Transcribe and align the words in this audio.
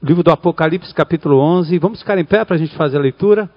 Livro 0.00 0.22
do 0.22 0.30
Apocalipse, 0.30 0.94
capítulo 0.94 1.40
11. 1.40 1.76
Vamos 1.80 1.98
ficar 1.98 2.16
em 2.18 2.24
pé 2.24 2.44
para 2.44 2.54
a 2.54 2.58
gente 2.58 2.76
fazer 2.76 2.98
a 2.98 3.00
leitura. 3.00 3.50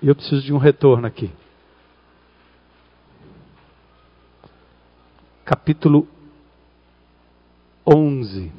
E 0.00 0.08
eu 0.08 0.14
preciso 0.14 0.40
de 0.40 0.54
um 0.54 0.58
retorno 0.58 1.06
aqui. 1.06 1.30
Capítulo 5.44 6.08
11. 7.86 8.50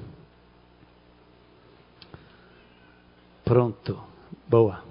Pronto. 3.43 3.99
Boa. 4.47 4.83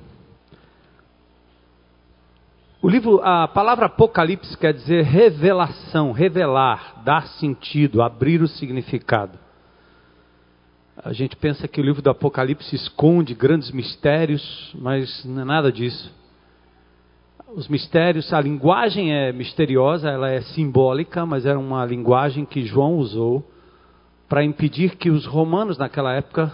O 2.83 2.89
livro, 2.89 3.21
a 3.23 3.47
palavra 3.47 3.87
Apocalipse 3.87 4.57
quer 4.57 4.73
dizer 4.73 5.05
revelação, 5.05 6.11
revelar, 6.11 7.03
dar 7.05 7.29
sentido, 7.29 8.03
abrir 8.03 8.43
o 8.43 8.49
significado. 8.49 9.39
A 11.05 11.13
gente 11.13 11.37
pensa 11.37 11.69
que 11.69 11.81
o 11.81 11.85
livro 11.85 12.03
do 12.03 12.11
Apocalipse 12.11 12.75
esconde 12.75 13.33
grandes 13.33 13.71
mistérios, 13.71 14.75
mas 14.75 15.25
não 15.25 15.43
é 15.43 15.45
nada 15.45 15.71
disso. 15.71 16.13
Os 17.55 17.69
mistérios, 17.69 18.33
a 18.33 18.41
linguagem 18.41 19.15
é 19.15 19.33
misteriosa, 19.33 20.11
ela 20.11 20.29
é 20.29 20.41
simbólica, 20.41 21.25
mas 21.25 21.47
era 21.47 21.59
uma 21.59 21.85
linguagem 21.85 22.45
que 22.45 22.65
João 22.65 22.97
usou 22.97 23.49
para 24.29 24.43
impedir 24.43 24.97
que 24.97 25.09
os 25.09 25.25
romanos 25.25 25.79
naquela 25.79 26.13
época, 26.13 26.53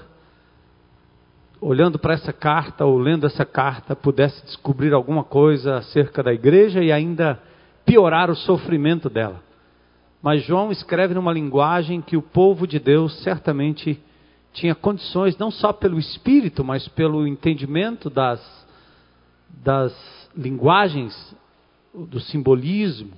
olhando 1.58 1.98
para 1.98 2.12
essa 2.12 2.32
carta 2.32 2.84
ou 2.84 2.98
lendo 2.98 3.26
essa 3.26 3.46
carta, 3.46 3.96
pudesse 3.96 4.44
descobrir 4.44 4.92
alguma 4.92 5.24
coisa 5.24 5.78
acerca 5.78 6.22
da 6.22 6.34
igreja 6.34 6.84
e 6.84 6.92
ainda 6.92 7.40
piorar 7.86 8.30
o 8.30 8.36
sofrimento 8.36 9.08
dela. 9.08 9.42
Mas 10.22 10.44
João 10.44 10.70
escreve 10.70 11.14
numa 11.14 11.32
linguagem 11.32 12.02
que 12.02 12.16
o 12.16 12.22
povo 12.22 12.66
de 12.66 12.78
Deus 12.78 13.22
certamente 13.22 14.00
tinha 14.54 14.74
condições, 14.74 15.36
não 15.36 15.50
só 15.50 15.72
pelo 15.72 15.98
espírito, 15.98 16.64
mas 16.64 16.86
pelo 16.88 17.26
entendimento 17.26 18.08
das, 18.08 18.40
das 19.62 19.92
linguagens, 20.34 21.36
do 21.92 22.20
simbolismo, 22.20 23.10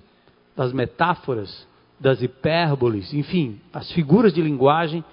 das 0.56 0.73
metáforas, 0.73 1.67
das 2.01 2.23
hipérboles, 2.23 3.12
enfim, 3.12 3.61
as 3.73 3.91
figuras 3.93 4.33
de 4.33 4.41
linguagem 4.41 5.05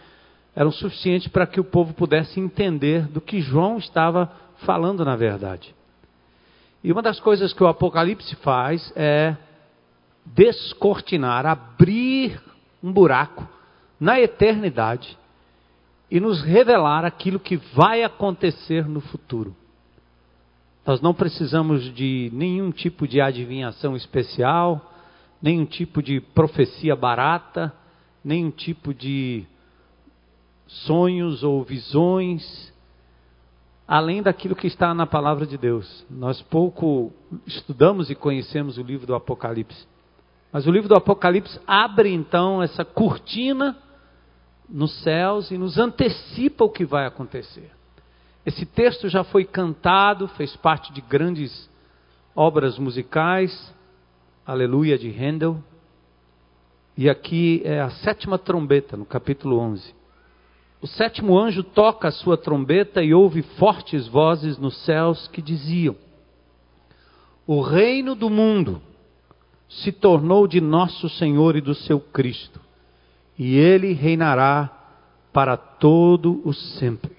eram 0.56 0.72
suficientes 0.72 1.28
para 1.28 1.46
que 1.46 1.60
o 1.60 1.64
povo 1.64 1.94
pudesse 1.94 2.40
entender 2.40 3.08
do 3.08 3.20
que 3.20 3.42
João 3.42 3.78
estava 3.78 4.32
falando 4.66 5.04
na 5.04 5.16
verdade. 5.16 5.76
E 6.82 6.92
uma 6.92 7.02
das 7.02 7.20
coisas 7.20 7.54
que 7.54 7.64
o 7.64 7.68
Apocalipse 7.68 8.36
faz 8.38 8.94
é 8.96 9.36
descortinar, 10.26 11.46
abrir 11.46 12.42
um 12.82 12.92
buraco 12.92 13.48
na 14.00 14.20
eternidade 14.20 15.18
e 16.10 16.20
nos 16.20 16.42
revelar 16.42 17.06
aquilo 17.06 17.40
que 17.40 17.58
vai 17.58 18.04
acontecer 18.04 18.88
no 18.88 19.02
futuro. 19.02 19.56
Nós 20.86 21.02
não 21.02 21.14
precisamos 21.14 21.94
de 21.94 22.30
nenhum 22.34 22.72
tipo 22.72 23.08
de 23.08 23.22
adivinhação 23.22 23.96
especial, 23.96 24.94
nenhum 25.42 25.66
tipo 25.66 26.04
de 26.04 26.20
profecia 26.20 26.96
barata, 26.96 27.74
nenhum 28.24 28.52
tipo 28.52 28.94
de 28.94 29.46
sonhos 30.68 31.44
ou 31.44 31.64
visões, 31.64 32.74
além 33.88 34.22
daquilo 34.22 34.56
que 34.56 34.68
está 34.68 34.94
na 34.94 35.06
palavra 35.06 35.46
de 35.46 35.58
Deus. 35.58 36.06
Nós 36.10 36.42
pouco 36.42 37.12
estudamos 37.46 38.10
e 38.10 38.16
conhecemos 38.16 38.78
o 38.78 38.84
livro 38.84 39.08
do 39.08 39.16
Apocalipse. 39.16 39.86
Mas 40.52 40.68
o 40.68 40.72
livro 40.72 40.90
do 40.90 40.96
Apocalipse 40.96 41.60
abre 41.66 42.14
então 42.14 42.62
essa 42.62 42.86
cortina 42.86 43.78
nos 44.74 44.92
céus 45.04 45.52
e 45.52 45.58
nos 45.58 45.78
antecipa 45.78 46.64
o 46.66 46.70
que 46.70 46.84
vai 46.84 47.06
acontecer. 47.06 47.70
Esse 48.44 48.66
texto 48.66 49.08
já 49.08 49.24
foi 49.24 49.46
cantado, 49.46 50.28
fez 50.30 50.56
parte 50.56 50.92
de 50.92 51.00
grandes 51.00 51.70
obras 52.36 52.80
musicais, 52.80 53.72
Aleluia 54.46 54.98
de 54.98 55.10
Handel. 55.10 55.64
E 56.98 57.08
aqui 57.10 57.62
é 57.64 57.80
a 57.80 57.92
sétima 57.92 58.38
trombeta, 58.38 58.98
no 58.98 59.06
capítulo 59.06 59.58
11. 59.60 59.96
O 60.82 60.88
sétimo 60.88 61.40
anjo 61.40 61.64
toca 61.64 62.10
a 62.10 62.12
sua 62.12 62.36
trombeta 62.36 63.02
e 63.02 63.14
ouve 63.14 63.42
fortes 63.42 64.08
vozes 64.08 64.58
nos 64.58 64.76
céus 64.84 65.28
que 65.30 65.42
diziam: 65.42 65.96
O 67.48 67.62
reino 67.62 68.16
do 68.16 68.30
mundo 68.30 68.82
se 69.70 69.94
tornou 69.94 70.46
de 70.46 70.60
nosso 70.60 71.08
Senhor 71.10 71.56
e 71.56 71.62
do 71.62 71.74
seu 71.74 72.02
Cristo 72.02 72.60
e 73.38 73.58
ele 73.58 73.94
reinará 73.94 74.70
para 75.32 75.58
todo 75.58 76.42
o 76.46 76.54
sempre. 76.54 77.12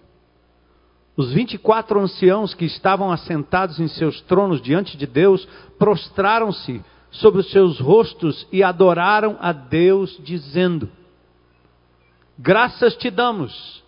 Os 1.17 1.33
vinte 1.33 1.55
e 1.55 1.59
quatro 1.59 2.01
anciãos 2.01 2.55
que 2.55 2.65
estavam 2.65 3.11
assentados 3.11 3.79
em 3.79 3.89
seus 3.89 4.21
tronos 4.23 4.61
diante 4.61 4.97
de 4.97 5.07
Deus 5.07 5.47
prostraram-se 5.79 6.83
sobre 7.11 7.41
os 7.41 7.51
seus 7.51 7.79
rostos 7.79 8.47
e 8.51 8.63
adoraram 8.63 9.37
a 9.41 9.53
Deus, 9.53 10.19
dizendo: 10.23 10.89
Graças 12.37 12.97
te 12.97 13.11
damos, 13.11 13.83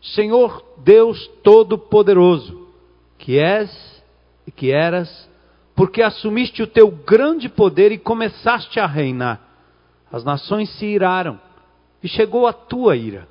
Senhor 0.00 0.64
Deus 0.78 1.26
Todo-Poderoso, 1.42 2.68
que 3.18 3.38
és 3.38 4.02
e 4.46 4.50
que 4.50 4.70
eras, 4.70 5.30
porque 5.74 6.02
assumiste 6.02 6.62
o 6.62 6.66
teu 6.66 6.90
grande 6.90 7.48
poder 7.48 7.92
e 7.92 7.98
começaste 7.98 8.80
a 8.80 8.86
reinar. 8.86 9.40
As 10.10 10.24
nações 10.24 10.70
se 10.78 10.86
iraram 10.86 11.38
e 12.04 12.08
chegou 12.08 12.46
a 12.46 12.52
tua 12.52 12.94
ira. 12.94 13.26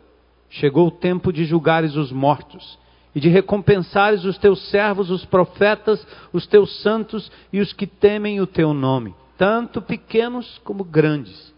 Chegou 0.49 0.87
o 0.87 0.91
tempo 0.91 1.31
de 1.31 1.45
julgares 1.45 1.95
os 1.95 2.11
mortos 2.11 2.79
e 3.13 3.19
de 3.19 3.29
recompensares 3.29 4.25
os 4.25 4.37
teus 4.39 4.69
servos, 4.71 5.11
os 5.11 5.23
profetas, 5.23 6.05
os 6.33 6.47
teus 6.47 6.81
santos 6.81 7.31
e 7.51 7.59
os 7.59 7.71
que 7.71 7.85
temem 7.85 8.41
o 8.41 8.47
teu 8.47 8.73
nome, 8.73 9.13
tanto 9.37 9.79
pequenos 9.79 10.59
como 10.63 10.83
grandes, 10.83 11.53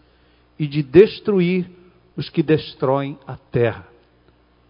e 0.58 0.66
de 0.66 0.82
destruir 0.82 1.70
os 2.14 2.28
que 2.28 2.42
destroem 2.42 3.18
a 3.26 3.36
terra. 3.36 3.86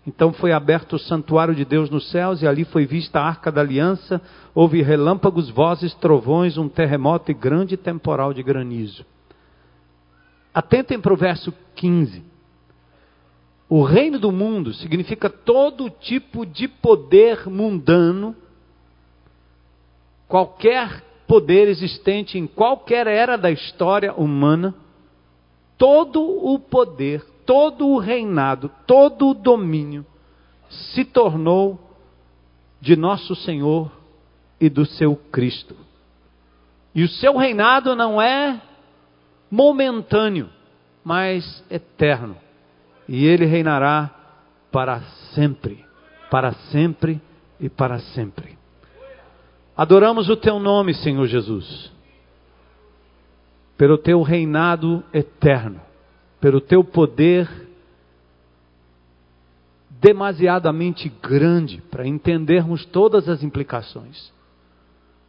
Então 0.06 0.32
foi 0.32 0.52
aberto 0.52 0.94
o 0.94 0.98
santuário 1.00 1.54
de 1.54 1.64
Deus 1.64 1.90
nos 1.90 2.08
céus, 2.12 2.42
e 2.42 2.46
ali 2.46 2.64
foi 2.64 2.86
vista 2.86 3.18
a 3.18 3.26
arca 3.26 3.50
da 3.50 3.60
aliança. 3.60 4.22
Houve 4.54 4.80
relâmpagos, 4.82 5.50
vozes, 5.50 5.92
trovões, 5.94 6.56
um 6.56 6.68
terremoto 6.68 7.32
e 7.32 7.34
grande 7.34 7.76
temporal 7.76 8.32
de 8.32 8.44
granizo. 8.44 9.04
Atentem 10.54 11.00
para 11.00 11.12
o 11.12 11.16
verso 11.16 11.52
15. 11.74 12.35
O 13.68 13.82
reino 13.82 14.18
do 14.18 14.30
mundo 14.30 14.72
significa 14.74 15.28
todo 15.28 15.90
tipo 15.90 16.46
de 16.46 16.68
poder 16.68 17.48
mundano, 17.48 18.36
qualquer 20.28 21.02
poder 21.26 21.68
existente 21.68 22.38
em 22.38 22.46
qualquer 22.46 23.08
era 23.08 23.36
da 23.36 23.50
história 23.50 24.14
humana, 24.14 24.72
todo 25.76 26.22
o 26.22 26.60
poder, 26.60 27.24
todo 27.44 27.88
o 27.88 27.98
reinado, 27.98 28.70
todo 28.86 29.30
o 29.30 29.34
domínio 29.34 30.06
se 30.68 31.04
tornou 31.04 31.80
de 32.80 32.94
nosso 32.94 33.34
Senhor 33.34 33.90
e 34.60 34.68
do 34.68 34.86
seu 34.86 35.16
Cristo. 35.16 35.76
E 36.94 37.02
o 37.02 37.08
seu 37.08 37.36
reinado 37.36 37.96
não 37.96 38.22
é 38.22 38.60
momentâneo, 39.50 40.48
mas 41.04 41.64
eterno 41.68 42.45
e 43.08 43.24
ele 43.26 43.44
reinará 43.44 44.10
para 44.70 45.00
sempre, 45.34 45.84
para 46.30 46.52
sempre 46.70 47.20
e 47.60 47.68
para 47.68 47.98
sempre. 47.98 48.58
Adoramos 49.76 50.28
o 50.28 50.36
teu 50.36 50.58
nome, 50.58 50.94
Senhor 50.94 51.26
Jesus, 51.26 51.92
pelo 53.76 53.98
teu 53.98 54.22
reinado 54.22 55.04
eterno, 55.12 55.80
pelo 56.40 56.60
teu 56.60 56.82
poder 56.82 57.48
demasiadamente 60.00 61.08
grande 61.22 61.82
para 61.90 62.06
entendermos 62.06 62.84
todas 62.86 63.28
as 63.28 63.42
implicações. 63.42 64.32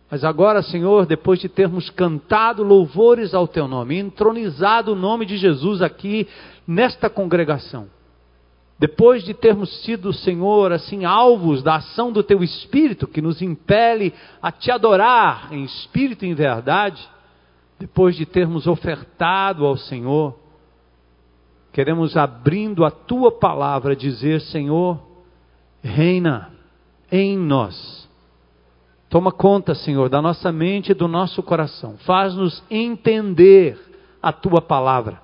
Mas 0.10 0.24
agora, 0.24 0.62
Senhor, 0.62 1.06
depois 1.06 1.40
de 1.40 1.50
termos 1.50 1.90
cantado 1.90 2.64
louvores 2.64 3.34
ao 3.34 3.48
Teu 3.48 3.68
nome, 3.68 3.98
entronizado 3.98 4.94
o 4.94 4.96
nome 4.96 5.26
de 5.26 5.38
Jesus 5.38 5.82
aqui 5.82 6.28
nesta 6.66 7.10
congregação, 7.10 7.90
depois 8.80 9.24
de 9.24 9.34
termos 9.34 9.84
sido, 9.84 10.14
Senhor, 10.14 10.72
assim, 10.72 11.04
alvos 11.04 11.62
da 11.62 11.76
ação 11.76 12.12
do 12.12 12.24
Teu 12.24 12.42
Espírito, 12.42 13.08
que 13.08 13.22
nos 13.22 13.42
impele 13.42 14.14
a 14.42 14.52
Te 14.52 14.72
adorar 14.72 15.52
em 15.52 15.66
espírito 15.66 16.24
e 16.24 16.30
em 16.30 16.34
verdade, 16.34 17.06
depois 17.78 18.16
de 18.16 18.26
termos 18.26 18.66
ofertado 18.66 19.66
ao 19.66 19.76
Senhor, 19.76 20.40
queremos, 21.74 22.16
abrindo 22.16 22.86
a 22.86 22.92
Tua 22.92 23.32
palavra, 23.32 23.96
dizer: 23.96 24.40
Senhor, 24.42 25.00
reina 25.84 26.54
em 27.12 27.38
nós 27.38 28.07
Toma 29.10 29.32
conta, 29.32 29.74
Senhor, 29.74 30.10
da 30.10 30.22
nossa 30.22 30.52
mente 30.52 30.92
e 30.92 30.96
do 30.96 31.08
nosso 31.08 31.42
coração. 31.42 31.98
Faz-nos 32.00 32.64
entender 32.70 33.80
a 34.22 34.34
tua 34.34 34.62
palavra. 34.62 35.22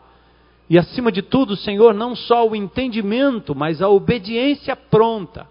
E 0.70 0.78
acima 0.78 1.12
de 1.12 1.22
tudo, 1.22 1.56
Senhor, 1.58 1.94
não 1.94 2.16
só 2.16 2.48
o 2.48 2.56
entendimento, 2.56 3.54
mas 3.54 3.82
a 3.82 3.90
obediência 3.90 4.76
pronta 4.76 5.48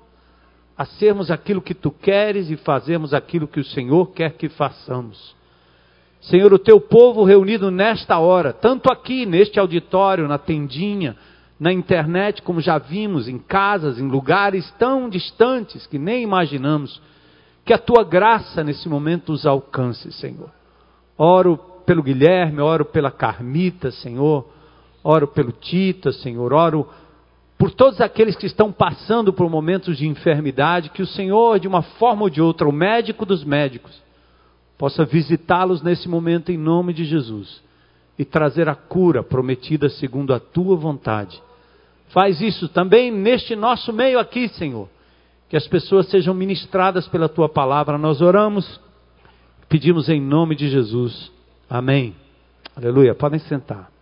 a 0.76 0.86
sermos 0.86 1.30
aquilo 1.30 1.60
que 1.60 1.74
tu 1.74 1.90
queres 1.90 2.50
e 2.50 2.56
fazermos 2.56 3.12
aquilo 3.12 3.46
que 3.46 3.60
o 3.60 3.64
Senhor 3.64 4.06
quer 4.12 4.32
que 4.32 4.48
façamos. 4.48 5.36
Senhor, 6.22 6.52
o 6.52 6.58
teu 6.58 6.80
povo 6.80 7.24
reunido 7.24 7.70
nesta 7.70 8.18
hora, 8.18 8.52
tanto 8.52 8.90
aqui 8.90 9.26
neste 9.26 9.60
auditório, 9.60 10.26
na 10.26 10.38
tendinha, 10.38 11.16
na 11.60 11.72
internet, 11.72 12.40
como 12.42 12.60
já 12.60 12.78
vimos, 12.78 13.28
em 13.28 13.38
casas, 13.38 13.98
em 13.98 14.08
lugares 14.08 14.70
tão 14.78 15.08
distantes 15.08 15.86
que 15.86 15.98
nem 15.98 16.22
imaginamos, 16.22 17.00
que 17.64 17.72
a 17.72 17.78
tua 17.78 18.04
graça 18.04 18.64
nesse 18.64 18.88
momento 18.88 19.32
os 19.32 19.46
alcance, 19.46 20.10
Senhor. 20.12 20.50
Oro 21.16 21.56
pelo 21.86 22.02
Guilherme, 22.02 22.60
oro 22.60 22.84
pela 22.84 23.10
Carmita, 23.10 23.90
Senhor, 23.90 24.48
oro 25.02 25.28
pelo 25.28 25.52
Tita, 25.52 26.12
Senhor, 26.12 26.52
oro 26.52 26.88
por 27.58 27.70
todos 27.70 28.00
aqueles 28.00 28.34
que 28.34 28.46
estão 28.46 28.72
passando 28.72 29.32
por 29.32 29.48
momentos 29.48 29.96
de 29.96 30.08
enfermidade, 30.08 30.90
que 30.90 31.02
o 31.02 31.06
Senhor, 31.06 31.60
de 31.60 31.68
uma 31.68 31.82
forma 31.82 32.22
ou 32.22 32.30
de 32.30 32.42
outra, 32.42 32.68
o 32.68 32.72
médico 32.72 33.24
dos 33.24 33.44
médicos, 33.44 34.02
possa 34.76 35.04
visitá-los 35.04 35.80
nesse 35.80 36.08
momento 36.08 36.50
em 36.50 36.58
nome 36.58 36.92
de 36.92 37.04
Jesus 37.04 37.62
e 38.18 38.24
trazer 38.24 38.68
a 38.68 38.74
cura 38.74 39.22
prometida 39.22 39.88
segundo 39.88 40.34
a 40.34 40.40
tua 40.40 40.74
vontade. 40.74 41.40
Faz 42.08 42.40
isso 42.40 42.68
também 42.68 43.12
neste 43.12 43.54
nosso 43.54 43.92
meio 43.92 44.18
aqui, 44.18 44.48
Senhor. 44.48 44.88
Que 45.52 45.56
as 45.58 45.68
pessoas 45.68 46.08
sejam 46.08 46.32
ministradas 46.32 47.06
pela 47.08 47.28
tua 47.28 47.46
palavra. 47.46 47.98
Nós 47.98 48.22
oramos, 48.22 48.80
pedimos 49.68 50.08
em 50.08 50.18
nome 50.18 50.56
de 50.56 50.70
Jesus. 50.70 51.30
Amém. 51.68 52.16
Aleluia. 52.74 53.14
Podem 53.14 53.38
sentar. 53.38 53.92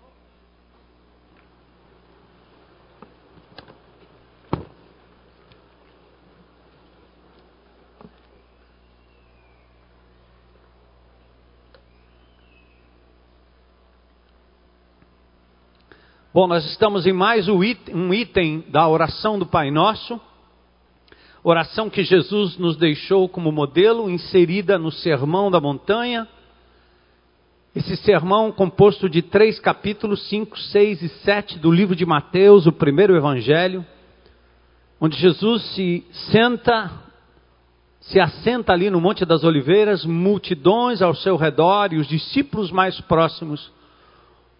Bom, 16.32 16.46
nós 16.46 16.64
estamos 16.66 17.08
em 17.08 17.12
mais 17.12 17.48
um 17.48 17.64
item 18.14 18.64
da 18.68 18.86
oração 18.86 19.36
do 19.36 19.44
Pai 19.44 19.72
Nosso, 19.72 20.20
oração 21.42 21.88
que 21.88 22.02
Jesus 22.02 22.58
nos 22.58 22.76
deixou 22.76 23.28
como 23.28 23.50
modelo, 23.50 24.10
inserida 24.10 24.78
no 24.78 24.90
Sermão 24.90 25.50
da 25.50 25.60
Montanha. 25.60 26.26
Esse 27.74 27.96
sermão 27.98 28.50
composto 28.50 29.08
de 29.08 29.22
três 29.22 29.60
capítulos, 29.60 30.28
5, 30.28 30.58
6 30.58 31.02
e 31.02 31.08
7 31.08 31.58
do 31.58 31.70
livro 31.70 31.94
de 31.94 32.04
Mateus, 32.04 32.66
o 32.66 32.72
primeiro 32.72 33.16
evangelho, 33.16 33.86
onde 35.00 35.16
Jesus 35.16 35.62
se 35.74 36.04
senta, 36.32 36.90
se 38.00 38.18
assenta 38.18 38.72
ali 38.72 38.90
no 38.90 39.00
Monte 39.00 39.24
das 39.24 39.44
Oliveiras, 39.44 40.04
multidões 40.04 41.00
ao 41.00 41.14
seu 41.14 41.36
redor 41.36 41.92
e 41.92 41.98
os 41.98 42.08
discípulos 42.08 42.72
mais 42.72 43.00
próximos 43.02 43.70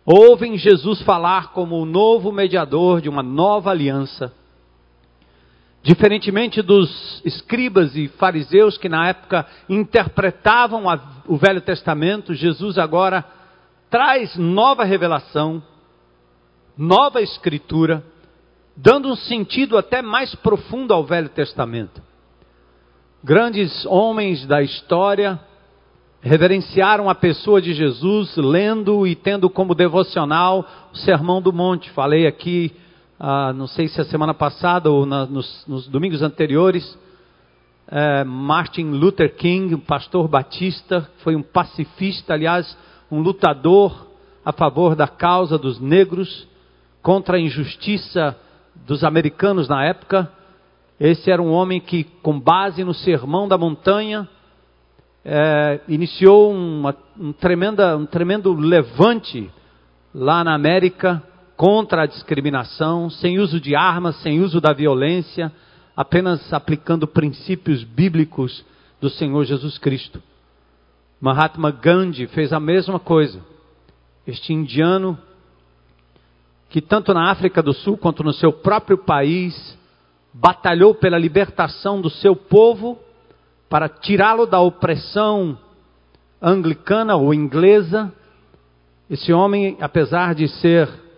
ouvem 0.05 0.57
Jesus 0.57 1.03
falar 1.03 1.53
como 1.53 1.77
o 1.77 1.85
novo 1.85 2.33
mediador 2.33 3.01
de 3.01 3.09
uma 3.09 3.23
nova 3.23 3.71
aliança. 3.71 4.33
Diferentemente 5.83 6.61
dos 6.61 7.23
escribas 7.25 7.97
e 7.97 8.07
fariseus 8.09 8.77
que 8.77 8.89
na 8.89 9.09
época 9.09 9.47
interpretavam 9.69 10.91
a, 10.91 11.01
o 11.27 11.37
Velho 11.39 11.61
Testamento, 11.63 12.35
Jesus 12.35 12.77
agora 12.77 13.25
traz 13.89 14.37
nova 14.37 14.85
revelação, 14.85 15.63
nova 16.77 17.23
escritura, 17.23 18.05
dando 18.77 19.09
um 19.09 19.17
sentido 19.17 19.79
até 19.79 20.03
mais 20.03 20.35
profundo 20.35 20.93
ao 20.93 21.05
Velho 21.05 21.31
Testamento. 21.31 22.03
Grandes 23.25 23.85
homens 23.87 24.47
da 24.47 24.63
história 24.63 25.41
reverenciaram 26.21 27.09
a 27.09 27.15
pessoa 27.15 27.61
de 27.61 27.73
Jesus, 27.73 28.37
lendo 28.37 29.07
e 29.07 29.15
tendo 29.15 29.49
como 29.49 29.75
devocional 29.75 30.67
o 30.93 30.97
Sermão 30.99 31.41
do 31.41 31.53
Monte. 31.53 31.91
Falei 31.91 32.27
aqui, 32.27 32.71
ah, 33.23 33.53
não 33.53 33.67
sei 33.67 33.87
se 33.87 34.01
a 34.01 34.05
semana 34.07 34.33
passada 34.33 34.91
ou 34.91 35.05
na, 35.05 35.27
nos, 35.27 35.67
nos, 35.69 35.87
domingos 35.87 36.23
anteriores, 36.23 36.99
é, 37.87 38.25
Martin 38.25 38.93
Luther 38.93 39.37
King, 39.37 39.75
um 39.75 39.81
pastor 39.81 40.27
batista, 40.27 41.07
foi 41.23 41.37
um 41.37 41.43
pacifista, 41.43 42.33
aliás, 42.33 42.75
um 43.13 43.21
lutador 43.21 44.07
a 44.43 44.53
favor 44.53 44.97
da 44.97 45.07
causa 45.07 45.59
dos 45.59 45.79
negros, 45.79 46.49
contra 47.03 47.37
a 47.37 47.41
injustiça 47.41 48.35
dos 48.87 49.05
americanos 49.05 49.69
na 49.69 49.85
época. 49.85 50.33
Esse 50.99 51.31
era 51.31 51.43
um 51.43 51.53
homem 51.53 51.79
que, 51.79 52.05
com 52.23 52.41
base 52.41 52.83
no 52.85 52.95
Sermão 52.95 53.47
da 53.47 53.59
Montanha, 53.59 54.27
é, 55.23 55.81
iniciou 55.89 56.51
uma, 56.55 56.97
um, 57.19 57.33
tremenda, 57.33 57.99
um 57.99 58.07
tremendo 58.07 58.55
levante 58.55 59.51
lá 60.15 60.43
na 60.43 60.55
América 60.55 61.23
contra 61.61 62.05
a 62.05 62.07
discriminação, 62.07 63.11
sem 63.11 63.39
uso 63.39 63.61
de 63.61 63.77
armas, 63.77 64.17
sem 64.23 64.41
uso 64.41 64.63
da 64.63 64.73
violência, 64.73 65.53
apenas 65.95 66.51
aplicando 66.55 67.07
princípios 67.07 67.85
bíblicos 67.85 68.65
do 68.99 69.11
Senhor 69.11 69.45
Jesus 69.45 69.77
Cristo. 69.77 70.23
Mahatma 71.21 71.71
Gandhi 71.71 72.27
fez 72.29 72.51
a 72.55 72.59
mesma 72.59 72.99
coisa. 72.99 73.45
Este 74.27 74.55
indiano, 74.55 75.19
que 76.71 76.81
tanto 76.81 77.13
na 77.13 77.31
África 77.31 77.63
do 77.63 77.75
Sul 77.75 77.99
quanto 77.99 78.25
no 78.25 78.33
seu 78.33 78.55
próprio 78.55 78.97
país, 78.97 79.79
batalhou 80.33 80.95
pela 80.95 81.19
libertação 81.19 82.01
do 82.01 82.09
seu 82.09 82.35
povo 82.35 82.99
para 83.69 83.87
tirá-lo 83.87 84.47
da 84.47 84.61
opressão 84.61 85.59
anglicana 86.41 87.17
ou 87.17 87.35
inglesa. 87.35 88.11
Esse 89.11 89.31
homem, 89.31 89.77
apesar 89.79 90.35
de 90.35 90.49
ser 90.49 91.10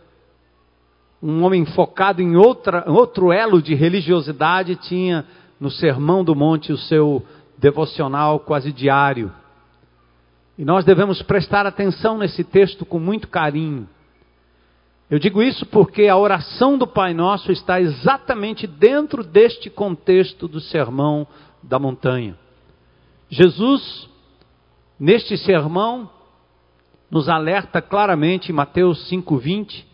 um 1.23 1.45
homem 1.45 1.65
focado 1.65 2.21
em 2.21 2.35
outra, 2.35 2.85
outro 2.91 3.31
elo 3.31 3.63
de 3.63 3.75
religiosidade, 3.75 4.75
tinha 4.75 5.25
no 5.61 5.71
Sermão 5.71 6.25
do 6.25 6.35
Monte 6.35 6.73
o 6.73 6.77
seu 6.77 7.25
devocional 7.57 8.41
quase 8.41 8.73
diário. 8.73 9.31
E 10.59 10.65
nós 10.65 10.85
devemos 10.85 11.23
prestar 11.23 11.65
atenção 11.65 12.19
nesse 12.19 12.43
texto 12.43 12.85
com 12.85 12.99
muito 12.99 13.29
carinho. 13.29 13.89
Eu 15.09 15.19
digo 15.19 15.43
isso 15.43 15.65
porque 15.67 16.09
a 16.09 16.17
oração 16.17 16.77
do 16.77 16.87
Pai 16.87 17.15
Nosso 17.15 17.53
está 17.53 17.81
exatamente 17.81 18.67
dentro 18.67 19.23
deste 19.23 19.71
contexto 19.71 20.49
do 20.49 20.61
Sermão 20.61 21.27
da 21.63 21.79
Montanha. 21.79 22.37
Jesus, 23.31 24.09
neste 24.99 25.39
sermão, 25.39 26.11
nos 27.11 27.29
alerta 27.29 27.81
claramente 27.81 28.51
em 28.51 28.55
Mateus 28.55 29.09
5,20 29.11 29.92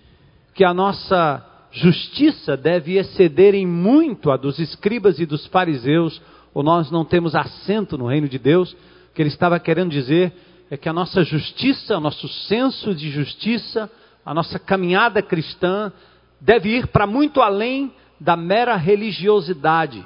que 0.59 0.65
a 0.65 0.75
nossa 0.75 1.41
justiça 1.71 2.57
deve 2.57 2.97
exceder 2.97 3.55
em 3.55 3.65
muito 3.65 4.29
a 4.29 4.37
dos 4.37 4.59
escribas 4.59 5.21
e 5.21 5.25
dos 5.25 5.47
fariseus, 5.47 6.21
ou 6.53 6.65
nós 6.65 6.91
não 6.91 7.05
temos 7.05 7.37
assento 7.37 7.97
no 7.97 8.09
reino 8.09 8.29
de 8.29 8.41
Deus. 8.41 8.73
O 8.73 9.15
que 9.15 9.23
ele 9.23 9.29
estava 9.29 9.61
querendo 9.61 9.93
dizer 9.93 10.33
é 10.69 10.77
que 10.77 10.89
a 10.89 10.93
nossa 10.93 11.23
justiça, 11.23 11.97
o 11.97 12.01
nosso 12.01 12.27
senso 12.27 12.93
de 12.93 13.09
justiça, 13.09 13.89
a 14.27 14.35
nossa 14.35 14.59
caminhada 14.59 15.23
cristã 15.23 15.93
deve 16.41 16.71
ir 16.71 16.89
para 16.89 17.07
muito 17.07 17.41
além 17.41 17.93
da 18.19 18.37
mera 18.37 18.75
religiosidade 18.75 20.05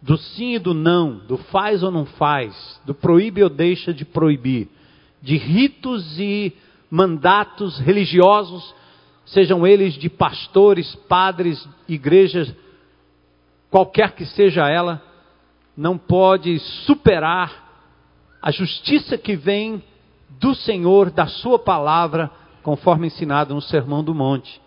do 0.00 0.16
sim 0.16 0.54
e 0.54 0.58
do 0.60 0.74
não, 0.74 1.18
do 1.26 1.38
faz 1.38 1.82
ou 1.82 1.90
não 1.90 2.06
faz, 2.06 2.80
do 2.86 2.94
proíbe 2.94 3.42
ou 3.42 3.50
deixa 3.50 3.92
de 3.92 4.04
proibir, 4.04 4.68
de 5.20 5.36
ritos 5.36 6.20
e 6.20 6.52
mandatos 6.88 7.80
religiosos, 7.80 8.77
sejam 9.32 9.66
eles 9.66 9.94
de 9.94 10.08
pastores, 10.08 10.94
padres, 11.08 11.66
igrejas, 11.88 12.52
qualquer 13.70 14.12
que 14.12 14.24
seja 14.24 14.68
ela, 14.68 15.02
não 15.76 15.98
pode 15.98 16.58
superar 16.86 17.68
a 18.40 18.50
justiça 18.50 19.18
que 19.18 19.36
vem 19.36 19.82
do 20.40 20.54
Senhor, 20.54 21.10
da 21.10 21.26
Sua 21.26 21.58
palavra, 21.58 22.30
conforme 22.62 23.06
ensinado 23.06 23.54
no 23.54 23.60
Sermão 23.60 24.02
do 24.02 24.14
Monte. 24.14 24.60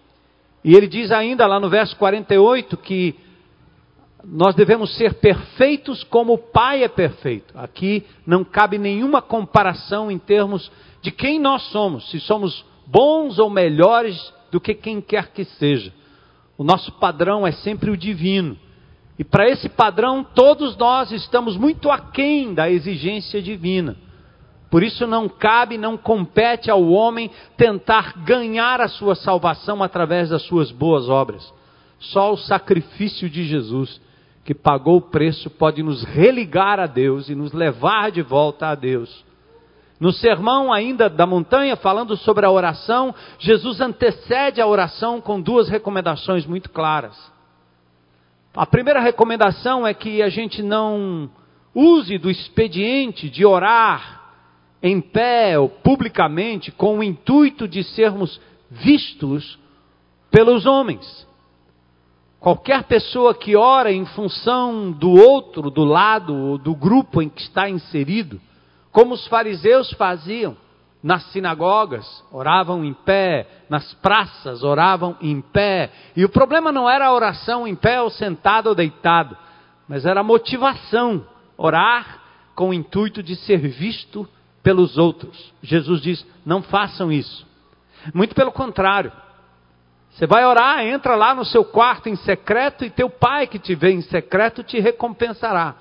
E 0.63 0.75
ele 0.75 0.87
diz 0.87 1.11
ainda 1.11 1.47
lá 1.47 1.59
no 1.59 1.69
verso 1.69 1.95
48 1.97 2.77
que 2.77 3.15
nós 4.23 4.53
devemos 4.53 4.95
ser 4.95 5.15
perfeitos 5.15 6.03
como 6.03 6.33
o 6.33 6.37
Pai 6.37 6.83
é 6.83 6.87
perfeito. 6.87 7.57
Aqui 7.57 8.05
não 8.25 8.43
cabe 8.43 8.77
nenhuma 8.77 9.21
comparação 9.21 10.11
em 10.11 10.19
termos 10.19 10.71
de 11.01 11.09
quem 11.09 11.39
nós 11.39 11.63
somos, 11.71 12.09
se 12.11 12.19
somos 12.19 12.63
bons 12.85 13.39
ou 13.39 13.49
melhores 13.49 14.31
do 14.51 14.59
que 14.59 14.73
quem 14.73 15.01
quer 15.01 15.31
que 15.31 15.45
seja. 15.45 15.93
O 16.57 16.63
nosso 16.63 16.91
padrão 16.93 17.47
é 17.47 17.51
sempre 17.51 17.89
o 17.89 17.97
divino. 17.97 18.57
E 19.17 19.23
para 19.23 19.49
esse 19.49 19.69
padrão, 19.69 20.23
todos 20.23 20.75
nós 20.77 21.11
estamos 21.11 21.57
muito 21.57 21.89
aquém 21.89 22.53
da 22.53 22.69
exigência 22.69 23.41
divina. 23.41 23.95
Por 24.69 24.83
isso 24.83 25.05
não 25.05 25.27
cabe, 25.27 25.77
não 25.77 25.97
compete 25.97 26.71
ao 26.71 26.83
homem 26.89 27.29
tentar 27.57 28.23
ganhar 28.23 28.79
a 28.79 28.87
sua 28.87 29.15
salvação 29.15 29.83
através 29.83 30.29
das 30.29 30.43
suas 30.43 30.71
boas 30.71 31.09
obras. 31.09 31.53
Só 31.99 32.31
o 32.31 32.37
sacrifício 32.37 33.29
de 33.29 33.43
Jesus, 33.43 34.01
que 34.45 34.55
pagou 34.55 34.97
o 34.97 35.01
preço, 35.01 35.49
pode 35.49 35.83
nos 35.83 36.03
religar 36.03 36.79
a 36.79 36.87
Deus 36.87 37.29
e 37.29 37.35
nos 37.35 37.51
levar 37.51 38.11
de 38.11 38.21
volta 38.21 38.67
a 38.67 38.75
Deus. 38.75 39.25
No 40.01 40.11
sermão 40.11 40.73
ainda 40.73 41.07
da 41.07 41.27
montanha, 41.27 41.75
falando 41.75 42.17
sobre 42.17 42.43
a 42.43 42.49
oração, 42.49 43.13
Jesus 43.37 43.79
antecede 43.79 44.59
a 44.59 44.65
oração 44.65 45.21
com 45.21 45.39
duas 45.39 45.69
recomendações 45.69 46.43
muito 46.43 46.71
claras. 46.71 47.15
A 48.55 48.65
primeira 48.65 48.99
recomendação 48.99 49.85
é 49.85 49.93
que 49.93 50.23
a 50.23 50.27
gente 50.27 50.63
não 50.63 51.29
use 51.75 52.17
do 52.17 52.31
expediente 52.31 53.29
de 53.29 53.45
orar 53.45 54.23
em 54.81 54.99
pé 54.99 55.59
ou 55.59 55.69
publicamente 55.69 56.71
com 56.71 56.97
o 56.97 57.03
intuito 57.03 57.67
de 57.67 57.83
sermos 57.83 58.41
vistos 58.71 59.59
pelos 60.31 60.65
homens. 60.65 61.27
Qualquer 62.39 62.85
pessoa 62.85 63.35
que 63.35 63.55
ora 63.55 63.91
em 63.91 64.07
função 64.07 64.91
do 64.91 65.11
outro, 65.11 65.69
do 65.69 65.83
lado 65.83 66.35
ou 66.35 66.57
do 66.57 66.73
grupo 66.73 67.21
em 67.21 67.29
que 67.29 67.43
está 67.43 67.69
inserido, 67.69 68.41
como 68.91 69.13
os 69.13 69.25
fariseus 69.27 69.91
faziam 69.93 70.55
nas 71.03 71.23
sinagogas, 71.31 72.05
oravam 72.31 72.85
em 72.85 72.93
pé, 72.93 73.47
nas 73.69 73.93
praças, 73.95 74.63
oravam 74.63 75.17
em 75.21 75.41
pé. 75.41 75.91
E 76.15 76.23
o 76.23 76.29
problema 76.29 76.71
não 76.71 76.89
era 76.89 77.07
a 77.07 77.13
oração 77.13 77.67
em 77.67 77.75
pé 77.75 78.01
ou 78.01 78.09
sentado 78.09 78.67
ou 78.67 78.75
deitado, 78.75 79.35
mas 79.87 80.05
era 80.05 80.19
a 80.19 80.23
motivação, 80.23 81.25
orar 81.57 82.19
com 82.53 82.69
o 82.69 82.73
intuito 82.73 83.23
de 83.23 83.35
ser 83.35 83.57
visto 83.57 84.27
pelos 84.61 84.97
outros. 84.97 85.51
Jesus 85.63 86.01
diz: 86.01 86.25
não 86.45 86.61
façam 86.61 87.11
isso. 87.11 87.47
Muito 88.13 88.35
pelo 88.35 88.51
contrário. 88.51 89.11
Você 90.11 90.27
vai 90.27 90.45
orar, 90.45 90.85
entra 90.85 91.15
lá 91.15 91.33
no 91.33 91.45
seu 91.45 91.63
quarto 91.63 92.09
em 92.09 92.15
secreto 92.17 92.83
e 92.83 92.89
teu 92.89 93.09
pai 93.09 93.47
que 93.47 93.57
te 93.57 93.73
vê 93.73 93.91
em 93.91 94.01
secreto 94.01 94.61
te 94.61 94.79
recompensará. 94.79 95.75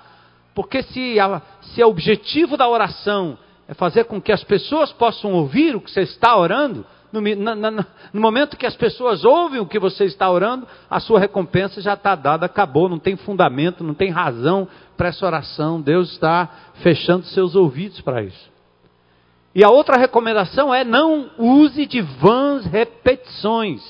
Porque 0.53 0.83
se, 0.83 1.19
a, 1.19 1.41
se 1.61 1.83
o 1.83 1.87
objetivo 1.87 2.57
da 2.57 2.67
oração 2.67 3.37
é 3.67 3.73
fazer 3.73 4.05
com 4.05 4.21
que 4.21 4.31
as 4.31 4.43
pessoas 4.43 4.91
possam 4.91 5.33
ouvir 5.33 5.75
o 5.75 5.81
que 5.81 5.89
você 5.89 6.01
está 6.01 6.35
orando, 6.35 6.85
no, 7.11 7.21
no, 7.21 8.21
momento 8.21 8.55
que 8.55 8.65
as 8.65 8.75
pessoas 8.75 9.25
ouvem 9.25 9.59
o 9.59 9.65
que 9.65 9.79
você 9.79 10.05
está 10.05 10.29
orando, 10.29 10.65
a 10.89 10.99
sua 10.99 11.19
recompensa 11.19 11.81
já 11.81 11.93
está 11.93 12.15
dada, 12.15 12.45
acabou, 12.45 12.87
não 12.87 12.99
tem 12.99 13.17
fundamento, 13.17 13.83
não 13.83 13.93
tem 13.93 14.09
razão 14.09 14.67
para 14.95 15.09
essa 15.09 15.25
oração. 15.25 15.81
Deus 15.81 16.11
está 16.13 16.49
fechando 16.75 17.25
seus 17.25 17.55
ouvidos 17.55 17.99
para 18.01 18.23
isso. 18.23 18.49
E 19.53 19.63
a 19.63 19.69
outra 19.69 19.97
recomendação 19.97 20.73
é 20.73 20.85
não 20.85 21.31
use 21.37 21.85
de 21.85 22.01
vãs 22.01 22.65
repetições, 22.65 23.81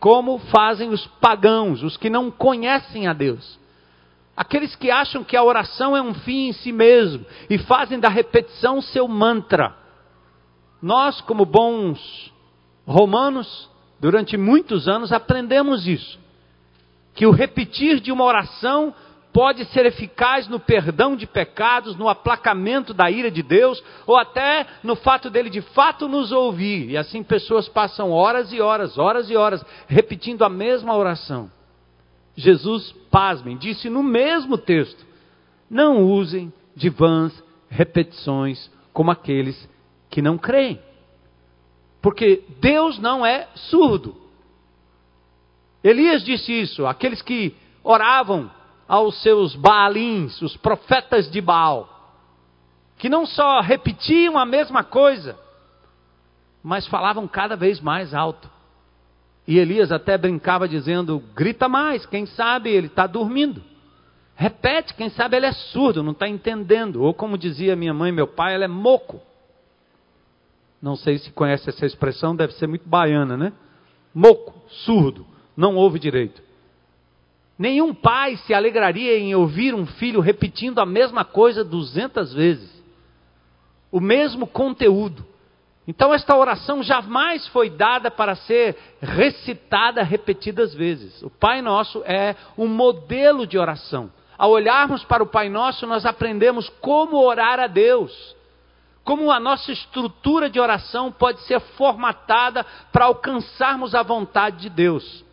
como 0.00 0.38
fazem 0.38 0.88
os 0.88 1.06
pagãos, 1.20 1.82
os 1.82 1.98
que 1.98 2.08
não 2.08 2.30
conhecem 2.30 3.06
a 3.06 3.12
Deus. 3.12 3.60
Aqueles 4.36 4.74
que 4.74 4.90
acham 4.90 5.22
que 5.22 5.36
a 5.36 5.42
oração 5.42 5.96
é 5.96 6.00
um 6.00 6.14
fim 6.14 6.48
em 6.48 6.52
si 6.52 6.72
mesmo 6.72 7.24
e 7.50 7.58
fazem 7.58 8.00
da 8.00 8.08
repetição 8.08 8.80
seu 8.80 9.06
mantra. 9.06 9.76
Nós, 10.80 11.20
como 11.20 11.44
bons 11.44 12.32
romanos, 12.86 13.70
durante 14.00 14.36
muitos 14.36 14.88
anos 14.88 15.12
aprendemos 15.12 15.86
isso. 15.86 16.18
Que 17.14 17.26
o 17.26 17.30
repetir 17.30 18.00
de 18.00 18.10
uma 18.10 18.24
oração 18.24 18.94
pode 19.32 19.64
ser 19.66 19.86
eficaz 19.86 20.48
no 20.48 20.58
perdão 20.58 21.14
de 21.14 21.26
pecados, 21.26 21.96
no 21.96 22.08
aplacamento 22.08 22.92
da 22.92 23.10
ira 23.10 23.30
de 23.30 23.42
Deus, 23.42 23.82
ou 24.06 24.16
até 24.16 24.66
no 24.82 24.94
fato 24.94 25.30
dele 25.30 25.48
de 25.48 25.60
fato 25.60 26.08
nos 26.08 26.32
ouvir. 26.32 26.90
E 26.90 26.96
assim 26.96 27.22
pessoas 27.22 27.68
passam 27.68 28.10
horas 28.10 28.52
e 28.52 28.60
horas, 28.60 28.98
horas 28.98 29.30
e 29.30 29.36
horas, 29.36 29.64
repetindo 29.86 30.42
a 30.42 30.48
mesma 30.48 30.96
oração. 30.96 31.50
Jesus, 32.36 32.92
pasmem, 33.10 33.56
disse 33.56 33.90
no 33.90 34.02
mesmo 34.02 34.56
texto: 34.56 35.04
não 35.70 36.04
usem 36.04 36.52
de 36.74 36.88
vãs 36.88 37.42
repetições 37.68 38.70
como 38.92 39.10
aqueles 39.10 39.68
que 40.10 40.22
não 40.22 40.36
creem. 40.36 40.80
Porque 42.00 42.44
Deus 42.60 42.98
não 42.98 43.24
é 43.24 43.48
surdo. 43.54 44.16
Elias 45.82 46.22
disse 46.24 46.52
isso, 46.52 46.86
aqueles 46.86 47.22
que 47.22 47.56
oravam 47.82 48.50
aos 48.86 49.20
seus 49.22 49.56
Baalins, 49.56 50.40
os 50.42 50.56
profetas 50.56 51.30
de 51.30 51.40
Baal, 51.40 51.88
que 52.98 53.08
não 53.08 53.24
só 53.24 53.60
repetiam 53.60 54.38
a 54.38 54.44
mesma 54.44 54.84
coisa, 54.84 55.38
mas 56.62 56.86
falavam 56.86 57.26
cada 57.26 57.56
vez 57.56 57.80
mais 57.80 58.12
alto. 58.12 58.50
E 59.46 59.58
Elias 59.58 59.90
até 59.90 60.16
brincava 60.16 60.68
dizendo: 60.68 61.22
grita 61.34 61.68
mais, 61.68 62.06
quem 62.06 62.26
sabe 62.26 62.70
ele 62.70 62.86
está 62.86 63.06
dormindo. 63.06 63.62
Repete, 64.34 64.94
quem 64.94 65.10
sabe 65.10 65.36
ele 65.36 65.46
é 65.46 65.52
surdo, 65.52 66.02
não 66.02 66.12
está 66.12 66.28
entendendo. 66.28 67.02
Ou 67.02 67.12
como 67.12 67.38
dizia 67.38 67.76
minha 67.76 67.94
mãe 67.94 68.10
e 68.10 68.14
meu 68.14 68.26
pai, 68.26 68.54
ele 68.54 68.64
é 68.64 68.68
moco. 68.68 69.20
Não 70.80 70.96
sei 70.96 71.18
se 71.18 71.30
conhece 71.30 71.68
essa 71.68 71.86
expressão, 71.86 72.34
deve 72.34 72.54
ser 72.54 72.66
muito 72.66 72.88
baiana, 72.88 73.36
né? 73.36 73.52
Moco, 74.12 74.52
surdo, 74.68 75.24
não 75.56 75.76
ouve 75.76 75.98
direito. 75.98 76.42
Nenhum 77.56 77.94
pai 77.94 78.36
se 78.38 78.52
alegraria 78.52 79.16
em 79.16 79.34
ouvir 79.34 79.74
um 79.74 79.86
filho 79.86 80.20
repetindo 80.20 80.80
a 80.80 80.86
mesma 80.86 81.24
coisa 81.24 81.62
duzentas 81.62 82.32
vezes, 82.32 82.82
o 83.92 84.00
mesmo 84.00 84.46
conteúdo. 84.46 85.24
Então, 85.86 86.14
esta 86.14 86.36
oração 86.36 86.82
jamais 86.82 87.46
foi 87.48 87.68
dada 87.68 88.10
para 88.10 88.36
ser 88.36 88.76
recitada 89.00 90.02
repetidas 90.02 90.72
vezes. 90.74 91.20
O 91.22 91.30
Pai 91.30 91.60
Nosso 91.60 92.02
é 92.04 92.36
um 92.56 92.68
modelo 92.68 93.46
de 93.46 93.58
oração. 93.58 94.10
Ao 94.38 94.50
olharmos 94.50 95.04
para 95.04 95.22
o 95.22 95.26
Pai 95.26 95.48
Nosso, 95.48 95.86
nós 95.86 96.06
aprendemos 96.06 96.68
como 96.80 97.16
orar 97.16 97.58
a 97.58 97.66
Deus, 97.66 98.36
como 99.04 99.30
a 99.30 99.40
nossa 99.40 99.72
estrutura 99.72 100.48
de 100.48 100.60
oração 100.60 101.10
pode 101.10 101.40
ser 101.42 101.60
formatada 101.60 102.64
para 102.92 103.06
alcançarmos 103.06 103.94
a 103.94 104.02
vontade 104.02 104.58
de 104.58 104.70
Deus. 104.70 105.24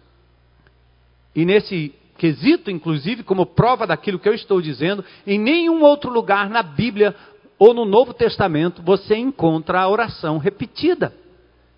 E 1.35 1.45
nesse 1.45 1.93
quesito, 2.17 2.69
inclusive, 2.69 3.23
como 3.23 3.45
prova 3.45 3.87
daquilo 3.87 4.19
que 4.19 4.27
eu 4.27 4.33
estou 4.33 4.61
dizendo, 4.61 5.05
em 5.25 5.39
nenhum 5.39 5.81
outro 5.81 6.11
lugar 6.11 6.49
na 6.49 6.61
Bíblia 6.61 7.15
ou 7.59 7.73
no 7.73 7.85
Novo 7.85 8.13
Testamento 8.13 8.81
você 8.81 9.15
encontra 9.15 9.81
a 9.81 9.89
oração 9.89 10.37
repetida. 10.39 11.13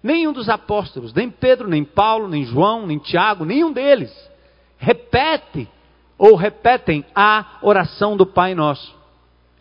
Nenhum 0.02 0.32
dos 0.32 0.48
apóstolos, 0.48 1.14
nem 1.14 1.30
Pedro, 1.30 1.68
nem 1.68 1.84
Paulo, 1.84 2.28
nem 2.28 2.46
João, 2.46 2.88
nem 2.88 2.98
Tiago, 2.98 3.44
nenhum 3.44 3.74
deles 3.74 4.32
repete 4.82 5.70
ou 6.18 6.36
repetem 6.36 7.06
a 7.16 7.60
oração 7.62 8.18
do 8.18 8.26
Pai 8.26 8.54
Nosso. 8.56 9.00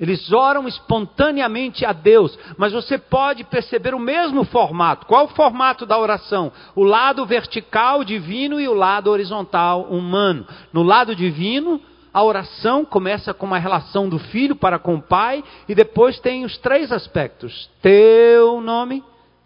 Eles 0.00 0.32
oram 0.32 0.66
espontaneamente 0.66 1.84
a 1.84 1.92
Deus, 1.92 2.38
mas 2.56 2.72
você 2.72 2.96
pode 2.96 3.44
perceber 3.44 3.94
o 3.94 3.98
mesmo 3.98 4.44
formato. 4.44 5.04
Qual 5.04 5.26
o 5.26 5.28
formato 5.28 5.84
da 5.84 5.98
oração? 5.98 6.50
O 6.74 6.82
lado 6.82 7.26
vertical 7.26 8.02
divino 8.02 8.58
e 8.58 8.66
o 8.66 8.72
lado 8.72 9.10
horizontal 9.10 9.82
humano. 9.82 10.46
No 10.72 10.82
lado 10.82 11.14
divino, 11.14 11.78
a 12.12 12.23
oração 12.25 12.85
começa 12.85 13.33
com 13.33 13.47
uma 13.47 13.59
relação 13.59 14.09
do 14.09 14.19
filho 14.19 14.57
para 14.57 14.79
com 14.79 14.97
o 14.97 15.02
pai 15.02 15.45
e 15.69 15.75
depois 15.75 16.19
tem 16.19 16.45
os 16.45 16.59
três 16.59 16.90
aspectos: 16.90 17.71
teu 17.81 18.61
nome, 18.61 19.05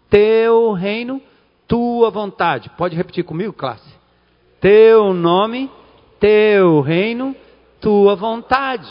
teu 0.09 0.71
reino, 0.73 1.21
tua 1.67 2.09
vontade. 2.09 2.69
Pode 2.77 2.95
repetir 2.95 3.23
comigo, 3.23 3.53
classe? 3.53 3.93
Teu 4.59 5.13
nome, 5.13 5.69
teu 6.19 6.81
reino, 6.81 7.35
tua 7.79 8.15
vontade. 8.15 8.89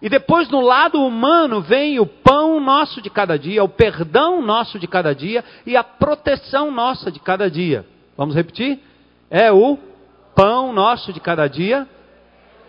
E 0.00 0.08
depois 0.08 0.48
no 0.50 0.60
lado 0.60 1.00
humano 1.02 1.62
vem 1.62 1.98
o 1.98 2.06
pão 2.06 2.60
nosso 2.60 3.00
de 3.00 3.08
cada 3.08 3.38
dia, 3.38 3.64
o 3.64 3.68
perdão 3.68 4.42
nosso 4.42 4.78
de 4.78 4.86
cada 4.86 5.14
dia 5.14 5.42
e 5.66 5.76
a 5.76 5.82
proteção 5.82 6.70
nossa 6.70 7.10
de 7.10 7.18
cada 7.18 7.50
dia. 7.50 7.86
Vamos 8.16 8.34
repetir? 8.34 8.78
É 9.30 9.50
o 9.50 9.78
pão 10.34 10.72
nosso 10.72 11.12
de 11.12 11.20
cada 11.20 11.48
dia, 11.48 11.88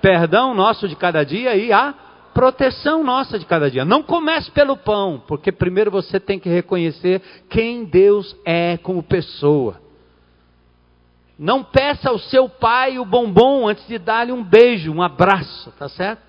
perdão 0.05 0.53
nosso 0.53 0.88
de 0.88 0.95
cada 0.95 1.25
dia 1.25 1.55
e 1.55 1.74
a 1.74 1.91
proteção 2.31 3.03
nossa 3.03 3.39
de 3.39 3.45
cada 3.47 3.71
dia. 3.71 3.83
Não 3.83 4.03
comece 4.03 4.51
pelo 4.51 4.77
pão, 4.77 5.24
porque 5.27 5.51
primeiro 5.51 5.89
você 5.89 6.19
tem 6.19 6.38
que 6.38 6.47
reconhecer 6.47 7.19
quem 7.50 7.85
Deus 7.85 8.38
é 8.45 8.77
como 8.77 9.01
pessoa. 9.01 9.81
Não 11.39 11.63
peça 11.63 12.12
ao 12.12 12.19
seu 12.19 12.47
pai 12.47 13.00
o 13.00 13.05
bombom 13.05 13.67
antes 13.67 13.88
de 13.88 13.97
dar-lhe 13.97 14.31
um 14.31 14.43
beijo, 14.43 14.93
um 14.93 15.01
abraço, 15.01 15.71
tá 15.71 15.89
certo? 15.89 16.21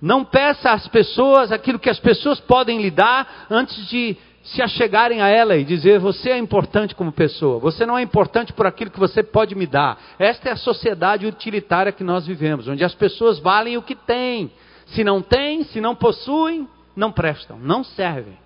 Não 0.00 0.24
peça 0.24 0.70
às 0.70 0.86
pessoas 0.86 1.50
aquilo 1.50 1.80
que 1.80 1.90
as 1.90 1.98
pessoas 1.98 2.38
podem 2.38 2.80
lhe 2.80 2.92
dar 2.92 3.48
antes 3.50 3.88
de 3.88 4.16
se 4.52 4.62
achegarem 4.62 5.20
a 5.20 5.28
ela 5.28 5.56
e 5.56 5.64
dizer: 5.64 5.98
Você 5.98 6.30
é 6.30 6.38
importante 6.38 6.94
como 6.94 7.12
pessoa, 7.12 7.58
você 7.58 7.84
não 7.84 7.98
é 7.98 8.02
importante 8.02 8.52
por 8.52 8.66
aquilo 8.66 8.90
que 8.90 8.98
você 8.98 9.22
pode 9.22 9.54
me 9.54 9.66
dar. 9.66 9.98
Esta 10.18 10.48
é 10.48 10.52
a 10.52 10.56
sociedade 10.56 11.26
utilitária 11.26 11.92
que 11.92 12.04
nós 12.04 12.26
vivemos, 12.26 12.68
onde 12.68 12.84
as 12.84 12.94
pessoas 12.94 13.38
valem 13.38 13.76
o 13.76 13.82
que 13.82 13.94
têm. 13.94 14.50
Se 14.86 15.04
não 15.04 15.20
têm, 15.20 15.64
se 15.64 15.80
não 15.80 15.94
possuem, 15.94 16.66
não 16.96 17.12
prestam, 17.12 17.58
não 17.58 17.84
servem. 17.84 18.38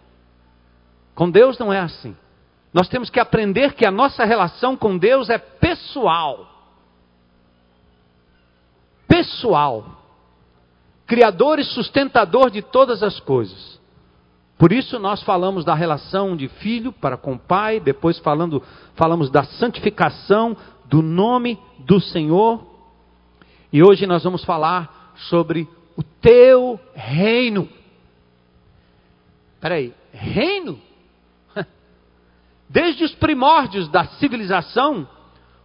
Com 1.15 1.31
Deus 1.31 1.59
não 1.59 1.73
é 1.73 1.79
assim. 1.79 2.17
Nós 2.73 2.89
temos 2.89 3.11
que 3.11 3.21
aprender 3.21 3.75
que 3.75 3.85
a 3.85 3.91
nossa 3.91 4.25
relação 4.25 4.77
com 4.77 4.97
Deus 4.97 5.29
é 5.29 5.39
pessoal. 5.39 6.49
Pessoal. 9.07 9.85
Criador 11.07 11.59
e 11.59 11.65
sustentador 11.65 12.51
de 12.51 12.63
todas 12.63 13.03
as 13.03 13.21
coisas. 13.21 13.82
Por 14.63 14.71
isso 14.71 14.97
nós 15.01 15.21
falamos 15.25 15.65
da 15.65 15.75
relação 15.75 16.37
de 16.37 16.47
filho 16.47 16.93
para 16.93 17.17
com 17.17 17.33
o 17.33 17.39
pai, 17.39 17.81
depois 17.81 18.21
falando, 18.21 18.63
falamos 18.95 19.29
da 19.29 19.43
santificação 19.43 20.57
do 20.85 21.03
nome 21.03 21.59
do 21.81 21.99
Senhor. 21.99 22.65
E 23.73 23.83
hoje 23.83 24.07
nós 24.07 24.23
vamos 24.23 24.45
falar 24.45 25.15
sobre 25.29 25.69
o 25.97 26.03
teu 26.05 26.79
reino. 26.95 27.69
Peraí, 29.61 29.93
reino? 30.13 30.79
Desde 32.71 33.03
os 33.03 33.17
primórdios 33.17 33.89
da 33.89 34.05
civilização, 34.05 35.09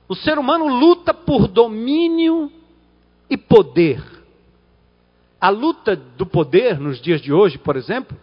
o 0.09 0.15
ser 0.15 0.39
humano 0.39 0.67
luta 0.67 1.13
por 1.13 1.47
domínio 1.47 2.51
e 3.29 3.37
poder. 3.37 4.03
A 5.39 5.49
luta 5.49 5.95
do 5.95 6.25
poder 6.25 6.79
nos 6.79 6.99
dias 6.99 7.21
de 7.21 7.31
hoje, 7.31 7.59
por 7.59 7.75
exemplo, 7.75 8.17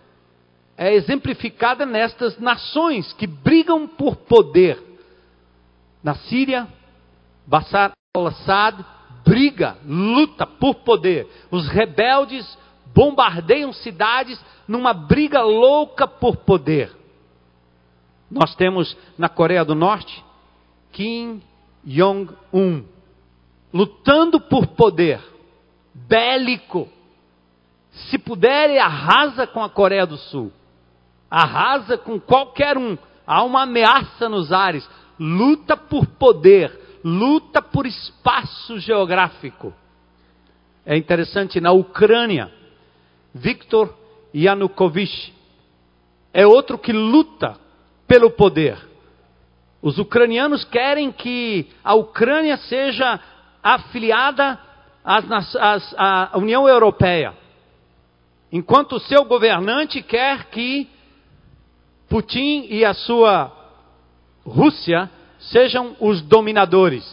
é 0.76 0.94
exemplificada 0.94 1.86
nestas 1.86 2.38
nações 2.38 3.12
que 3.14 3.26
brigam 3.26 3.86
por 3.86 4.16
poder. 4.16 4.82
Na 6.02 6.14
Síria, 6.14 6.68
Bashar 7.46 7.92
al-Assad 8.14 8.84
briga, 9.24 9.76
luta 9.86 10.46
por 10.46 10.76
poder. 10.76 11.26
Os 11.50 11.68
rebeldes 11.68 12.58
bombardeiam 12.94 13.72
cidades 13.72 14.38
numa 14.68 14.92
briga 14.92 15.42
louca 15.42 16.06
por 16.06 16.36
poder. 16.36 16.94
Nós 18.30 18.54
temos 18.54 18.96
na 19.16 19.28
Coreia 19.28 19.64
do 19.64 19.74
Norte 19.74 20.24
Kim 20.92 21.42
Jong-un 21.84 22.84
lutando 23.74 24.40
por 24.40 24.68
poder, 24.68 25.20
bélico. 25.92 26.88
Se 27.90 28.16
puder, 28.16 28.78
arrasa 28.78 29.48
com 29.48 29.62
a 29.64 29.68
Coreia 29.68 30.06
do 30.06 30.16
Sul, 30.16 30.52
arrasa 31.34 31.98
com 31.98 32.20
qualquer 32.20 32.78
um. 32.78 32.96
Há 33.26 33.42
uma 33.42 33.62
ameaça 33.62 34.28
nos 34.28 34.52
ares, 34.52 34.88
luta 35.18 35.76
por 35.76 36.06
poder, 36.06 37.00
luta 37.02 37.60
por 37.60 37.86
espaço 37.86 38.78
geográfico. 38.78 39.74
É 40.86 40.96
interessante, 40.96 41.60
na 41.60 41.72
Ucrânia, 41.72 42.52
Viktor 43.34 43.92
Yanukovych 44.32 45.34
é 46.32 46.46
outro 46.46 46.78
que 46.78 46.92
luta 46.92 47.56
pelo 48.06 48.30
poder. 48.30 48.78
Os 49.82 49.98
ucranianos 49.98 50.64
querem 50.64 51.10
que 51.10 51.68
a 51.82 51.94
Ucrânia 51.94 52.56
seja 52.58 53.20
afiliada 53.62 54.58
às, 55.04 55.56
às, 55.56 55.94
à 55.96 56.30
União 56.36 56.68
Europeia, 56.68 57.34
enquanto 58.52 58.96
o 58.96 59.00
seu 59.00 59.24
governante 59.24 60.02
quer 60.02 60.44
que 60.46 60.93
Putin 62.14 62.66
e 62.71 62.85
a 62.85 62.94
sua 62.94 63.50
Rússia 64.44 65.11
sejam 65.38 65.97
os 65.99 66.23
dominadores. 66.23 67.04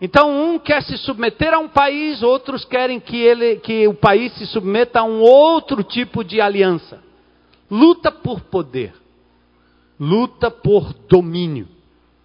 Então 0.00 0.30
um 0.30 0.58
quer 0.58 0.82
se 0.82 0.96
submeter 0.96 1.52
a 1.52 1.58
um 1.58 1.68
país, 1.68 2.22
outros 2.22 2.64
querem 2.64 2.98
que, 2.98 3.16
ele, 3.16 3.56
que 3.56 3.86
o 3.86 3.92
país 3.92 4.32
se 4.38 4.46
submeta 4.46 5.00
a 5.00 5.04
um 5.04 5.20
outro 5.20 5.82
tipo 5.82 6.24
de 6.24 6.40
aliança. 6.40 7.02
Luta 7.70 8.10
por 8.10 8.40
poder 8.40 8.94
luta 10.00 10.50
por 10.50 10.94
domínio. 11.06 11.68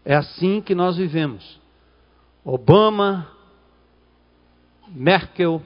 É 0.05 0.15
assim 0.15 0.61
que 0.61 0.73
nós 0.73 0.95
vivemos. 0.95 1.59
Obama, 2.43 3.29
Merkel, 4.87 5.61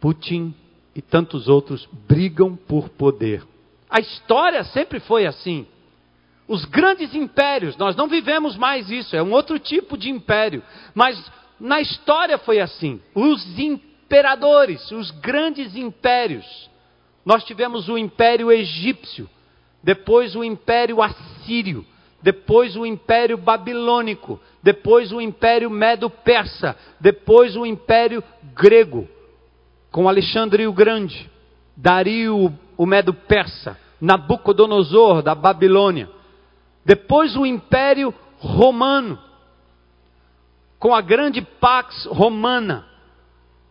Putin 0.00 0.52
e 0.96 1.00
tantos 1.00 1.46
outros 1.46 1.88
brigam 2.08 2.56
por 2.56 2.88
poder. 2.88 3.46
A 3.90 4.00
história 4.00 4.62
sempre 4.64 5.00
foi 5.00 5.26
assim. 5.26 5.66
Os 6.46 6.64
grandes 6.64 7.14
impérios, 7.14 7.76
nós 7.76 7.94
não 7.94 8.08
vivemos 8.08 8.56
mais 8.56 8.90
isso, 8.90 9.14
é 9.14 9.22
um 9.22 9.32
outro 9.32 9.58
tipo 9.58 9.96
de 9.96 10.10
império. 10.10 10.62
Mas 10.94 11.20
na 11.60 11.80
história 11.80 12.38
foi 12.38 12.60
assim. 12.60 13.00
Os 13.14 13.58
imperadores, 13.58 14.90
os 14.90 15.10
grandes 15.10 15.76
impérios. 15.76 16.68
Nós 17.24 17.44
tivemos 17.44 17.88
o 17.88 17.96
Império 17.96 18.50
Egípcio, 18.50 19.28
depois 19.82 20.34
o 20.34 20.42
Império 20.42 21.00
Assírio, 21.00 21.86
depois 22.22 22.76
o 22.76 22.84
Império 22.84 23.38
Babilônico, 23.38 24.40
depois 24.62 25.12
o 25.12 25.20
Império 25.20 25.70
Medo-Persa, 25.70 26.76
depois 26.98 27.56
o 27.56 27.64
Império 27.64 28.24
Grego, 28.54 29.08
com 29.92 30.08
Alexandre 30.08 30.66
o 30.66 30.72
Grande, 30.72 31.29
Dario 31.80 32.52
o 32.76 32.84
Medo-Persa, 32.86 33.78
Nabucodonosor 34.00 35.22
da 35.22 35.34
Babilônia, 35.34 36.10
depois 36.84 37.36
o 37.36 37.46
Império 37.46 38.14
Romano, 38.38 39.18
com 40.78 40.94
a 40.94 41.00
grande 41.00 41.40
Pax 41.40 42.06
Romana, 42.06 42.86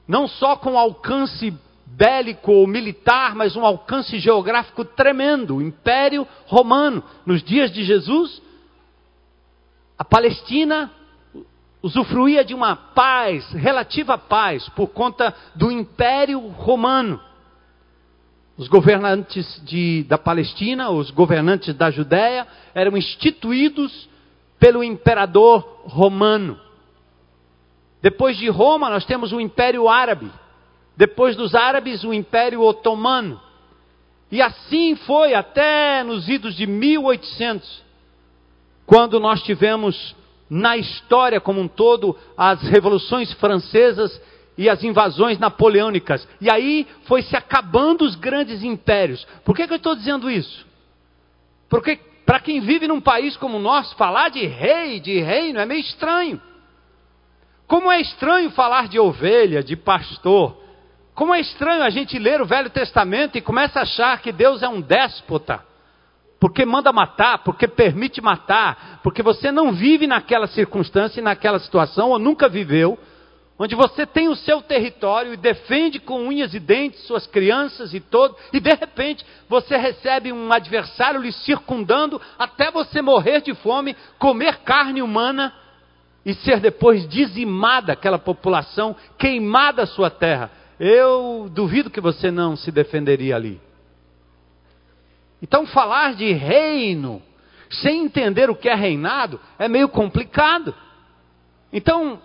não 0.08 0.28
só 0.28 0.56
com 0.56 0.78
alcance 0.78 1.54
bélico 1.86 2.52
ou 2.52 2.68
militar, 2.68 3.36
mas 3.36 3.56
um 3.56 3.66
alcance 3.66 4.18
geográfico 4.20 4.86
tremendo. 4.86 5.58
O 5.58 5.62
Império 5.62 6.28
Romano, 6.46 7.04
nos 7.26 7.44
dias 7.44 7.72
de 7.72 7.84
Jesus, 7.84 8.42
a 9.98 10.06
Palestina 10.06 10.92
usufruía 11.82 12.44
de 12.44 12.54
uma 12.54 12.76
paz, 12.76 13.52
relativa 13.52 14.18
paz, 14.18 14.68
por 14.70 14.88
conta 14.88 15.34
do 15.56 15.72
Império 15.72 16.40
Romano. 16.50 17.20
Os 18.60 18.68
governantes 18.68 19.62
de, 19.64 20.04
da 20.04 20.18
Palestina, 20.18 20.90
os 20.90 21.12
governantes 21.12 21.74
da 21.74 21.90
Judéia, 21.90 22.46
eram 22.76 22.98
instituídos 22.98 24.10
pelo 24.60 24.84
imperador 24.84 25.84
romano. 25.86 26.60
Depois 28.02 28.36
de 28.36 28.50
Roma, 28.50 28.90
nós 28.90 29.06
temos 29.06 29.32
o 29.32 29.40
Império 29.40 29.88
Árabe 29.88 30.30
depois 30.98 31.38
dos 31.38 31.56
árabes, 31.56 32.04
o 32.04 32.14
Império 32.14 32.62
Otomano. 32.62 33.40
E 34.30 34.42
assim 34.42 34.98
foi 34.98 35.34
até 35.34 36.04
nos 36.04 36.28
idos 36.28 36.54
de 36.54 36.68
1800, 36.68 37.82
quando 38.86 39.22
nós 39.22 39.42
tivemos 39.42 40.14
na 40.50 40.76
história 40.76 41.40
como 41.40 41.62
um 41.62 41.68
todo 41.70 42.14
as 42.36 42.62
revoluções 42.64 43.32
francesas 43.36 44.22
e 44.60 44.70
as 44.70 44.84
invasões 44.84 45.40
napoleônicas. 45.40 46.28
E 46.42 46.52
aí 46.52 46.86
foi 47.06 47.22
se 47.22 47.34
acabando 47.34 48.04
os 48.04 48.16
grandes 48.16 48.62
impérios. 48.62 49.26
Por 49.46 49.56
que, 49.56 49.66
que 49.66 49.72
eu 49.72 49.78
estou 49.78 49.96
dizendo 49.96 50.30
isso? 50.30 50.68
Porque 51.70 51.98
para 52.26 52.42
quem 52.42 52.60
vive 52.60 52.86
num 52.86 53.00
país 53.00 53.38
como 53.38 53.56
o 53.56 53.62
nosso, 53.62 53.96
falar 53.96 54.28
de 54.28 54.46
rei, 54.46 55.00
de 55.00 55.18
reino, 55.22 55.62
é 55.62 55.66
meio 55.66 55.80
estranho. 55.80 56.42
Como 57.68 57.90
é 57.90 58.02
estranho 58.02 58.52
falar 58.52 58.90
de 58.90 59.00
ovelha, 59.00 59.64
de 59.64 59.78
pastor, 59.78 60.58
como 61.16 61.34
é 61.34 61.40
estranho 61.40 61.82
a 61.82 61.90
gente 61.90 62.20
ler 62.20 62.42
o 62.42 62.46
Velho 62.46 62.70
Testamento 62.70 63.38
e 63.38 63.42
começa 63.42 63.80
a 63.80 63.84
achar 63.84 64.20
que 64.20 64.34
Deus 64.34 64.62
é 64.62 64.68
um 64.68 64.82
déspota, 64.82 65.64
porque 66.38 66.66
manda 66.66 66.92
matar, 66.92 67.46
porque 67.46 67.66
permite 67.66 68.20
matar, 68.20 69.00
porque 69.04 69.24
você 69.24 69.54
não 69.54 69.72
vive 69.72 70.06
naquela 70.06 70.48
circunstância 70.48 71.22
e 71.22 71.24
naquela 71.24 71.60
situação, 71.60 72.10
ou 72.10 72.20
nunca 72.20 72.50
viveu, 72.50 73.00
onde 73.60 73.76
você 73.76 74.06
tem 74.06 74.30
o 74.30 74.36
seu 74.36 74.62
território 74.62 75.34
e 75.34 75.38
defende 75.38 76.00
com 76.00 76.28
unhas 76.28 76.54
e 76.54 76.60
dentes 76.60 77.06
suas 77.06 77.28
crianças 77.28 77.94
e 77.94 78.00
todo, 78.00 78.36
e 78.54 78.60
de 78.60 78.74
repente 78.74 79.26
você 79.48 79.78
recebe 79.78 80.32
um 80.32 80.52
adversário 80.52 81.20
lhe 81.20 81.32
circundando 81.32 82.20
até 82.40 82.72
você 82.72 83.02
morrer 83.02 83.42
de 83.42 83.54
fome, 83.54 83.96
comer 84.18 84.60
carne 84.60 85.02
humana 85.02 85.54
e 86.26 86.34
ser 86.34 86.60
depois 86.60 87.08
dizimada 87.08 87.94
aquela 87.94 88.18
população, 88.18 88.96
queimada 89.18 89.84
a 89.84 89.88
sua 89.88 90.10
terra 90.10 90.52
eu 90.80 91.50
duvido 91.52 91.90
que 91.90 92.00
você 92.00 92.32
não 92.32 92.56
se 92.56 92.72
defenderia 92.72 93.36
ali. 93.36 93.60
Então, 95.42 95.66
falar 95.68 96.16
de 96.16 96.32
reino, 96.32 97.22
sem 97.70 98.06
entender 98.06 98.50
o 98.50 98.56
que 98.56 98.70
é 98.70 98.76
reinado, 98.76 99.40
é 99.58 99.68
meio 99.68 99.90
complicado. 99.90 100.74
Então, 101.72 102.22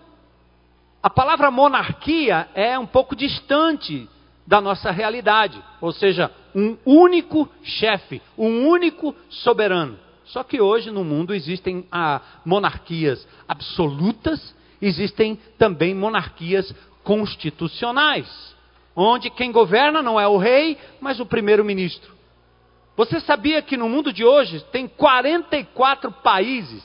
a 1.04 1.10
palavra 1.10 1.50
monarquia 1.50 2.48
é 2.54 2.78
um 2.78 2.86
pouco 2.86 3.14
distante 3.14 4.08
da 4.46 4.58
nossa 4.58 4.90
realidade, 4.90 5.62
ou 5.78 5.92
seja, 5.92 6.30
um 6.54 6.78
único 6.82 7.46
chefe, 7.62 8.22
um 8.38 8.66
único 8.66 9.14
soberano. 9.28 9.98
Só 10.24 10.42
que 10.42 10.62
hoje 10.62 10.90
no 10.90 11.04
mundo 11.04 11.34
existem 11.34 11.86
ah, 11.92 12.22
monarquias 12.42 13.28
absolutas, 13.46 14.56
existem 14.80 15.38
também 15.58 15.94
monarquias 15.94 16.74
constitucionais. 17.02 18.56
onde 18.96 19.28
quem 19.28 19.52
governa 19.52 20.00
não 20.00 20.18
é 20.18 20.26
o 20.26 20.38
rei, 20.38 20.78
mas 21.02 21.20
o 21.20 21.26
primeiro-ministro. 21.26 22.14
Você 22.96 23.20
sabia 23.20 23.60
que 23.60 23.76
no 23.76 23.90
mundo 23.90 24.10
de 24.10 24.24
hoje 24.24 24.64
tem 24.72 24.88
44 24.88 26.10
países 26.10 26.82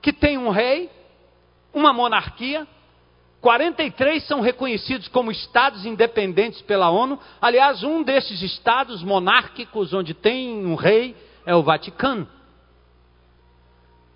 que 0.00 0.12
têm 0.12 0.38
um 0.38 0.50
rei, 0.50 0.88
uma 1.74 1.92
monarquia, 1.92 2.68
43 3.40 4.24
são 4.26 4.40
reconhecidos 4.40 5.08
como 5.08 5.30
estados 5.30 5.84
independentes 5.84 6.60
pela 6.62 6.90
ONU. 6.90 7.18
Aliás, 7.40 7.82
um 7.82 8.02
desses 8.02 8.42
estados 8.42 9.02
monárquicos 9.02 9.92
onde 9.92 10.14
tem 10.14 10.64
um 10.64 10.74
rei 10.74 11.14
é 11.44 11.54
o 11.54 11.62
Vaticano. 11.62 12.28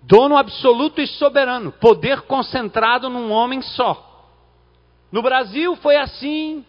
Dono 0.03 0.35
absoluto 0.35 0.99
e 0.99 1.07
soberano, 1.07 1.71
poder 1.71 2.21
concentrado 2.21 3.09
num 3.09 3.31
homem 3.31 3.61
só. 3.61 4.27
No 5.11 5.21
Brasil 5.21 5.75
foi 5.75 5.95
assim 5.95 6.65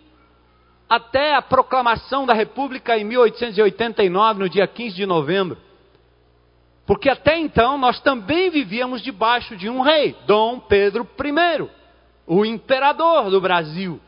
até 0.88 1.34
a 1.34 1.40
proclamação 1.40 2.26
da 2.26 2.34
República 2.34 2.98
em 2.98 3.04
1889, 3.04 4.40
no 4.40 4.48
dia 4.48 4.66
15 4.66 4.94
de 4.94 5.06
novembro. 5.06 5.56
Porque 6.86 7.08
até 7.08 7.38
então 7.38 7.78
nós 7.78 8.00
também 8.00 8.50
vivíamos 8.50 9.00
debaixo 9.00 9.56
de 9.56 9.70
um 9.70 9.80
rei, 9.80 10.14
Dom 10.26 10.58
Pedro 10.58 11.08
I, 11.18 11.81
o 12.26 12.44
imperador 12.44 13.30
do 13.30 13.40
Brasil. 13.40 14.00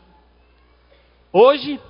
Hoje, 1.33 1.81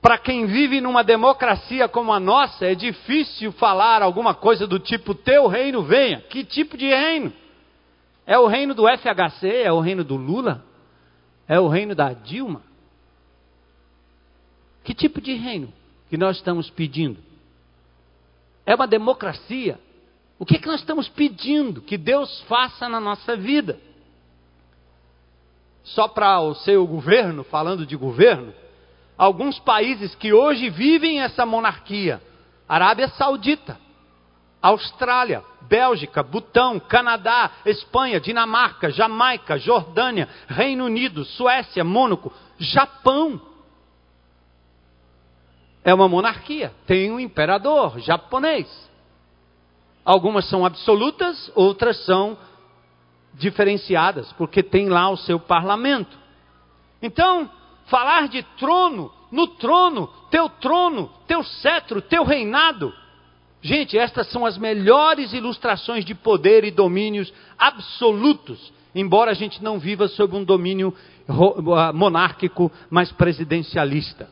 para 0.00 0.16
quem 0.16 0.46
vive 0.46 0.80
numa 0.80 1.04
democracia 1.04 1.88
como 1.88 2.12
a 2.12 2.20
nossa, 2.20 2.66
é 2.66 2.74
difícil 2.74 3.52
falar 3.52 4.02
alguma 4.02 4.34
coisa 4.34 4.66
do 4.66 4.78
tipo: 4.78 5.14
teu 5.14 5.46
reino 5.46 5.82
venha. 5.82 6.20
Que 6.22 6.44
tipo 6.44 6.76
de 6.76 6.88
reino? 6.88 7.32
É 8.26 8.38
o 8.38 8.46
reino 8.46 8.74
do 8.74 8.84
FHC? 8.86 9.62
É 9.62 9.72
o 9.72 9.80
reino 9.80 10.04
do 10.04 10.16
Lula? 10.16 10.64
É 11.46 11.58
o 11.58 11.68
reino 11.68 11.94
da 11.94 12.12
Dilma? 12.12 12.62
Que 14.84 14.94
tipo 14.94 15.20
de 15.20 15.34
reino 15.34 15.72
que 16.08 16.16
nós 16.16 16.36
estamos 16.36 16.70
pedindo? 16.70 17.18
É 18.64 18.74
uma 18.74 18.86
democracia? 18.86 19.78
O 20.38 20.46
que, 20.46 20.56
é 20.56 20.58
que 20.58 20.68
nós 20.68 20.80
estamos 20.80 21.08
pedindo 21.08 21.82
que 21.82 21.98
Deus 21.98 22.40
faça 22.42 22.88
na 22.88 22.98
nossa 22.98 23.36
vida? 23.36 23.78
Só 25.82 26.06
para 26.06 26.40
o 26.40 26.54
seu 26.54 26.86
governo, 26.86 27.42
falando 27.44 27.86
de 27.86 27.96
governo, 27.96 28.52
alguns 29.16 29.58
países 29.58 30.14
que 30.14 30.32
hoje 30.32 30.68
vivem 30.70 31.20
essa 31.20 31.44
monarquia: 31.46 32.22
Arábia 32.68 33.08
Saudita, 33.08 33.78
Austrália, 34.60 35.42
Bélgica, 35.62 36.22
Butão, 36.22 36.78
Canadá, 36.78 37.50
Espanha, 37.64 38.20
Dinamarca, 38.20 38.90
Jamaica, 38.90 39.58
Jordânia, 39.58 40.28
Reino 40.48 40.84
Unido, 40.84 41.24
Suécia, 41.24 41.82
Mônaco, 41.82 42.32
Japão. 42.58 43.40
É 45.82 45.94
uma 45.94 46.08
monarquia, 46.08 46.74
tem 46.86 47.10
um 47.10 47.18
imperador 47.18 47.98
japonês. 48.00 48.90
Algumas 50.04 50.48
são 50.48 50.66
absolutas, 50.66 51.50
outras 51.54 52.04
são 52.04 52.36
diferenciadas, 53.34 54.32
porque 54.32 54.62
tem 54.62 54.88
lá 54.88 55.08
o 55.10 55.16
seu 55.16 55.38
parlamento. 55.38 56.18
Então, 57.02 57.50
falar 57.86 58.28
de 58.28 58.42
trono, 58.58 59.12
no 59.30 59.46
trono, 59.46 60.08
teu 60.30 60.48
trono, 60.48 61.10
teu 61.26 61.42
cetro, 61.42 62.02
teu 62.02 62.24
reinado. 62.24 62.92
Gente, 63.62 63.98
estas 63.98 64.30
são 64.30 64.46
as 64.46 64.56
melhores 64.56 65.32
ilustrações 65.32 66.04
de 66.04 66.14
poder 66.14 66.64
e 66.64 66.70
domínios 66.70 67.32
absolutos, 67.58 68.72
embora 68.94 69.30
a 69.30 69.34
gente 69.34 69.62
não 69.62 69.78
viva 69.78 70.08
sob 70.08 70.36
um 70.36 70.44
domínio 70.44 70.94
ah, 71.76 71.92
monárquico, 71.92 72.72
mas 72.88 73.12
presidencialista. 73.12 74.28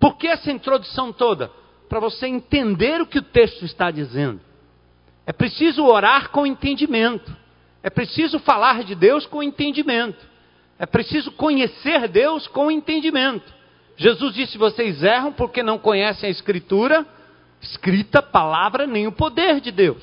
Por 0.00 0.16
que 0.16 0.26
essa 0.26 0.50
introdução 0.50 1.12
toda? 1.12 1.50
Para 1.88 2.00
você 2.00 2.26
entender 2.26 3.00
o 3.00 3.06
que 3.06 3.18
o 3.18 3.22
texto 3.22 3.64
está 3.64 3.90
dizendo. 3.90 4.40
É 5.26 5.32
preciso 5.32 5.84
orar 5.84 6.30
com 6.30 6.46
entendimento. 6.46 7.34
É 7.84 7.90
preciso 7.90 8.38
falar 8.38 8.82
de 8.82 8.94
Deus 8.94 9.26
com 9.26 9.42
entendimento. 9.42 10.26
É 10.78 10.86
preciso 10.86 11.30
conhecer 11.32 12.08
Deus 12.08 12.46
com 12.46 12.70
entendimento. 12.70 13.44
Jesus 13.94 14.34
disse: 14.34 14.56
vocês 14.56 15.02
erram 15.02 15.30
porque 15.30 15.62
não 15.62 15.78
conhecem 15.78 16.26
a 16.26 16.30
Escritura, 16.30 17.06
escrita, 17.60 18.22
palavra, 18.22 18.86
nem 18.86 19.06
o 19.06 19.12
poder 19.12 19.60
de 19.60 19.70
Deus. 19.70 20.02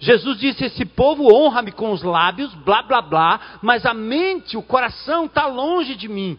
Jesus 0.00 0.40
disse: 0.40 0.64
Esse 0.64 0.84
povo 0.84 1.32
honra-me 1.32 1.70
com 1.70 1.92
os 1.92 2.02
lábios, 2.02 2.52
blá 2.56 2.82
blá 2.82 3.00
blá, 3.00 3.40
mas 3.62 3.86
a 3.86 3.94
mente, 3.94 4.56
o 4.56 4.62
coração 4.62 5.26
está 5.26 5.46
longe 5.46 5.94
de 5.94 6.08
mim. 6.08 6.36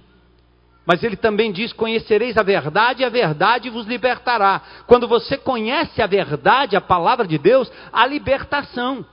Mas 0.85 1.01
ele 1.01 1.15
também 1.15 1.53
diz: 1.53 1.71
Conhecereis 1.71 2.37
a 2.37 2.43
verdade, 2.43 3.03
e 3.03 3.05
a 3.05 3.09
verdade 3.09 3.69
vos 3.69 3.87
libertará. 3.87 4.61
Quando 4.85 5.07
você 5.07 5.37
conhece 5.37 6.01
a 6.01 6.07
verdade, 6.07 6.75
a 6.75 6.81
palavra 6.81 7.25
de 7.25 7.37
Deus, 7.37 7.71
há 7.93 8.05
libertação. 8.05 9.05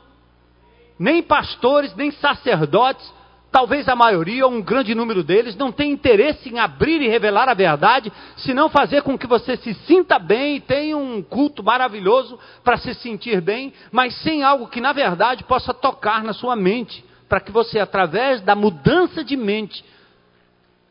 Nem 0.98 1.22
pastores, 1.22 1.94
nem 1.94 2.10
sacerdotes 2.10 3.12
talvez 3.54 3.88
a 3.88 3.94
maioria 3.94 4.44
ou 4.44 4.52
um 4.52 4.60
grande 4.60 4.96
número 4.96 5.22
deles 5.22 5.54
não 5.54 5.70
tem 5.70 5.92
interesse 5.92 6.48
em 6.48 6.58
abrir 6.58 7.00
e 7.00 7.06
revelar 7.06 7.48
a 7.48 7.54
verdade, 7.54 8.12
senão 8.38 8.68
fazer 8.68 9.02
com 9.02 9.16
que 9.16 9.28
você 9.28 9.56
se 9.56 9.72
sinta 9.86 10.18
bem 10.18 10.56
e 10.56 10.60
tenha 10.60 10.96
um 10.96 11.22
culto 11.22 11.62
maravilhoso 11.62 12.36
para 12.64 12.76
se 12.78 12.92
sentir 12.94 13.40
bem, 13.40 13.72
mas 13.92 14.12
sem 14.22 14.42
algo 14.42 14.66
que 14.66 14.80
na 14.80 14.92
verdade 14.92 15.44
possa 15.44 15.72
tocar 15.72 16.24
na 16.24 16.32
sua 16.32 16.56
mente, 16.56 17.04
para 17.28 17.38
que 17.38 17.52
você, 17.52 17.78
através 17.78 18.40
da 18.40 18.56
mudança 18.56 19.22
de 19.22 19.36
mente, 19.36 19.84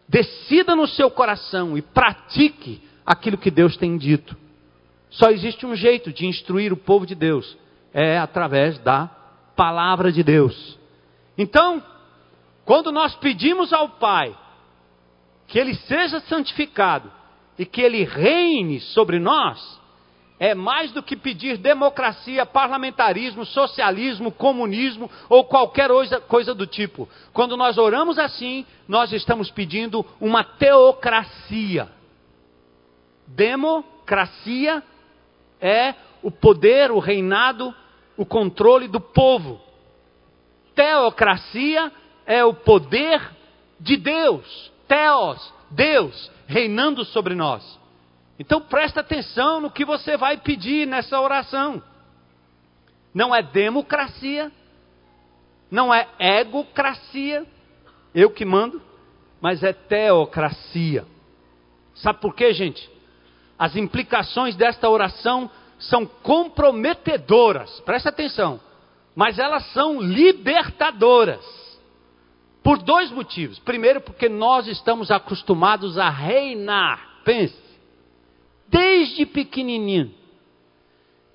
decida 0.08 0.74
no 0.74 0.88
seu 0.88 1.12
coração 1.12 1.78
e 1.78 1.82
pratique 1.82 2.82
aquilo 3.06 3.38
que 3.38 3.52
Deus 3.52 3.76
tem 3.76 3.98
dito. 3.98 4.38
Só 5.10 5.30
existe 5.32 5.66
um 5.66 5.76
jeito 5.76 6.14
de 6.14 6.26
instruir 6.26 6.72
o 6.72 6.78
povo 6.78 7.06
de 7.06 7.14
Deus, 7.14 7.58
é 7.94 8.18
através 8.18 8.80
da 8.80 9.12
palavra 9.56 10.12
de 10.12 10.24
Deus. 10.24 10.78
Então, 11.38 11.84
quando 12.66 12.92
nós 12.92 13.16
pedimos 13.16 13.74
ao 13.74 13.90
Pai 13.90 14.36
que 15.48 15.60
Ele 15.60 15.76
seja 15.76 16.20
santificado 16.22 17.12
e 17.58 17.66
que 17.66 17.82
Ele 17.82 18.04
reine 18.04 18.80
sobre 18.80 19.20
nós, 19.20 19.82
é 20.40 20.54
mais 20.54 20.92
do 20.92 21.02
que 21.02 21.16
pedir 21.16 21.58
democracia, 21.58 22.46
parlamentarismo, 22.46 23.46
socialismo, 23.46 24.32
comunismo 24.32 25.10
ou 25.30 25.46
qualquer 25.46 25.90
coisa 26.28 26.54
do 26.54 26.68
tipo. 26.68 27.08
Quando 27.32 27.56
nós 27.56 27.78
oramos 27.78 28.18
assim, 28.18 28.66
nós 28.88 29.14
estamos 29.14 29.50
pedindo 29.52 30.06
uma 30.20 30.44
teocracia. 30.44 31.88
Democracia 33.28 34.84
é 35.62 35.94
o 36.22 36.30
poder, 36.30 36.92
o 36.92 37.00
reinado, 37.00 37.74
o 38.18 38.26
controle 38.26 38.88
do 38.88 39.00
povo. 39.00 39.62
Teocracia 40.76 41.92
é 42.26 42.44
o 42.44 42.54
poder 42.54 43.22
de 43.80 43.98
Deus, 43.98 44.72
Theos, 44.88 45.54
Deus, 45.70 46.32
reinando 46.48 47.04
sobre 47.06 47.36
nós. 47.36 47.80
Então 48.40 48.62
presta 48.62 49.02
atenção 49.02 49.62
no 49.62 49.72
que 49.72 49.86
você 49.86 50.18
vai 50.18 50.38
pedir 50.38 50.88
nessa 50.88 51.20
oração. 51.20 51.82
Não 53.14 53.34
é 53.34 53.44
democracia, 53.44 54.52
não 55.70 55.94
é 55.94 56.08
egocracia, 56.20 57.46
eu 58.14 58.32
que 58.32 58.46
mando, 58.46 58.82
mas 59.40 59.64
é 59.64 59.74
teocracia. 59.74 61.06
Sabe 61.96 62.20
por 62.20 62.34
quê, 62.34 62.54
gente? 62.54 62.90
As 63.58 63.76
implicações 63.76 64.56
desta 64.56 64.90
oração 64.90 65.50
são 65.90 66.06
comprometedoras, 66.06 67.80
presta 67.82 68.10
atenção, 68.10 68.60
mas 69.16 69.40
elas 69.40 69.66
são 69.74 70.02
libertadoras. 70.02 71.64
Por 72.64 72.78
dois 72.78 73.12
motivos. 73.12 73.60
Primeiro, 73.60 74.00
porque 74.00 74.30
nós 74.30 74.68
estamos 74.68 75.12
acostumados 75.12 75.98
a 75.98 76.10
reinar. 76.10 77.20
Pense. 77.26 77.62
Desde 78.70 79.26
pequenininho. 79.26 80.14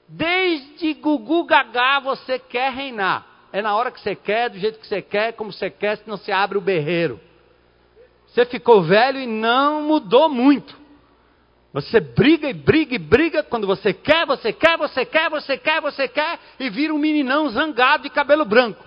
Desde 0.09 0.95
Gugu 0.95 1.45
Gagá 1.45 2.01
você 2.01 2.39
quer 2.39 2.73
reinar. 2.73 3.27
É 3.53 3.61
na 3.61 3.77
hora 3.77 3.91
que 3.91 4.01
você 4.01 4.15
quer, 4.15 4.49
do 4.49 4.59
jeito 4.59 4.79
que 4.79 4.87
você 4.87 5.03
quer, 5.03 5.35
como 5.35 5.53
você 5.53 5.69
quer, 5.69 5.99
senão 5.99 6.17
você 6.17 6.33
abre 6.33 6.57
o 6.57 6.63
berreiro. 6.63 7.21
Você 8.29 8.47
ficou 8.47 8.83
velho 8.83 9.19
e 9.19 9.27
não 9.27 9.83
mudou 9.83 10.31
muito. 10.31 10.75
Você 11.73 12.01
briga 12.01 12.49
e 12.49 12.55
briga 12.55 12.95
e 12.95 12.99
briga 12.99 13.43
quando 13.43 13.67
você 13.67 13.93
quer, 13.93 14.27
você 14.27 14.53
quer, 14.53 14.79
você 14.79 15.05
quer, 15.05 15.29
você 15.29 15.59
quer, 15.59 15.81
você 15.81 16.09
quer, 16.09 16.39
e 16.59 16.71
vira 16.71 16.95
um 16.95 16.99
meninão 16.99 17.49
zangado 17.51 18.05
de 18.05 18.11
cabelo 18.11 18.45
branco. 18.45 18.83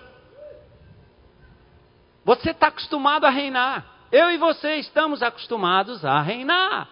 Você 2.24 2.50
está 2.50 2.68
acostumado 2.68 3.24
a 3.24 3.30
reinar. 3.30 3.86
Eu 4.10 4.30
e 4.30 4.36
você 4.36 4.76
estamos 4.76 5.22
acostumados 5.22 6.04
a 6.04 6.20
reinar. 6.20 6.88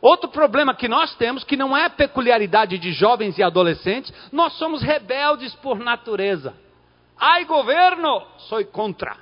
Outro 0.00 0.28
problema 0.28 0.74
que 0.74 0.88
nós 0.88 1.14
temos, 1.16 1.44
que 1.44 1.56
não 1.56 1.76
é 1.76 1.88
peculiaridade 1.88 2.78
de 2.78 2.92
jovens 2.92 3.38
e 3.38 3.42
adolescentes, 3.42 4.12
nós 4.32 4.52
somos 4.54 4.82
rebeldes 4.82 5.54
por 5.56 5.78
natureza. 5.78 6.54
Ai, 7.16 7.44
governo, 7.44 8.22
sou 8.48 8.64
contra. 8.66 9.16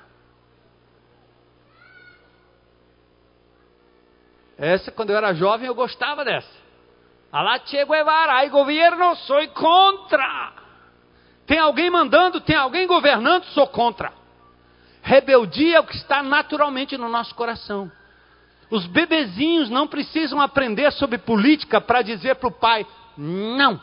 Essa, 4.60 4.92
quando 4.92 5.08
eu 5.08 5.16
era 5.16 5.32
jovem, 5.32 5.66
eu 5.66 5.74
gostava 5.74 6.22
dessa. 6.22 6.60
Alá 7.32 7.58
Che 7.64 7.82
Guevara, 7.82 8.34
aí 8.34 8.50
governo, 8.50 9.16
sou 9.16 9.48
contra. 9.48 10.52
Tem 11.46 11.58
alguém 11.58 11.88
mandando, 11.88 12.42
tem 12.42 12.56
alguém 12.56 12.86
governando, 12.86 13.44
sou 13.46 13.66
contra. 13.66 14.12
Rebeldia 15.02 15.78
é 15.78 15.80
o 15.80 15.86
que 15.86 15.96
está 15.96 16.22
naturalmente 16.22 16.98
no 16.98 17.08
nosso 17.08 17.34
coração. 17.34 17.90
Os 18.70 18.86
bebezinhos 18.86 19.70
não 19.70 19.88
precisam 19.88 20.38
aprender 20.42 20.92
sobre 20.92 21.16
política 21.16 21.80
para 21.80 22.02
dizer 22.02 22.34
para 22.34 22.48
o 22.48 22.52
pai: 22.52 22.86
não. 23.16 23.80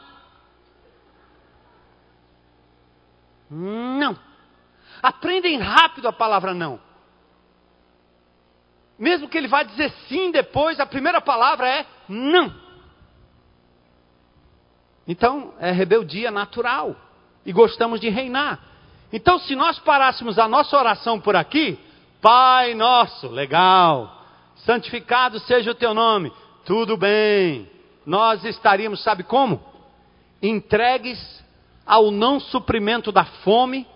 Não. 3.50 4.16
Aprendem 5.02 5.58
rápido 5.58 6.08
a 6.08 6.14
palavra 6.14 6.54
não. 6.54 6.87
Mesmo 8.98 9.28
que 9.28 9.38
ele 9.38 9.48
vá 9.48 9.64
dizer 9.64 9.92
sim 10.08 10.32
depois, 10.32 10.80
a 10.80 10.86
primeira 10.86 11.22
palavra 11.22 11.70
é 11.70 11.86
não. 12.10 12.54
Então, 15.08 15.54
é 15.60 15.72
rebeldia 15.72 16.32
natural. 16.32 16.96
E 17.46 17.54
gostamos 17.54 18.00
de 18.00 18.10
reinar. 18.10 18.60
Então, 19.14 19.40
se 19.40 19.56
nós 19.56 19.80
parássemos 19.80 20.38
a 20.38 20.48
nossa 20.48 20.78
oração 20.78 21.20
por 21.20 21.36
aqui, 21.36 21.80
Pai 22.22 22.74
nosso, 22.74 23.28
legal. 23.28 24.12
Santificado 24.58 25.40
seja 25.42 25.72
o 25.72 25.76
teu 25.76 25.94
nome. 25.94 26.32
Tudo 26.66 26.98
bem. 26.98 27.70
Nós 28.06 28.44
estaríamos, 28.44 29.04
sabe 29.04 29.24
como? 29.24 29.64
Entregues 30.42 31.20
ao 31.86 32.12
não 32.12 32.40
suprimento 32.40 33.12
da 33.12 33.24
fome, 33.24 33.88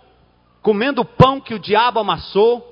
comendo 0.61 1.01
o 1.01 1.05
pão 1.05 1.41
que 1.41 1.53
o 1.53 1.59
diabo 1.59 1.99
amassou, 1.99 2.70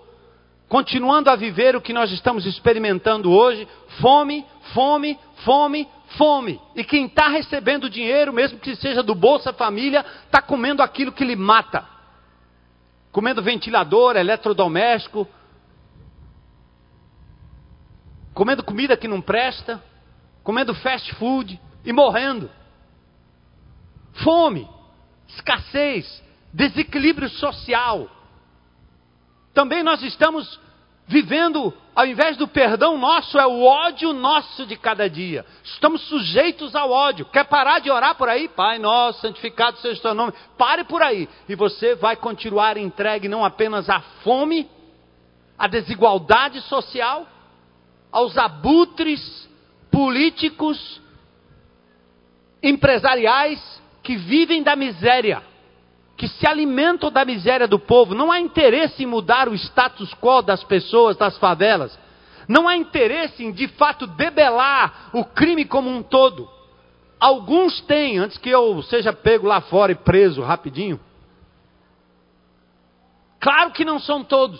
continuando 0.70 1.32
a 1.32 1.36
viver 1.36 1.76
o 1.76 1.82
que 1.82 1.92
nós 1.92 2.12
estamos 2.12 2.46
experimentando 2.46 3.32
hoje: 3.32 3.68
fome, 4.00 4.46
fome, 4.74 5.20
fome, 5.44 5.90
fome. 6.16 6.62
E 6.76 6.84
quem 6.84 7.08
está 7.08 7.28
recebendo 7.28 7.90
dinheiro, 7.90 8.32
mesmo 8.32 8.60
que 8.60 8.76
seja 8.76 9.04
do 9.04 9.16
Bolsa 9.16 9.52
Família, 9.52 10.06
está 10.26 10.42
comendo 10.42 10.84
aquilo 10.84 11.12
que 11.12 11.26
lhe 11.26 11.36
mata. 11.36 11.86
Comendo 13.12 13.42
ventilador, 13.42 14.16
eletrodoméstico, 14.16 15.28
comendo 18.36 18.64
comida 18.64 18.96
que 18.96 19.08
não 19.08 19.20
presta, 19.20 19.84
comendo 20.44 20.76
fast 20.76 21.14
food 21.16 21.60
e 21.84 21.92
morrendo. 21.92 22.50
Fome, 24.24 24.70
escassez, 25.28 26.24
desequilíbrio 26.54 27.28
social. 27.30 28.19
Também 29.54 29.84
nós 29.84 30.02
estamos 30.04 30.60
vivendo, 31.10 31.74
ao 31.96 32.06
invés 32.06 32.38
do 32.38 32.48
perdão 32.48 32.96
nosso, 32.96 33.40
é 33.40 33.46
o 33.46 33.64
ódio 33.64 34.14
nosso 34.14 34.66
de 34.68 34.78
cada 34.78 35.10
dia. 35.10 35.44
Estamos 35.64 36.02
sujeitos 36.04 36.76
ao 36.76 36.92
ódio. 36.92 37.26
Quer 37.26 37.46
parar 37.46 37.80
de 37.80 37.90
orar 37.90 38.16
por 38.16 38.30
aí? 38.30 38.48
Pai 38.48 38.78
nosso, 38.78 39.22
santificado 39.22 39.78
seja 39.80 40.00
o 40.00 40.04
teu 40.04 40.14
nome. 40.14 40.34
Pare 40.56 40.84
por 40.84 41.02
aí. 41.02 41.28
E 41.48 41.56
você 41.56 41.96
vai 41.96 42.16
continuar 42.16 42.78
entregue 42.78 43.28
não 43.28 43.44
apenas 43.44 43.90
à 43.90 44.02
fome, 44.24 44.70
à 45.58 45.68
desigualdade 45.68 46.62
social, 46.62 47.28
aos 48.12 48.38
abutres 48.38 49.50
políticos, 49.92 51.02
empresariais 52.62 53.60
que 54.04 54.16
vivem 54.16 54.62
da 54.62 54.76
miséria 54.76 55.42
que 56.20 56.28
se 56.28 56.46
alimentam 56.46 57.10
da 57.10 57.24
miséria 57.24 57.66
do 57.66 57.80
povo. 57.80 58.14
Não 58.14 58.30
há 58.30 58.42
interesse 58.42 59.04
em 59.04 59.06
mudar 59.06 59.48
o 59.48 59.56
status 59.56 60.14
quo 60.16 60.42
das 60.42 60.62
pessoas 60.66 61.16
das 61.16 61.38
favelas. 61.38 61.98
Não 62.46 62.68
há 62.68 62.76
interesse 62.76 63.42
em, 63.42 63.54
de 63.54 63.70
fato, 63.70 64.06
debelar 64.06 65.12
o 65.14 65.24
crime 65.24 65.64
como 65.64 65.90
um 65.90 66.04
todo. 66.04 66.50
Alguns 67.18 67.80
têm, 67.82 68.18
antes 68.18 68.38
que 68.38 68.50
eu 68.50 68.84
seja 68.84 69.14
pego 69.14 69.48
lá 69.48 69.62
fora 69.62 69.94
e 69.94 69.96
preso 69.96 70.42
rapidinho. 70.42 71.00
Claro 73.40 73.72
que 73.72 73.86
não 73.86 73.98
são 73.98 74.22
todos. 74.22 74.60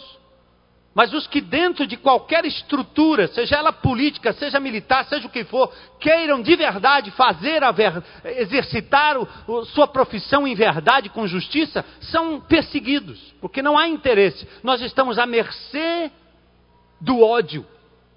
Mas 1.00 1.14
os 1.14 1.26
que 1.28 1.40
dentro 1.40 1.88
de 1.88 1.96
qualquer 1.96 2.44
estrutura, 2.44 3.30
seja 3.30 3.56
ela 3.56 3.72
política, 3.72 4.34
seja 4.34 4.60
militar, 4.60 5.06
seja 5.06 5.28
o 5.28 5.30
que 5.30 5.46
for, 5.46 5.72
queiram 5.98 6.42
de 6.42 6.54
verdade 6.58 7.10
fazer 7.12 7.64
a 7.64 7.72
ver, 7.72 8.04
exercitar 8.26 9.16
o, 9.18 9.64
sua 9.68 9.88
profissão 9.88 10.46
em 10.46 10.54
verdade 10.54 11.08
com 11.08 11.26
justiça, 11.26 11.86
são 12.02 12.42
perseguidos, 12.42 13.18
porque 13.40 13.62
não 13.62 13.78
há 13.78 13.88
interesse. 13.88 14.46
Nós 14.62 14.82
estamos 14.82 15.18
à 15.18 15.26
mercê 15.26 16.12
do 17.00 17.22
ódio. 17.22 17.66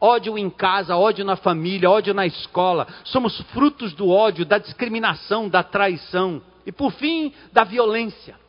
Ódio 0.00 0.36
em 0.36 0.50
casa, 0.50 0.96
ódio 0.96 1.24
na 1.24 1.36
família, 1.36 1.88
ódio 1.88 2.12
na 2.12 2.26
escola. 2.26 2.88
Somos 3.04 3.40
frutos 3.52 3.92
do 3.92 4.10
ódio, 4.10 4.44
da 4.44 4.58
discriminação, 4.58 5.48
da 5.48 5.62
traição 5.62 6.42
e, 6.66 6.72
por 6.72 6.90
fim, 6.90 7.32
da 7.52 7.62
violência. 7.62 8.42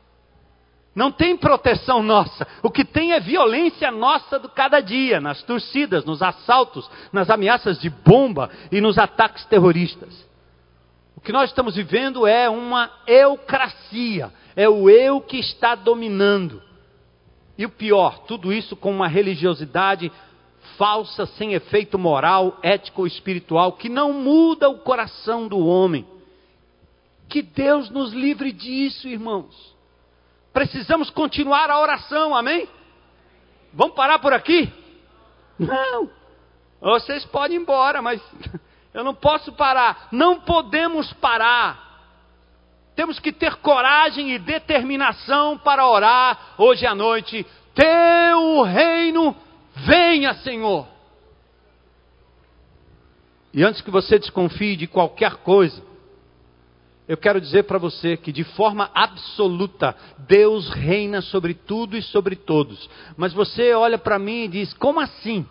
Não 0.95 1.11
tem 1.11 1.35
proteção 1.35 2.03
nossa. 2.03 2.47
O 2.61 2.69
que 2.69 2.85
tem 2.85 3.13
é 3.13 3.19
violência 3.19 3.89
nossa 3.91 4.37
do 4.37 4.47
cada 4.47 4.79
dia, 4.79 5.19
nas 5.19 5.41
torcidas, 5.41 6.05
nos 6.05 6.21
assaltos, 6.21 6.89
nas 7.11 7.29
ameaças 7.29 7.79
de 7.79 7.89
bomba 7.89 8.49
e 8.71 8.79
nos 8.79 8.97
ataques 8.97 9.43
terroristas. 9.45 10.23
O 11.17 11.21
que 11.21 11.31
nós 11.31 11.49
estamos 11.49 11.75
vivendo 11.75 12.27
é 12.27 12.47
uma 12.47 12.91
eucracia, 13.07 14.31
é 14.55 14.69
o 14.69 14.87
eu 14.89 15.19
que 15.19 15.37
está 15.37 15.73
dominando. 15.73 16.61
E 17.57 17.65
o 17.65 17.69
pior, 17.69 18.19
tudo 18.25 18.53
isso 18.53 18.75
com 18.75 18.91
uma 18.91 19.07
religiosidade 19.07 20.11
falsa, 20.77 21.25
sem 21.25 21.53
efeito 21.53 21.97
moral, 21.97 22.59
ético 22.61 23.01
ou 23.01 23.07
espiritual, 23.07 23.73
que 23.73 23.89
não 23.89 24.13
muda 24.13 24.69
o 24.69 24.79
coração 24.79 25.47
do 25.47 25.57
homem. 25.57 26.05
Que 27.29 27.41
Deus 27.41 27.89
nos 27.89 28.13
livre 28.13 28.51
disso, 28.51 29.07
irmãos. 29.07 29.72
Precisamos 30.53 31.09
continuar 31.09 31.71
a 31.71 31.79
oração, 31.79 32.35
amém? 32.35 32.69
Vamos 33.73 33.95
parar 33.95 34.19
por 34.19 34.31
aqui? 34.31 34.71
Não. 35.57 36.09
Vocês 36.79 37.25
podem 37.25 37.57
ir 37.57 37.61
embora, 37.61 38.01
mas 38.01 38.21
eu 38.93 39.03
não 39.03 39.15
posso 39.15 39.51
parar. 39.53 40.09
Não 40.11 40.39
podemos 40.41 41.11
parar. 41.13 41.81
Temos 42.95 43.19
que 43.19 43.31
ter 43.31 43.55
coragem 43.55 44.31
e 44.31 44.39
determinação 44.39 45.57
para 45.57 45.87
orar 45.87 46.53
hoje 46.59 46.85
à 46.85 46.93
noite. 46.93 47.43
Teu 47.73 48.61
reino 48.61 49.35
venha, 49.87 50.35
Senhor. 50.35 50.87
E 53.51 53.63
antes 53.63 53.81
que 53.81 53.89
você 53.89 54.19
desconfie 54.19 54.75
de 54.75 54.85
qualquer 54.85 55.37
coisa, 55.37 55.83
eu 57.07 57.17
quero 57.17 57.41
dizer 57.41 57.63
para 57.63 57.77
você 57.77 58.15
que 58.15 58.31
de 58.31 58.43
forma 58.43 58.89
absoluta 58.93 59.95
Deus 60.19 60.69
reina 60.69 61.21
sobre 61.21 61.53
tudo 61.53 61.97
e 61.97 62.01
sobre 62.01 62.35
todos. 62.35 62.89
Mas 63.17 63.33
você 63.33 63.73
olha 63.73 63.97
para 63.97 64.17
mim 64.17 64.43
e 64.43 64.47
diz: 64.47 64.73
como 64.73 64.99
assim? 64.99 65.45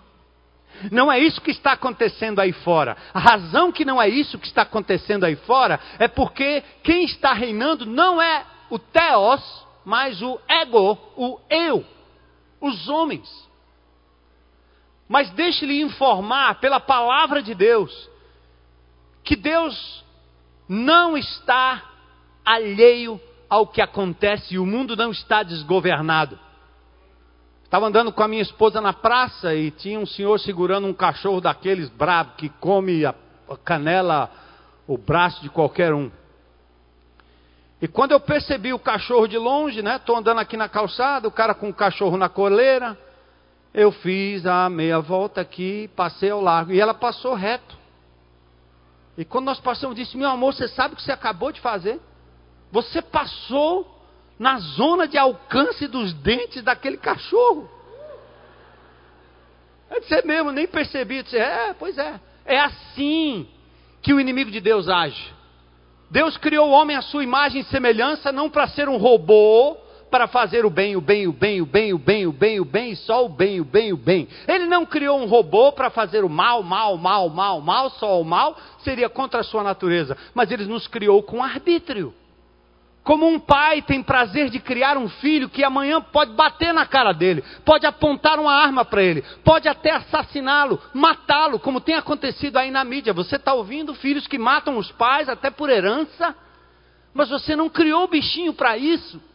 Não 0.91 1.13
é 1.13 1.19
isso 1.19 1.41
que 1.41 1.51
está 1.51 1.73
acontecendo 1.73 2.41
aí 2.41 2.53
fora. 2.53 2.97
A 3.13 3.19
razão 3.19 3.71
que 3.71 3.85
não 3.85 4.01
é 4.01 4.09
isso 4.09 4.39
que 4.39 4.47
está 4.47 4.63
acontecendo 4.63 5.25
aí 5.25 5.37
fora 5.37 5.79
é 5.99 6.09
porque 6.09 6.63
quem 6.83 7.05
está 7.05 7.33
reinando 7.35 7.85
não 7.85 8.21
é 8.21 8.45
o 8.71 8.79
Theos, 8.79 9.67
mas 9.85 10.23
o 10.23 10.41
ego, 10.49 10.99
o 11.17 11.39
eu, 11.51 11.85
os 12.61 12.89
homens. 12.89 13.29
Mas 15.07 15.31
deixe-lhe 15.31 15.83
informar 15.83 16.59
pela 16.59 16.81
palavra 16.81 17.43
de 17.43 17.55
Deus 17.55 18.11
que 19.23 19.37
Deus 19.37 20.02
não 20.73 21.19
está 21.19 21.83
alheio 22.43 23.21
ao 23.49 23.67
que 23.67 23.83
acontece 23.83 24.55
e 24.55 24.59
o 24.59 24.65
mundo 24.65 24.97
não 24.97 25.11
está 25.11 25.43
desgovernado. 25.43 26.39
Estava 27.63 27.87
andando 27.87 28.11
com 28.11 28.23
a 28.23 28.29
minha 28.29 28.41
esposa 28.41 28.81
na 28.81 28.95
praça 28.95 29.55
e 29.55 29.71
tinha 29.71 30.01
um 30.01 30.07
senhor 30.07 30.41
segurando 30.41 30.87
um 30.87 30.95
cachorro 30.95 31.43
daqueles 31.43 31.91
bravos 31.91 32.37
que 32.39 32.49
come 32.49 33.05
a 33.05 33.15
canela, 33.63 34.31
o 34.87 34.97
braço 34.97 35.43
de 35.43 35.51
qualquer 35.51 35.93
um. 35.93 36.11
E 37.81 37.87
quando 37.87 38.13
eu 38.13 38.21
percebi 38.21 38.73
o 38.73 38.79
cachorro 38.79 39.27
de 39.27 39.37
longe, 39.37 39.83
né? 39.83 39.97
Estou 39.97 40.17
andando 40.17 40.39
aqui 40.39 40.57
na 40.57 40.71
calçada, 40.71 41.29
o 41.29 41.33
cara 41.33 41.55
com 41.55 41.69
o 41.69 41.75
cachorro 41.75 42.17
na 42.17 42.31
coleira. 42.31 42.97
Eu 43.75 43.93
fiz 43.93 44.47
a 44.47 44.71
meia 44.71 45.01
volta 45.01 45.43
aqui, 45.43 45.91
passei 45.95 46.31
ao 46.31 46.41
largo. 46.41 46.73
E 46.73 46.81
ela 46.81 46.95
passou 46.95 47.35
reto. 47.35 47.82
E 49.17 49.25
quando 49.25 49.47
nós 49.47 49.61
passamos, 49.61 49.97
disse: 49.97 50.17
Meu 50.17 50.29
amor, 50.29 50.55
você 50.55 50.69
sabe 50.69 50.95
o 50.95 50.97
que 50.97 51.03
você 51.03 51.13
acabou 51.13 51.53
de 51.53 51.61
fazer? 51.61 52.01
Você 52.71 53.03
passou 53.03 54.01
na 54.39 54.59
zona 54.59 55.07
de 55.07 55.19
alcance 55.19 55.87
dos 55.87 56.13
dentes 56.15 56.63
daquele 56.63 56.97
cachorro. 56.97 57.71
Eu 59.91 60.01
disse: 60.01 60.15
É 60.15 60.23
mesmo, 60.23 60.51
nem 60.51 60.67
percebi. 60.67 61.19
Eu 61.19 61.23
disse: 61.23 61.37
É, 61.37 61.75
pois 61.75 61.99
é. 61.99 62.21
É 62.45 62.59
assim 62.59 63.49
que 64.01 64.13
o 64.13 64.21
inimigo 64.21 64.51
de 64.51 64.61
Deus 64.61 64.89
age. 64.89 65.33
Deus 66.11 66.37
criou 66.37 66.69
o 66.69 66.73
homem 66.73 66.97
à 66.97 67.03
sua 67.03 67.23
imagem 67.23 67.63
e 67.63 67.65
semelhança, 67.65 68.33
não 68.33 68.51
para 68.51 68.69
ser 68.69 68.89
um 68.89 68.97
robô, 68.97 69.77
para 70.13 70.29
fazer 70.29 70.67
o 70.67 70.71
bem, 70.71 70.95
o 70.95 71.01
bem, 71.01 71.27
o 71.27 71.33
bem, 71.33 71.63
o 71.63 71.67
bem, 71.67 71.95
o 71.95 71.99
bem, 71.99 72.27
o 72.27 72.33
bem, 72.33 72.61
o 72.61 72.65
bem, 72.67 72.95
só 72.95 73.25
o 73.25 73.31
bem, 73.31 73.63
o 73.63 73.65
bem, 73.65 73.95
o 73.95 73.97
bem. 73.97 74.29
Ele 74.47 74.67
não 74.67 74.85
criou 74.85 75.19
um 75.19 75.25
robô 75.25 75.73
para 75.73 75.89
fazer 75.89 76.23
o 76.23 76.29
mal, 76.29 76.63
mal, 76.63 76.99
mal, 76.99 77.31
mal, 77.31 77.63
mal, 77.63 77.89
só 77.93 78.21
o 78.21 78.25
mal, 78.25 78.55
seria 78.85 79.09
contra 79.09 79.41
a 79.41 79.43
sua 79.43 79.63
natureza. 79.63 80.15
Mas 80.35 80.51
ele 80.51 80.67
nos 80.67 80.87
criou 80.87 81.23
com 81.23 81.43
arbítrio. 81.43 82.13
Como 83.03 83.27
um 83.27 83.41
pai 83.41 83.81
tem 83.81 84.03
prazer 84.03 84.51
de 84.51 84.61
criar 84.61 84.99
um 84.99 85.09
filho 85.09 85.49
que 85.49 85.65
amanhã 85.65 85.99
pode 86.03 86.33
bater 86.35 86.75
na 86.75 86.85
cara 86.85 87.13
dele, 87.13 87.43
pode 87.65 87.87
apontar 87.87 88.39
uma 88.39 88.53
arma 88.53 88.85
para 88.85 89.03
ele, 89.03 89.25
pode 89.43 89.67
até 89.67 89.93
assassiná-lo, 89.93 90.79
matá-lo, 90.93 91.59
como 91.59 91.81
tem 91.81 91.95
acontecido 91.95 92.59
aí 92.59 92.71
na 92.71 92.85
mídia. 92.85 93.15
Você 93.15 93.37
está 93.37 93.55
ouvindo 93.55 93.95
filhos 93.95 94.27
que 94.27 94.39
matam 94.39 94.77
os 94.77 94.93
pais 94.93 95.31
até 95.31 95.51
por 95.51 95.71
herança, 95.71 96.37
mas 97.15 97.31
você 97.31 97.57
não 97.57 97.71
criou 97.71 98.05
o 98.05 98.09
bichinho 98.09 98.53
para 98.53 98.77
isso. 98.77 99.32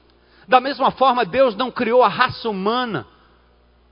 Da 0.48 0.62
mesma 0.62 0.92
forma, 0.92 1.26
Deus 1.26 1.56
não 1.56 1.70
criou 1.70 2.04
a 2.04 2.08
raça 2.08 2.50
humana 2.50 3.06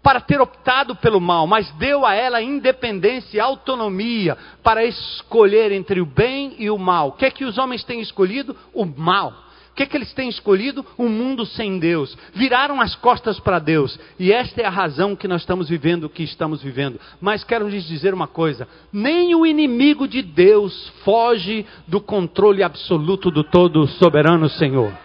para 0.02 0.22
ter 0.22 0.40
optado 0.40 0.96
pelo 0.96 1.20
mal, 1.20 1.48
mas 1.48 1.72
deu 1.74 2.06
a 2.06 2.14
ela 2.14 2.40
independência 2.40 3.38
e 3.38 3.40
autonomia 3.40 4.38
para 4.62 4.86
escolher 4.86 5.72
entre 5.72 6.00
o 6.00 6.06
bem 6.06 6.56
e 6.60 6.70
o 6.70 6.78
mal. 6.78 7.10
O 7.10 7.12
que 7.14 7.26
é 7.26 7.32
que 7.32 7.44
os 7.44 7.58
homens 7.58 7.84
têm 7.84 8.00
escolhido? 8.02 8.56
O 8.72 8.86
mal. 8.86 9.46
O 9.72 9.76
que, 9.76 9.84
é 9.84 9.86
que 9.86 9.98
eles 9.98 10.14
têm 10.14 10.30
escolhido? 10.30 10.86
Um 10.98 11.10
mundo 11.10 11.46
sem 11.46 11.80
Deus. 11.80 12.18
Viraram 12.34 12.80
as 12.80 12.96
costas 12.96 13.42
para 13.42 13.60
Deus. 13.60 14.00
E 14.18 14.32
esta 14.32 14.62
é 14.62 14.66
a 14.66 14.70
razão 14.70 15.18
que 15.18 15.28
nós 15.28 15.42
estamos 15.42 15.68
vivendo 15.68 16.06
o 16.06 16.10
que 16.10 16.24
estamos 16.24 16.62
vivendo. 16.62 16.98
Mas 17.20 17.44
quero 17.44 17.68
lhes 17.68 17.84
dizer 17.86 18.14
uma 18.14 18.28
coisa: 18.28 18.70
nem 18.94 19.36
o 19.36 19.46
inimigo 19.46 20.08
de 20.08 20.22
Deus 20.22 20.94
foge 21.04 21.66
do 21.88 22.00
controle 22.00 22.64
absoluto 22.64 23.30
do 23.30 23.44
todo 23.44 23.86
soberano 23.86 24.48
Senhor. 24.48 25.05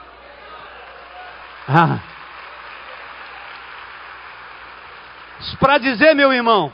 Ah. 1.68 2.00
Para 5.58 5.78
dizer, 5.78 6.14
meu 6.14 6.32
irmão, 6.32 6.72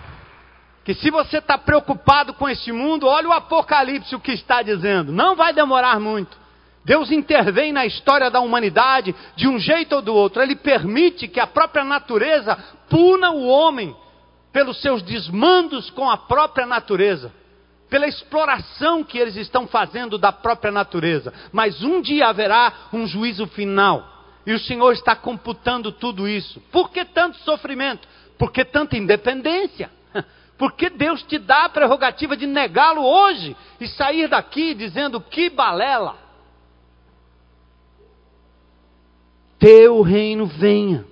que 0.85 0.94
se 0.94 1.11
você 1.11 1.38
está 1.38 1.59
preocupado 1.59 2.33
com 2.35 2.49
este 2.49 2.70
mundo, 2.70 3.07
olha 3.07 3.29
o 3.29 3.33
Apocalipse 3.33 4.14
o 4.14 4.20
que 4.20 4.33
está 4.33 4.62
dizendo. 4.62 5.12
Não 5.12 5.35
vai 5.35 5.53
demorar 5.53 5.99
muito. 5.99 6.37
Deus 6.85 7.11
intervém 7.11 7.72
na 7.72 7.85
história 7.85 8.31
da 8.31 8.38
humanidade 8.38 9.12
de 9.35 9.49
um 9.49 9.59
jeito 9.59 9.96
ou 9.96 10.03
do 10.03 10.14
outro. 10.14 10.40
Ele 10.40 10.55
permite 10.55 11.27
que 11.27 11.40
a 11.40 11.46
própria 11.46 11.83
natureza 11.83 12.57
puna 12.88 13.31
o 13.33 13.49
homem 13.49 13.96
pelos 14.53 14.81
seus 14.81 15.03
desmandos 15.03 15.90
com 15.90 16.09
a 16.09 16.16
própria 16.16 16.64
natureza, 16.64 17.33
pela 17.90 18.07
exploração 18.07 19.03
que 19.03 19.18
eles 19.18 19.35
estão 19.35 19.66
fazendo 19.66 20.16
da 20.16 20.31
própria 20.31 20.70
natureza. 20.70 21.33
Mas 21.53 21.83
um 21.83 22.01
dia 22.01 22.29
haverá 22.29 22.72
um 22.92 23.07
juízo 23.07 23.49
final. 23.49 24.15
E 24.46 24.52
o 24.52 24.59
Senhor 24.59 24.92
está 24.92 25.16
computando 25.16 25.90
tudo 25.90 26.28
isso. 26.28 26.61
Por 26.72 26.90
que 26.90 27.04
tanto 27.04 27.37
sofrimento? 27.38 28.06
Por 28.38 28.52
que 28.52 28.64
tanta 28.64 28.96
independência? 28.96 29.90
Porque 30.56 30.88
Deus 30.88 31.22
te 31.24 31.38
dá 31.38 31.64
a 31.64 31.68
prerrogativa 31.68 32.37
de 32.37 32.46
negá-lo 32.46 33.02
hoje 33.02 33.56
e 33.80 33.88
sair 33.88 34.28
daqui 34.28 34.74
dizendo 34.74 35.20
que 35.20 35.50
balela. 35.50 36.26
teu 39.59 40.02
reino 40.02 40.46
venha. 40.46 41.04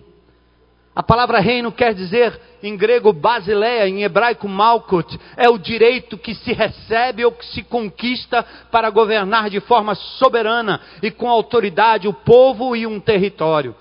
A 0.94 1.03
palavra 1.03 1.40
reino 1.40 1.73
quer 1.73 1.94
dizer, 1.94 2.40
em 2.64 2.79
grego, 2.79 3.12
basileia, 3.12 3.87
em 3.87 4.03
hebraico, 4.03 4.48
malkut, 4.48 5.20
é 5.37 5.50
o 5.50 5.59
direito 5.59 6.16
que 6.16 6.35
se 6.35 6.53
recebe 6.55 7.22
ou 7.22 7.33
que 7.33 7.44
se 7.44 7.62
conquista 7.62 8.42
para 8.70 8.88
governar 8.88 9.50
de 9.50 9.61
forma 9.61 9.94
soberana 9.94 10.81
e 11.03 11.11
com 11.11 11.29
autoridade 11.29 12.09
o 12.09 12.14
povo 12.14 12.74
e 12.74 12.87
um 12.87 12.98
território. 12.98 13.77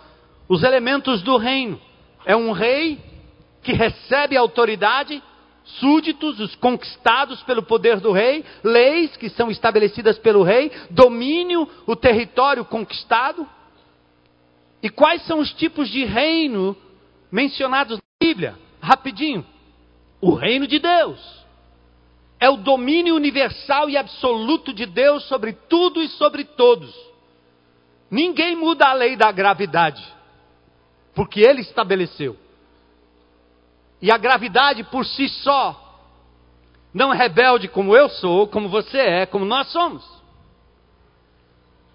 Os 0.50 0.64
elementos 0.64 1.22
do 1.22 1.38
reino 1.38 1.80
é 2.26 2.36
um 2.36 2.52
rei 2.52 3.00
que 3.62 3.72
recebe 3.72 4.36
autoridade, 4.36 5.24
súditos, 5.64 6.42
os 6.42 6.54
conquistados 6.56 7.42
pelo 7.44 7.64
poder 7.64 8.02
do 8.02 8.12
rei, 8.12 8.44
leis 8.62 9.16
que 9.16 9.30
são 9.30 9.50
estabelecidas 9.50 10.20
pelo 10.20 10.44
rei, 10.44 10.70
domínio, 10.90 11.70
o 11.88 11.96
território 11.96 12.66
conquistado, 12.66 13.48
e 14.82 14.90
quais 14.90 15.26
são 15.26 15.40
os 15.40 15.54
tipos 15.54 15.88
de 15.88 16.04
reino 16.04 16.76
mencionados 17.32 17.98
na 17.98 18.28
Bíblia? 18.28 18.63
Rapidinho. 18.84 19.46
O 20.20 20.34
reino 20.34 20.68
de 20.68 20.78
Deus. 20.78 21.18
É 22.38 22.50
o 22.50 22.58
domínio 22.58 23.16
universal 23.16 23.90
e 23.90 23.96
absoluto 23.96 24.74
de 24.74 24.86
Deus 24.86 25.24
sobre 25.24 25.54
tudo 25.54 26.02
e 26.02 26.10
sobre 26.10 26.44
todos. 26.44 26.94
Ninguém 28.12 28.58
muda 28.58 28.88
a 28.88 28.94
lei 28.94 29.16
da 29.16 29.32
gravidade, 29.32 30.04
porque 31.16 31.40
ele 31.40 31.62
estabeleceu. 31.62 32.38
E 34.02 34.12
a 34.12 34.18
gravidade 34.18 34.84
por 34.84 35.06
si 35.06 35.30
só 35.30 35.80
não 36.94 37.14
é 37.14 37.18
rebelde 37.18 37.70
como 37.70 37.96
eu 37.96 38.10
sou, 38.10 38.48
como 38.50 38.68
você 38.68 39.00
é, 39.00 39.26
como 39.26 39.46
nós 39.46 39.72
somos. 39.72 40.04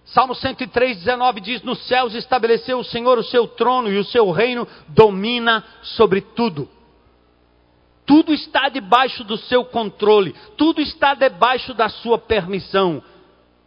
Salmo 0.07 0.35
103, 0.35 0.97
19 0.97 1.41
diz: 1.43 1.63
Nos 1.63 1.87
céus 1.87 2.15
estabeleceu 2.15 2.79
o 2.79 2.85
Senhor 2.85 3.19
o 3.19 3.23
seu 3.23 3.47
trono 3.47 3.93
e 3.93 3.99
o 3.99 4.05
seu 4.05 4.31
reino 4.31 4.67
domina 4.89 5.63
sobre 5.83 6.23
tudo. 6.23 6.78
Tudo 8.09 8.33
está 8.33 8.71
debaixo 8.71 9.23
do 9.23 9.37
seu 9.37 9.67
controle, 9.67 10.35
tudo 10.57 10.81
está 10.81 11.13
debaixo 11.13 11.75
da 11.75 11.91
sua 11.91 12.17
permissão. 12.17 13.03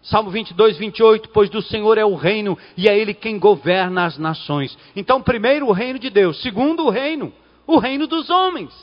Salmo 0.01 0.32
22, 0.32 0.80
28, 0.80 1.30
pois 1.30 1.47
do 1.47 1.62
Senhor 1.62 1.95
é 1.95 2.04
o 2.04 2.15
reino 2.15 2.58
e 2.75 2.89
é 2.89 2.97
Ele 2.97 3.13
quem 3.13 3.38
governa 3.38 4.04
as 4.04 4.17
nações. 4.17 4.75
Então, 4.95 5.21
primeiro 5.21 5.67
o 5.67 5.71
reino 5.71 5.99
de 5.99 6.10
Deus, 6.10 6.41
segundo 6.41 6.88
o 6.88 6.89
reino, 6.89 7.32
o 7.67 7.77
reino 7.77 8.08
dos 8.08 8.32
homens. 8.32 8.73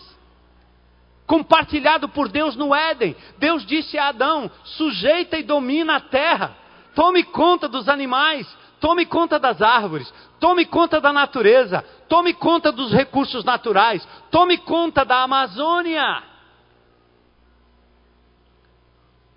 Compartilhado 1.26 2.08
por 2.08 2.28
Deus 2.28 2.54
no 2.54 2.72
Éden, 2.72 3.16
Deus 3.38 3.66
disse 3.66 3.98
a 3.98 4.10
Adão: 4.10 4.48
sujeita 4.62 5.36
e 5.36 5.42
domina 5.42 5.96
a 5.96 6.00
terra. 6.00 6.56
Tome 6.94 7.24
conta 7.24 7.68
dos 7.68 7.88
animais, 7.88 8.46
tome 8.78 9.04
conta 9.04 9.40
das 9.40 9.60
árvores, 9.60 10.12
tome 10.38 10.64
conta 10.66 11.00
da 11.00 11.12
natureza, 11.12 11.84
tome 12.08 12.34
conta 12.34 12.72
dos 12.72 12.92
recursos 12.92 13.44
naturais, 13.44 14.06
tome 14.30 14.58
conta 14.58 15.04
da 15.04 15.22
Amazônia. 15.22 16.22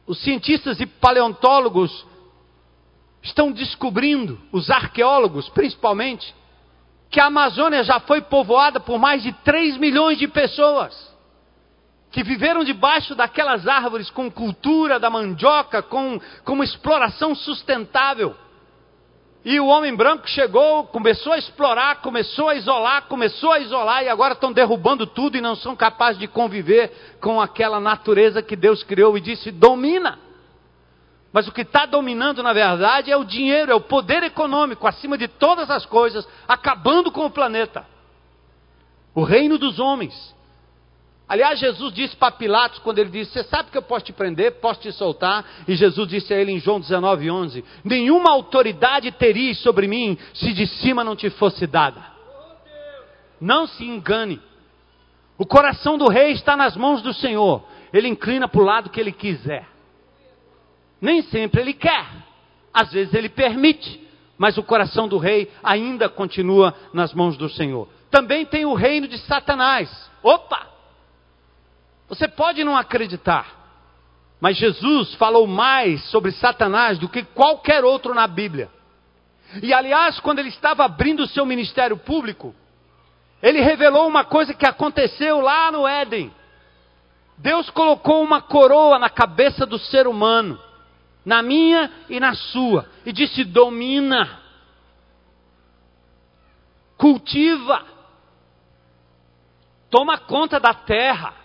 Os 0.06 0.22
cientistas 0.22 0.80
e 0.80 0.86
paleontólogos 0.86 2.06
estão 3.22 3.52
descobrindo, 3.52 4.40
os 4.52 4.70
arqueólogos 4.70 5.48
principalmente, 5.50 6.34
que 7.10 7.20
a 7.20 7.26
Amazônia 7.26 7.84
já 7.84 8.00
foi 8.00 8.22
povoada 8.22 8.80
por 8.80 8.98
mais 8.98 9.22
de 9.22 9.32
3 9.32 9.78
milhões 9.78 10.18
de 10.18 10.28
pessoas 10.28 11.12
que 12.12 12.24
viveram 12.24 12.64
debaixo 12.64 13.16
daquelas 13.16 13.68
árvores 13.68 14.10
com 14.10 14.30
cultura 14.30 15.00
da 15.00 15.10
mandioca, 15.10 15.82
com, 15.82 16.20
com 16.44 16.54
uma 16.54 16.66
exploração 16.66 17.34
sustentável. 17.34 18.36
E 19.44 19.60
o 19.60 19.66
homem 19.66 19.96
branco 19.96 20.28
chegou, 20.28 20.86
começou 20.86 21.34
a 21.34 21.38
explorar, 21.38 22.02
começou 22.02 22.50
a 22.50 22.56
isolar, 22.56 23.08
começou 23.08 23.52
a 23.52 23.60
isolar, 23.60 24.04
e 24.04 24.10
agora 24.10 24.34
estão 24.34 24.54
derrubando 24.54 25.08
tudo 25.08 25.36
e 25.36 25.42
não 25.42 25.56
são 25.56 25.76
capazes 25.76 26.20
de 26.20 26.28
conviver 26.28 27.18
com 27.20 27.42
aquela 27.42 27.80
natureza 27.80 28.44
que 28.44 28.56
Deus 28.56 28.84
criou 28.84 29.18
e 29.18 29.22
disse: 29.22 29.52
domina. 29.52 30.20
Mas 31.34 31.48
o 31.48 31.52
que 31.52 31.62
está 31.62 31.86
dominando, 31.86 32.44
na 32.44 32.54
verdade, 32.54 33.10
é 33.10 33.18
o 33.18 33.24
dinheiro, 33.24 33.72
é 33.72 33.76
o 33.76 33.82
poder 33.82 34.22
econômico, 34.22 34.86
acima 34.86 35.18
de 35.18 35.28
todas 35.28 35.72
as 35.72 35.86
coisas, 35.86 36.28
acabando 36.48 37.12
com 37.12 37.26
o 37.26 37.32
planeta. 37.32 37.86
O 39.16 39.24
reino 39.24 39.58
dos 39.58 39.80
homens. 39.80 40.36
Aliás, 41.32 41.62
Jesus 41.62 41.94
disse 41.94 42.14
para 42.14 42.30
Pilatos, 42.32 42.80
quando 42.80 43.00
ele 43.00 43.10
disse: 43.10 43.32
Você 43.32 43.46
sabe 43.46 43.72
que 43.72 43.78
eu 43.78 43.82
posso 43.82 44.04
te 44.04 44.12
prender, 44.12 44.60
posso 44.60 44.82
te 44.82 44.92
soltar? 44.92 45.46
E 45.66 45.76
Jesus 45.76 46.06
disse 46.10 46.34
a 46.34 46.38
ele 46.38 46.52
em 46.52 46.60
João 46.60 46.78
19, 46.78 47.32
11: 47.32 47.64
Nenhuma 47.86 48.32
autoridade 48.32 49.10
terias 49.14 49.58
sobre 49.60 49.88
mim 49.88 50.18
se 50.34 50.52
de 50.52 50.68
cima 50.68 51.06
não 51.06 51.16
te 51.16 51.30
fosse 51.30 51.66
dada. 51.66 52.04
Não 53.40 53.66
se 53.66 53.86
engane. 53.86 54.42
O 55.38 55.46
coração 55.46 55.98
do 55.98 56.10
rei 56.10 56.34
está 56.34 56.58
nas 56.58 56.76
mãos 56.76 57.02
do 57.02 57.14
Senhor. 57.14 57.64
Ele 57.94 58.10
inclina 58.10 58.50
para 58.50 58.62
o 58.62 58.66
lado 58.66 58.90
que 58.90 59.00
ele 59.00 59.14
quiser. 59.14 59.66
Nem 61.00 61.22
sempre 61.22 61.62
ele 61.62 61.74
quer. 61.74 62.08
Às 62.74 62.92
vezes 62.92 63.14
ele 63.14 63.30
permite. 63.30 64.06
Mas 64.38 64.58
o 64.58 64.64
coração 64.64 65.08
do 65.08 65.18
rei 65.18 65.50
ainda 65.64 66.10
continua 66.10 66.76
nas 66.94 67.14
mãos 67.14 67.38
do 67.38 67.48
Senhor. 67.48 67.88
Também 68.10 68.46
tem 68.46 68.66
o 68.66 68.74
reino 68.74 69.08
de 69.08 69.18
Satanás. 69.20 70.12
Opa! 70.22 70.71
Você 72.12 72.28
pode 72.28 72.62
não 72.66 72.76
acreditar, 72.76 73.48
mas 74.42 74.58
Jesus 74.58 75.14
falou 75.14 75.48
mais 75.48 76.04
sobre 76.10 76.34
Satanás 76.34 77.00
do 77.00 77.08
que 77.08 77.24
qualquer 77.24 77.86
outro 77.86 78.14
na 78.14 78.28
Bíblia. 78.28 78.70
E 79.64 79.74
aliás, 79.74 80.20
quando 80.20 80.40
ele 80.40 80.50
estava 80.50 80.84
abrindo 80.84 81.24
o 81.24 81.28
seu 81.28 81.46
ministério 81.46 81.96
público, 81.96 82.54
ele 83.42 83.62
revelou 83.62 84.10
uma 84.10 84.26
coisa 84.26 84.54
que 84.54 84.66
aconteceu 84.66 85.40
lá 85.40 85.72
no 85.72 85.88
Éden. 85.88 86.34
Deus 87.38 87.70
colocou 87.70 88.22
uma 88.22 88.42
coroa 88.42 89.00
na 89.00 89.10
cabeça 89.10 89.66
do 89.66 89.80
ser 89.80 90.06
humano, 90.06 90.60
na 91.26 91.42
minha 91.42 91.90
e 92.10 92.20
na 92.20 92.34
sua, 92.34 92.90
e 93.06 93.14
disse: 93.14 93.46
domina. 93.46 94.38
cultiva, 96.98 97.86
toma 99.90 100.18
conta 100.18 100.60
da 100.60 100.74
terra. 100.74 101.41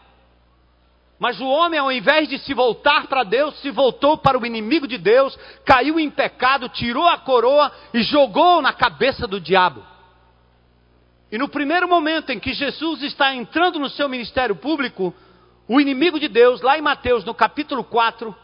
Mas 1.18 1.40
o 1.40 1.46
homem, 1.46 1.78
ao 1.80 1.90
invés 1.90 2.28
de 2.28 2.38
se 2.38 2.52
voltar 2.52 3.06
para 3.06 3.24
Deus, 3.24 3.58
se 3.60 3.70
voltou 3.70 4.18
para 4.18 4.38
o 4.38 4.44
inimigo 4.44 4.86
de 4.86 4.98
Deus, 4.98 5.36
caiu 5.64 5.98
em 5.98 6.10
pecado, 6.10 6.68
tirou 6.68 7.08
a 7.08 7.16
coroa 7.16 7.72
e 7.94 8.02
jogou 8.02 8.60
na 8.60 8.72
cabeça 8.72 9.26
do 9.26 9.40
diabo. 9.40 9.82
E 11.32 11.38
no 11.38 11.48
primeiro 11.48 11.88
momento 11.88 12.30
em 12.30 12.38
que 12.38 12.52
Jesus 12.52 13.02
está 13.02 13.34
entrando 13.34 13.78
no 13.78 13.88
seu 13.88 14.08
ministério 14.08 14.54
público, 14.54 15.14
o 15.66 15.80
inimigo 15.80 16.20
de 16.20 16.28
Deus, 16.28 16.60
lá 16.60 16.78
em 16.78 16.82
Mateus, 16.82 17.24
no 17.24 17.34
capítulo 17.34 17.82
4, 17.82 18.34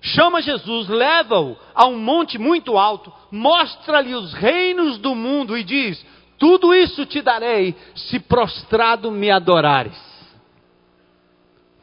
chama 0.00 0.40
Jesus, 0.40 0.88
leva-o 0.88 1.56
a 1.74 1.86
um 1.86 1.98
monte 1.98 2.38
muito 2.38 2.78
alto, 2.78 3.12
mostra-lhe 3.32 4.14
os 4.14 4.32
reinos 4.32 4.96
do 4.96 5.14
mundo 5.14 5.58
e 5.58 5.64
diz: 5.64 6.04
Tudo 6.38 6.72
isso 6.72 7.04
te 7.04 7.20
darei 7.20 7.74
se 7.94 8.20
prostrado 8.20 9.10
me 9.10 9.30
adorares. 9.30 10.09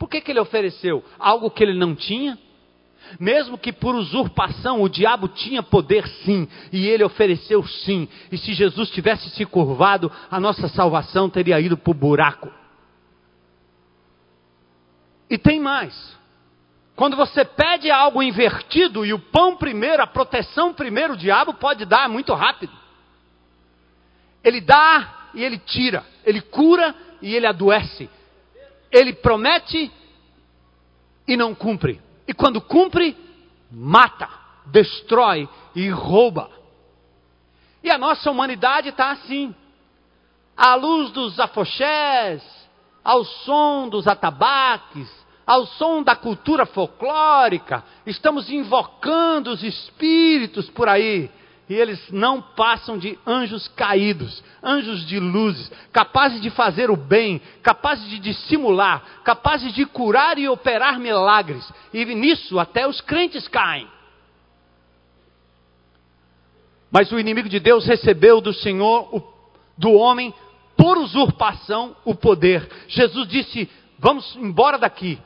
Por 0.08 0.12
que, 0.12 0.22
que 0.22 0.32
ele 0.32 0.40
ofereceu? 0.40 1.04
Algo 1.20 1.52
que 1.52 1.62
ele 1.62 1.78
não 1.78 1.94
tinha? 1.94 2.40
Mesmo 3.20 3.58
que 3.58 3.74
por 3.74 3.94
usurpação 3.94 4.82
o 4.82 4.88
diabo 4.88 5.28
tinha 5.28 5.62
poder 5.62 6.08
sim, 6.24 6.48
e 6.72 6.88
ele 6.88 7.04
ofereceu 7.04 7.62
sim. 7.68 8.08
E 8.32 8.38
se 8.38 8.54
Jesus 8.54 8.90
tivesse 8.90 9.30
se 9.32 9.46
curvado, 9.46 10.10
a 10.32 10.40
nossa 10.40 10.70
salvação 10.70 11.30
teria 11.30 11.60
ido 11.60 11.76
para 11.78 11.92
o 11.92 11.94
buraco. 11.94 12.50
E 15.30 15.38
tem 15.38 15.60
mais. 15.60 16.18
Quando 16.96 17.18
você 17.18 17.44
pede 17.44 17.92
algo 17.92 18.24
invertido 18.24 19.06
e 19.06 19.12
o 19.14 19.20
pão 19.20 19.58
primeiro, 19.58 20.02
a 20.02 20.08
proteção 20.08 20.74
primeiro, 20.74 21.16
o 21.16 21.18
diabo 21.18 21.54
pode 21.54 21.84
dar 21.84 22.08
muito 22.08 22.34
rápido. 22.34 22.72
Ele 24.42 24.62
dá 24.62 25.28
e 25.34 25.44
ele 25.44 25.58
tira, 25.58 26.06
ele 26.24 26.40
cura 26.40 26.96
e 27.22 27.36
ele 27.36 27.46
adoece. 27.46 28.10
Ele 28.92 29.14
promete 29.14 29.92
e 31.28 31.36
não 31.36 31.54
cumpre. 31.54 32.02
E 32.28 32.34
quando 32.34 32.62
cumpre, 32.62 33.18
mata, 33.72 34.30
destrói 34.66 35.48
e 35.76 35.90
rouba. 35.90 36.50
E 37.84 37.90
a 37.90 37.98
nossa 37.98 38.32
humanidade 38.32 38.90
está 38.90 39.12
assim. 39.12 39.54
À 40.56 40.76
luz 40.76 41.12
dos 41.12 41.40
afoxés, 41.40 42.44
ao 43.04 43.24
som 43.24 43.88
dos 43.88 44.08
atabaques, 44.08 45.08
ao 45.46 45.66
som 45.66 46.04
da 46.04 46.16
cultura 46.16 46.66
folclórica, 46.66 47.84
estamos 48.06 48.50
invocando 48.50 49.52
os 49.52 49.64
espíritos 49.64 50.70
por 50.70 50.90
aí. 50.90 51.32
E 51.70 51.74
eles 51.74 52.12
não 52.12 52.42
passam 52.42 52.98
de 52.98 53.20
anjos 53.28 53.68
caídos, 53.70 54.42
anjos 54.64 55.06
de 55.06 55.20
luzes, 55.20 55.70
capazes 55.92 56.42
de 56.42 56.50
fazer 56.50 56.90
o 56.90 56.96
bem, 56.96 57.42
capazes 57.62 58.10
de 58.10 58.20
dissimular, 58.20 59.22
capazes 59.24 59.74
de 59.74 59.86
curar 59.86 60.38
e 60.38 60.48
operar 60.48 61.00
milagres. 61.00 61.70
E 61.94 62.06
nisso 62.06 62.58
até 62.58 62.88
os 62.88 63.02
crentes 63.02 63.48
caem. 63.48 63.88
Mas 66.90 67.12
o 67.12 67.20
inimigo 67.20 67.50
de 67.50 67.60
Deus 67.60 67.86
recebeu 67.86 68.40
do 68.40 68.54
Senhor, 68.54 69.34
do 69.78 69.92
homem, 69.92 70.34
por 70.78 70.98
usurpação, 70.98 71.96
o 72.06 72.16
poder. 72.16 72.70
Jesus 72.88 73.28
disse: 73.28 73.70
Vamos 74.00 74.38
embora 74.38 74.78
daqui 74.78 75.20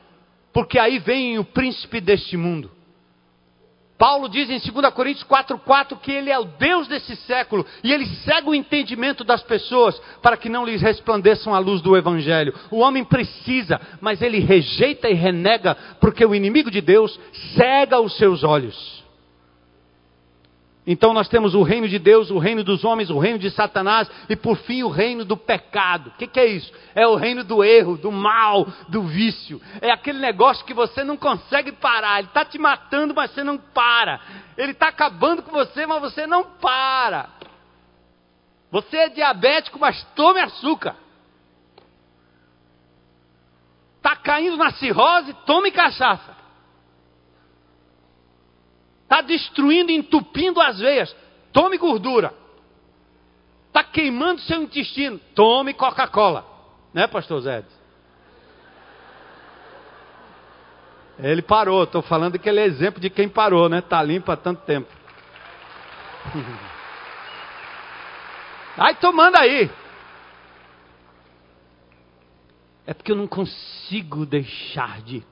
porque 0.52 0.78
aí 0.78 0.98
vem 0.98 1.38
o 1.38 1.44
príncipe 1.44 2.00
deste 2.00 2.36
mundo. 2.36 2.70
Paulo 4.02 4.28
diz 4.28 4.50
em 4.50 4.58
2 4.58 4.92
Coríntios 4.92 5.24
4,4 5.24 5.96
que 6.00 6.10
ele 6.10 6.28
é 6.28 6.36
o 6.36 6.44
Deus 6.44 6.88
desse 6.88 7.14
século 7.14 7.64
e 7.84 7.92
ele 7.92 8.04
cega 8.24 8.50
o 8.50 8.54
entendimento 8.54 9.22
das 9.22 9.44
pessoas 9.44 9.96
para 10.20 10.36
que 10.36 10.48
não 10.48 10.66
lhes 10.66 10.82
resplandeçam 10.82 11.54
a 11.54 11.60
luz 11.60 11.80
do 11.80 11.96
Evangelho. 11.96 12.52
O 12.68 12.78
homem 12.78 13.04
precisa, 13.04 13.80
mas 14.00 14.20
ele 14.20 14.40
rejeita 14.40 15.08
e 15.08 15.14
renega 15.14 15.76
porque 16.00 16.26
o 16.26 16.34
inimigo 16.34 16.68
de 16.68 16.80
Deus 16.80 17.16
cega 17.54 18.00
os 18.00 18.16
seus 18.16 18.42
olhos. 18.42 19.01
Então 20.84 21.12
nós 21.12 21.28
temos 21.28 21.54
o 21.54 21.62
reino 21.62 21.88
de 21.88 21.98
Deus, 21.98 22.30
o 22.30 22.38
reino 22.38 22.64
dos 22.64 22.84
homens, 22.84 23.08
o 23.08 23.18
reino 23.18 23.38
de 23.38 23.50
Satanás 23.50 24.10
e 24.28 24.34
por 24.34 24.56
fim 24.58 24.82
o 24.82 24.88
reino 24.88 25.24
do 25.24 25.36
pecado. 25.36 26.08
O 26.08 26.12
que, 26.18 26.26
que, 26.26 26.40
é 26.40 26.46
isso? 26.46 26.72
É 26.92 27.06
o 27.06 27.14
reino 27.14 27.44
do 27.44 27.62
erro, 27.62 27.96
do 27.96 28.10
mal, 28.10 28.66
do 28.88 29.02
vício. 29.02 29.60
É 29.80 29.92
aquele 29.92 30.18
negócio 30.18 30.64
que 30.64 30.74
você 30.74 31.04
não 31.04 31.16
consegue 31.16 31.70
parar. 31.70 32.18
Ele 32.18 32.28
está 32.28 32.44
te 32.44 32.58
matando, 32.58 33.14
mas 33.14 33.30
você 33.30 33.44
não 33.44 33.58
para. 33.58 34.20
Ele 34.56 34.72
está 34.72 34.88
acabando 34.88 35.42
com 35.42 35.52
você, 35.52 35.86
mas 35.86 36.00
você 36.00 36.26
não 36.26 36.42
para. 36.42 37.30
Você 38.72 38.96
é 38.96 39.08
diabético, 39.08 39.78
mas 39.78 40.02
tome 40.16 40.40
açúcar. 40.40 40.96
Está 43.98 44.16
caindo 44.16 44.56
na 44.56 44.72
cirrose, 44.72 45.32
tome 45.46 45.70
cachaça. 45.70 46.41
Está 49.12 49.20
destruindo, 49.20 49.92
entupindo 49.92 50.58
as 50.58 50.78
veias. 50.78 51.14
Tome 51.52 51.76
gordura. 51.76 52.32
Está 53.66 53.84
queimando 53.84 54.40
seu 54.40 54.62
intestino. 54.62 55.20
Tome 55.34 55.74
Coca-Cola. 55.74 56.46
Né, 56.94 57.06
pastor 57.06 57.42
Zé? 57.42 57.62
Ele 61.18 61.42
parou. 61.42 61.84
Estou 61.84 62.00
falando 62.00 62.38
que 62.38 62.48
ele 62.48 62.60
é 62.60 62.64
exemplo 62.64 63.02
de 63.02 63.10
quem 63.10 63.28
parou, 63.28 63.68
né? 63.68 63.80
Está 63.80 64.02
limpo 64.02 64.32
há 64.32 64.36
tanto 64.36 64.62
tempo. 64.62 64.88
Ai, 68.78 68.94
tomando 68.94 69.36
aí. 69.36 69.70
É 72.86 72.94
porque 72.94 73.12
eu 73.12 73.16
não 73.16 73.26
consigo 73.26 74.24
deixar 74.24 75.02
de. 75.02 75.22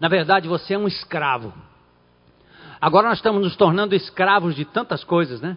Na 0.00 0.08
verdade, 0.08 0.48
você 0.48 0.72
é 0.72 0.78
um 0.78 0.88
escravo. 0.88 1.52
Agora 2.80 3.08
nós 3.08 3.18
estamos 3.18 3.42
nos 3.42 3.56
tornando 3.56 3.94
escravos 3.94 4.54
de 4.54 4.64
tantas 4.64 5.02
coisas, 5.02 5.40
né? 5.40 5.56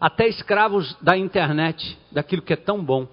Até 0.00 0.26
escravos 0.26 0.96
da 1.00 1.16
internet, 1.16 1.98
daquilo 2.10 2.42
que 2.42 2.52
é 2.52 2.56
tão 2.56 2.82
bom. 2.82 3.06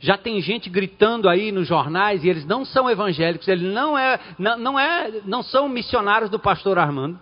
Já 0.00 0.18
tem 0.18 0.40
gente 0.40 0.68
gritando 0.68 1.28
aí 1.28 1.50
nos 1.50 1.66
jornais 1.66 2.22
e 2.22 2.28
eles 2.28 2.44
não 2.44 2.64
são 2.64 2.90
evangélicos, 2.90 3.48
eles 3.48 3.72
não 3.72 3.96
é, 3.96 4.20
não, 4.38 4.58
não 4.58 4.78
é, 4.78 5.20
não 5.24 5.42
são 5.42 5.68
missionários 5.68 6.30
do 6.30 6.38
pastor 6.38 6.78
Armando, 6.78 7.18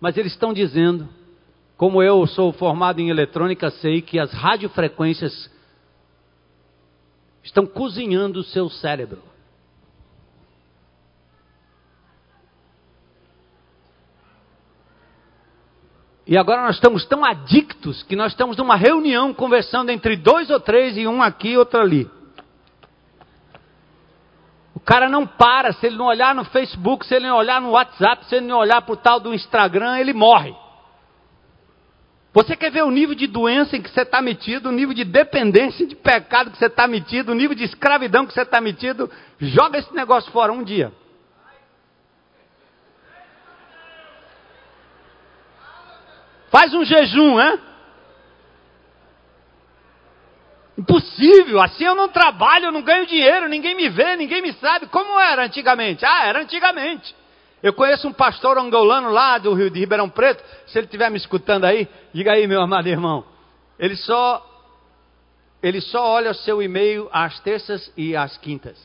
mas 0.00 0.16
eles 0.16 0.32
estão 0.32 0.52
dizendo, 0.52 1.08
como 1.76 2.02
eu 2.02 2.26
sou 2.26 2.52
formado 2.52 3.00
em 3.00 3.10
eletrônica, 3.10 3.70
sei 3.70 4.02
que 4.02 4.18
as 4.18 4.32
radiofrequências 4.32 5.50
estão 7.42 7.66
cozinhando 7.66 8.40
o 8.40 8.44
seu 8.44 8.68
cérebro. 8.68 9.29
E 16.30 16.38
agora 16.38 16.62
nós 16.62 16.76
estamos 16.76 17.04
tão 17.06 17.24
adictos 17.24 18.04
que 18.04 18.14
nós 18.14 18.30
estamos 18.30 18.56
numa 18.56 18.76
reunião 18.76 19.34
conversando 19.34 19.90
entre 19.90 20.16
dois 20.16 20.48
ou 20.48 20.60
três 20.60 20.96
e 20.96 21.04
um 21.04 21.20
aqui 21.20 21.48
e 21.48 21.58
outro 21.58 21.80
ali. 21.80 22.08
O 24.72 24.78
cara 24.78 25.08
não 25.08 25.26
para, 25.26 25.72
se 25.72 25.84
ele 25.86 25.96
não 25.96 26.06
olhar 26.06 26.32
no 26.32 26.44
Facebook, 26.44 27.04
se 27.04 27.16
ele 27.16 27.26
não 27.26 27.36
olhar 27.36 27.60
no 27.60 27.70
WhatsApp, 27.70 28.26
se 28.26 28.36
ele 28.36 28.46
não 28.46 28.58
olhar 28.58 28.80
para 28.82 28.92
o 28.92 28.96
tal 28.96 29.18
do 29.18 29.34
Instagram, 29.34 29.98
ele 29.98 30.12
morre. 30.12 30.54
Você 32.32 32.54
quer 32.54 32.70
ver 32.70 32.84
o 32.84 32.92
nível 32.92 33.16
de 33.16 33.26
doença 33.26 33.76
em 33.76 33.82
que 33.82 33.90
você 33.90 34.02
está 34.02 34.22
metido, 34.22 34.68
o 34.68 34.72
nível 34.72 34.94
de 34.94 35.02
dependência, 35.02 35.84
de 35.84 35.96
pecado 35.96 36.52
que 36.52 36.58
você 36.58 36.66
está 36.66 36.86
metido, 36.86 37.32
o 37.32 37.34
nível 37.34 37.56
de 37.56 37.64
escravidão 37.64 38.24
que 38.24 38.32
você 38.32 38.42
está 38.42 38.60
metido? 38.60 39.10
Joga 39.40 39.80
esse 39.80 39.92
negócio 39.92 40.30
fora 40.30 40.52
um 40.52 40.62
dia. 40.62 40.92
Faz 46.50 46.74
um 46.74 46.84
jejum, 46.84 47.36
né? 47.36 47.58
Impossível, 50.76 51.60
assim 51.60 51.84
eu 51.84 51.94
não 51.94 52.08
trabalho, 52.08 52.66
eu 52.66 52.72
não 52.72 52.82
ganho 52.82 53.06
dinheiro, 53.06 53.48
ninguém 53.48 53.74
me 53.74 53.88
vê, 53.88 54.16
ninguém 54.16 54.40
me 54.40 54.52
sabe. 54.54 54.86
Como 54.86 55.20
era 55.20 55.44
antigamente? 55.44 56.04
Ah, 56.04 56.26
era 56.26 56.40
antigamente. 56.40 57.14
Eu 57.62 57.74
conheço 57.74 58.08
um 58.08 58.12
pastor 58.12 58.56
angolano 58.56 59.10
lá 59.10 59.36
do 59.36 59.52
Rio 59.52 59.70
de 59.70 59.78
Ribeirão 59.78 60.08
Preto. 60.08 60.42
Se 60.66 60.78
ele 60.78 60.86
estiver 60.86 61.10
me 61.10 61.18
escutando 61.18 61.64
aí, 61.66 61.86
diga 62.12 62.32
aí, 62.32 62.46
meu 62.46 62.62
amado 62.62 62.88
irmão. 62.88 63.24
Ele 63.78 63.94
só 63.96 64.46
ele 65.62 65.80
só 65.80 66.02
olha 66.06 66.30
o 66.30 66.34
seu 66.34 66.62
e-mail 66.62 67.08
às 67.12 67.38
terças 67.40 67.92
e 67.96 68.16
às 68.16 68.38
quintas. 68.38 68.78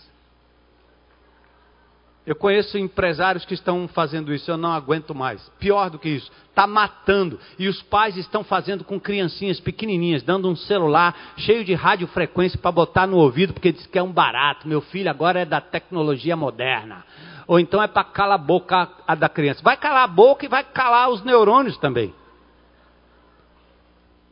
Eu 2.25 2.35
conheço 2.35 2.77
empresários 2.77 3.45
que 3.45 3.53
estão 3.53 3.87
fazendo 3.87 4.33
isso, 4.33 4.49
eu 4.49 4.57
não 4.57 4.71
aguento 4.71 5.13
mais. 5.13 5.47
Pior 5.59 5.91
do 5.91 5.99
que 5.99 6.09
isso, 6.09 6.31
está 6.49 6.65
matando. 6.65 7.39
E 7.59 7.67
os 7.67 7.83
pais 7.83 8.17
estão 8.17 8.43
fazendo 8.43 8.83
com 8.83 8.99
criancinhas 8.99 9.59
pequenininhas, 9.59 10.23
dando 10.23 10.49
um 10.49 10.55
celular 10.55 11.15
cheio 11.37 11.63
de 11.63 11.75
radiofrequência 11.75 12.57
para 12.57 12.71
botar 12.71 13.05
no 13.05 13.17
ouvido, 13.17 13.53
porque 13.53 13.71
diz 13.71 13.85
que 13.85 13.99
é 13.99 14.01
um 14.01 14.11
barato. 14.11 14.67
Meu 14.67 14.81
filho 14.81 15.09
agora 15.09 15.41
é 15.41 15.45
da 15.45 15.61
tecnologia 15.61 16.35
moderna. 16.35 17.05
Ou 17.47 17.59
então 17.59 17.81
é 17.81 17.87
para 17.87 18.03
calar 18.03 18.39
a 18.39 18.41
boca 18.41 18.89
a 19.07 19.13
da 19.13 19.29
criança. 19.29 19.61
Vai 19.61 19.77
calar 19.77 20.05
a 20.05 20.07
boca 20.07 20.45
e 20.45 20.49
vai 20.49 20.63
calar 20.63 21.09
os 21.11 21.23
neurônios 21.23 21.77
também. 21.77 22.11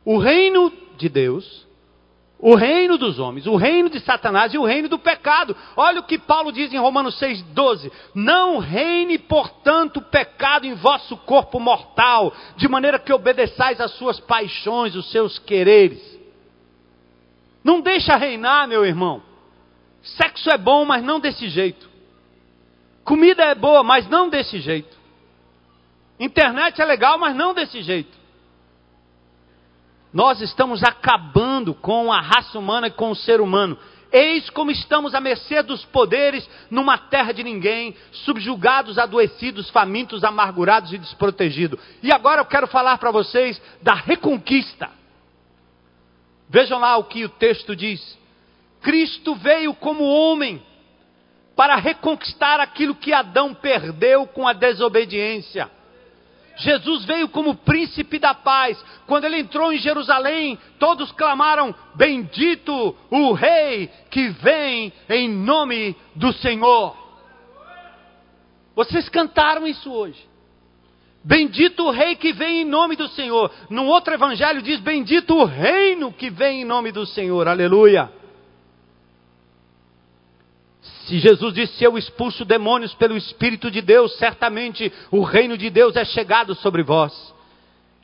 O 0.04 0.18
reino 0.18 0.72
de 0.98 1.08
Deus, 1.08 1.63
o 2.46 2.54
reino 2.56 2.98
dos 2.98 3.18
homens, 3.18 3.46
o 3.46 3.56
reino 3.56 3.88
de 3.88 3.98
Satanás 4.00 4.52
e 4.52 4.58
o 4.58 4.66
reino 4.66 4.86
do 4.86 4.98
pecado. 4.98 5.56
Olha 5.74 6.00
o 6.00 6.02
que 6.02 6.18
Paulo 6.18 6.52
diz 6.52 6.70
em 6.74 6.78
Romanos 6.78 7.18
6,12: 7.18 7.90
Não 8.14 8.58
reine, 8.58 9.18
portanto, 9.18 9.96
o 9.96 10.02
pecado 10.02 10.66
em 10.66 10.74
vosso 10.74 11.16
corpo 11.16 11.58
mortal, 11.58 12.34
de 12.54 12.68
maneira 12.68 12.98
que 12.98 13.14
obedeçais 13.14 13.80
às 13.80 13.92
suas 13.92 14.20
paixões, 14.20 14.94
os 14.94 15.10
seus 15.10 15.38
quereres. 15.38 16.02
Não 17.64 17.80
deixa 17.80 18.14
reinar, 18.14 18.68
meu 18.68 18.84
irmão. 18.84 19.22
Sexo 20.02 20.50
é 20.50 20.58
bom, 20.58 20.84
mas 20.84 21.02
não 21.02 21.18
desse 21.18 21.48
jeito. 21.48 21.88
Comida 23.04 23.42
é 23.44 23.54
boa, 23.54 23.82
mas 23.82 24.06
não 24.06 24.28
desse 24.28 24.60
jeito. 24.60 24.94
Internet 26.20 26.78
é 26.78 26.84
legal, 26.84 27.16
mas 27.16 27.34
não 27.34 27.54
desse 27.54 27.80
jeito. 27.80 28.23
Nós 30.14 30.40
estamos 30.40 30.84
acabando 30.84 31.74
com 31.74 32.12
a 32.12 32.20
raça 32.20 32.56
humana 32.56 32.86
e 32.86 32.92
com 32.92 33.10
o 33.10 33.16
ser 33.16 33.40
humano. 33.40 33.76
Eis 34.12 34.48
como 34.48 34.70
estamos 34.70 35.12
à 35.12 35.20
mercê 35.20 35.60
dos 35.60 35.84
poderes 35.86 36.48
numa 36.70 36.96
terra 36.96 37.32
de 37.32 37.42
ninguém, 37.42 37.96
subjugados, 38.12 38.96
adoecidos, 38.96 39.68
famintos, 39.70 40.22
amargurados 40.22 40.92
e 40.92 40.98
desprotegidos. 40.98 41.80
E 42.00 42.12
agora 42.12 42.40
eu 42.40 42.44
quero 42.44 42.68
falar 42.68 42.96
para 42.98 43.10
vocês 43.10 43.60
da 43.82 43.92
reconquista. 43.92 44.88
Vejam 46.48 46.78
lá 46.78 46.96
o 46.96 47.04
que 47.04 47.24
o 47.24 47.28
texto 47.28 47.74
diz. 47.74 48.16
Cristo 48.80 49.34
veio 49.34 49.74
como 49.74 50.04
homem 50.04 50.62
para 51.56 51.74
reconquistar 51.74 52.60
aquilo 52.60 52.94
que 52.94 53.12
Adão 53.12 53.52
perdeu 53.52 54.28
com 54.28 54.46
a 54.46 54.52
desobediência. 54.52 55.68
Jesus 56.56 57.04
veio 57.04 57.28
como 57.28 57.56
príncipe 57.56 58.18
da 58.18 58.32
paz. 58.32 58.82
Quando 59.06 59.24
ele 59.24 59.38
entrou 59.38 59.72
em 59.72 59.78
Jerusalém, 59.78 60.58
todos 60.78 61.10
clamaram: 61.12 61.74
Bendito 61.94 62.96
o 63.10 63.32
Rei 63.32 63.90
que 64.10 64.28
vem 64.28 64.92
em 65.08 65.28
nome 65.28 65.96
do 66.14 66.32
Senhor. 66.34 66.96
Vocês 68.74 69.08
cantaram 69.08 69.66
isso 69.66 69.92
hoje. 69.92 70.18
Bendito 71.24 71.84
o 71.84 71.90
Rei 71.90 72.16
que 72.16 72.32
vem 72.32 72.62
em 72.62 72.64
nome 72.64 72.96
do 72.96 73.08
Senhor. 73.08 73.50
No 73.70 73.86
outro 73.86 74.14
evangelho 74.14 74.62
diz: 74.62 74.78
Bendito 74.80 75.34
o 75.34 75.44
reino 75.44 76.12
que 76.12 76.30
vem 76.30 76.62
em 76.62 76.64
nome 76.64 76.92
do 76.92 77.06
Senhor. 77.06 77.48
Aleluia. 77.48 78.23
Se 81.06 81.18
Jesus 81.18 81.52
disse: 81.52 81.84
Eu 81.84 81.98
expulso 81.98 82.44
demônios 82.44 82.94
pelo 82.94 83.16
Espírito 83.16 83.70
de 83.70 83.82
Deus, 83.82 84.16
certamente 84.16 84.92
o 85.10 85.22
reino 85.22 85.56
de 85.56 85.68
Deus 85.68 85.96
é 85.96 86.04
chegado 86.04 86.54
sobre 86.54 86.82
vós. 86.82 87.34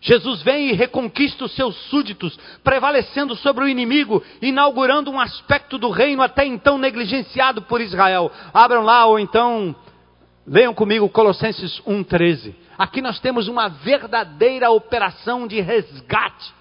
Jesus 0.02 0.42
vem 0.42 0.70
e 0.70 0.72
reconquista 0.72 1.44
os 1.44 1.52
seus 1.54 1.76
súditos, 1.90 2.38
prevalecendo 2.64 3.36
sobre 3.36 3.64
o 3.64 3.68
inimigo, 3.68 4.22
inaugurando 4.40 5.10
um 5.10 5.20
aspecto 5.20 5.76
do 5.76 5.90
reino 5.90 6.22
até 6.22 6.44
então 6.46 6.78
negligenciado 6.78 7.62
por 7.62 7.82
Israel. 7.82 8.32
Abram 8.52 8.82
lá 8.82 9.04
ou 9.04 9.18
então 9.18 9.76
leiam 10.46 10.72
comigo 10.72 11.08
Colossenses 11.08 11.82
1,13. 11.86 12.54
Aqui 12.78 13.02
nós 13.02 13.20
temos 13.20 13.46
uma 13.46 13.68
verdadeira 13.68 14.70
operação 14.70 15.46
de 15.46 15.60
resgate. 15.60 16.54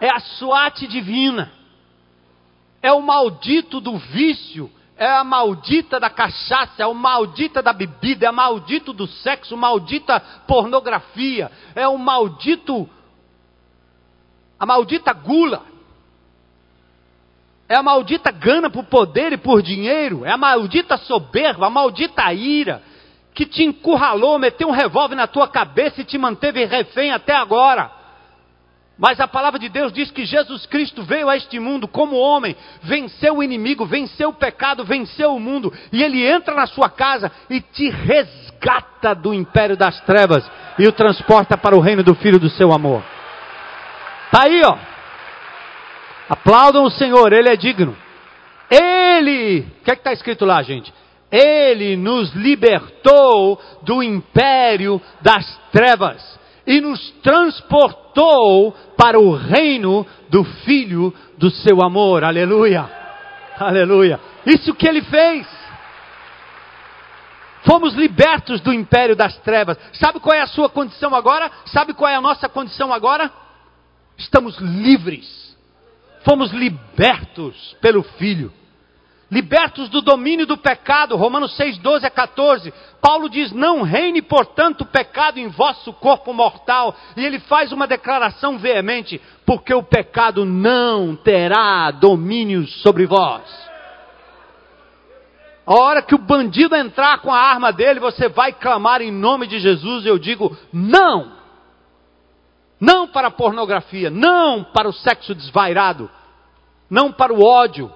É 0.00 0.08
a 0.10 0.20
SWAT 0.20 0.86
divina 0.86 1.63
é 2.84 2.92
o 2.92 3.00
maldito 3.00 3.80
do 3.80 3.96
vício, 3.96 4.70
é 4.94 5.10
a 5.10 5.24
maldita 5.24 5.98
da 5.98 6.10
cachaça, 6.10 6.82
é 6.82 6.86
o 6.86 6.92
maldita 6.92 7.62
da 7.62 7.72
bebida, 7.72 8.26
é 8.26 8.30
o 8.30 8.34
maldito 8.34 8.92
do 8.92 9.06
sexo, 9.06 9.56
maldita 9.56 10.20
pornografia, 10.46 11.50
é 11.74 11.88
o 11.88 11.96
maldito, 11.96 12.86
a 14.60 14.66
maldita 14.66 15.14
gula, 15.14 15.62
é 17.70 17.74
a 17.74 17.82
maldita 17.82 18.30
gana 18.30 18.68
por 18.68 18.84
poder 18.84 19.32
e 19.32 19.38
por 19.38 19.62
dinheiro, 19.62 20.26
é 20.26 20.32
a 20.32 20.36
maldita 20.36 20.98
soberba, 20.98 21.68
a 21.68 21.70
maldita 21.70 22.30
ira, 22.34 22.82
que 23.32 23.46
te 23.46 23.64
encurralou, 23.64 24.38
meteu 24.38 24.68
um 24.68 24.72
revólver 24.72 25.14
na 25.14 25.26
tua 25.26 25.48
cabeça 25.48 26.02
e 26.02 26.04
te 26.04 26.18
manteve 26.18 26.66
refém 26.66 27.12
até 27.12 27.34
agora. 27.34 28.03
Mas 28.96 29.18
a 29.18 29.26
palavra 29.26 29.58
de 29.58 29.68
Deus 29.68 29.92
diz 29.92 30.10
que 30.12 30.24
Jesus 30.24 30.66
Cristo 30.66 31.02
veio 31.02 31.28
a 31.28 31.36
este 31.36 31.58
mundo 31.58 31.88
como 31.88 32.16
homem, 32.16 32.56
venceu 32.82 33.38
o 33.38 33.42
inimigo, 33.42 33.84
venceu 33.84 34.28
o 34.28 34.34
pecado, 34.34 34.84
venceu 34.84 35.34
o 35.34 35.40
mundo, 35.40 35.72
e 35.92 36.02
ele 36.02 36.24
entra 36.24 36.54
na 36.54 36.66
sua 36.66 36.88
casa 36.88 37.30
e 37.50 37.60
te 37.60 37.90
resgata 37.90 39.12
do 39.14 39.34
império 39.34 39.76
das 39.76 40.00
trevas 40.02 40.48
e 40.78 40.86
o 40.86 40.92
transporta 40.92 41.56
para 41.56 41.76
o 41.76 41.80
reino 41.80 42.04
do 42.04 42.14
filho 42.14 42.38
do 42.38 42.48
seu 42.48 42.72
amor. 42.72 43.02
Tá 44.30 44.44
aí, 44.44 44.62
ó. 44.64 44.76
Aplaudam 46.28 46.84
o 46.84 46.90
Senhor, 46.90 47.32
ele 47.32 47.48
é 47.48 47.56
digno. 47.56 47.96
Ele, 48.70 49.66
o 49.80 49.84
que 49.84 49.90
é 49.90 49.94
está 49.94 50.12
escrito 50.12 50.44
lá, 50.44 50.62
gente? 50.62 50.94
Ele 51.30 51.96
nos 51.96 52.32
libertou 52.32 53.60
do 53.82 54.02
império 54.02 55.02
das 55.20 55.44
trevas 55.72 56.43
e 56.66 56.80
nos 56.80 57.10
transportou 57.22 58.72
para 58.96 59.18
o 59.18 59.34
reino 59.34 60.06
do 60.30 60.44
Filho 60.44 61.12
do 61.36 61.50
seu 61.50 61.82
amor. 61.82 62.24
Aleluia! 62.24 62.90
Aleluia! 63.58 64.20
Isso 64.46 64.74
que 64.74 64.88
ele 64.88 65.02
fez. 65.02 65.46
Fomos 67.64 67.94
libertos 67.94 68.60
do 68.60 68.72
império 68.72 69.16
das 69.16 69.36
trevas. 69.38 69.78
Sabe 69.94 70.20
qual 70.20 70.34
é 70.34 70.40
a 70.40 70.46
sua 70.46 70.68
condição 70.68 71.14
agora? 71.14 71.50
Sabe 71.66 71.94
qual 71.94 72.10
é 72.10 72.14
a 72.14 72.20
nossa 72.20 72.48
condição 72.48 72.92
agora? 72.92 73.30
Estamos 74.18 74.58
livres. 74.58 75.56
Fomos 76.24 76.52
libertos 76.52 77.76
pelo 77.80 78.02
Filho 78.02 78.52
libertos 79.34 79.88
do 79.88 80.00
domínio 80.00 80.46
do 80.46 80.56
pecado, 80.56 81.16
Romanos 81.16 81.56
6, 81.56 81.78
12 81.78 82.06
a 82.06 82.10
14. 82.10 82.72
Paulo 83.00 83.28
diz: 83.28 83.50
Não 83.50 83.82
reine, 83.82 84.22
portanto, 84.22 84.82
o 84.82 84.86
pecado 84.86 85.38
em 85.38 85.48
vosso 85.48 85.92
corpo 85.94 86.32
mortal. 86.32 86.94
E 87.16 87.24
ele 87.24 87.40
faz 87.40 87.72
uma 87.72 87.88
declaração 87.88 88.56
veemente: 88.58 89.20
Porque 89.44 89.74
o 89.74 89.82
pecado 89.82 90.44
não 90.44 91.16
terá 91.16 91.90
domínio 91.90 92.64
sobre 92.68 93.06
vós. 93.06 93.42
A 95.66 95.74
hora 95.74 96.00
que 96.00 96.14
o 96.14 96.18
bandido 96.18 96.76
entrar 96.76 97.18
com 97.18 97.32
a 97.32 97.38
arma 97.38 97.72
dele, 97.72 97.98
você 97.98 98.28
vai 98.28 98.52
clamar 98.52 99.02
em 99.02 99.10
nome 99.10 99.48
de 99.48 99.58
Jesus. 99.58 100.06
Eu 100.06 100.16
digo: 100.16 100.56
Não! 100.72 101.42
Não 102.78 103.08
para 103.08 103.28
a 103.28 103.32
pornografia, 103.32 104.10
não 104.10 104.62
para 104.62 104.88
o 104.88 104.92
sexo 104.92 105.34
desvairado, 105.34 106.08
não 106.88 107.10
para 107.10 107.32
o 107.32 107.42
ódio, 107.42 107.90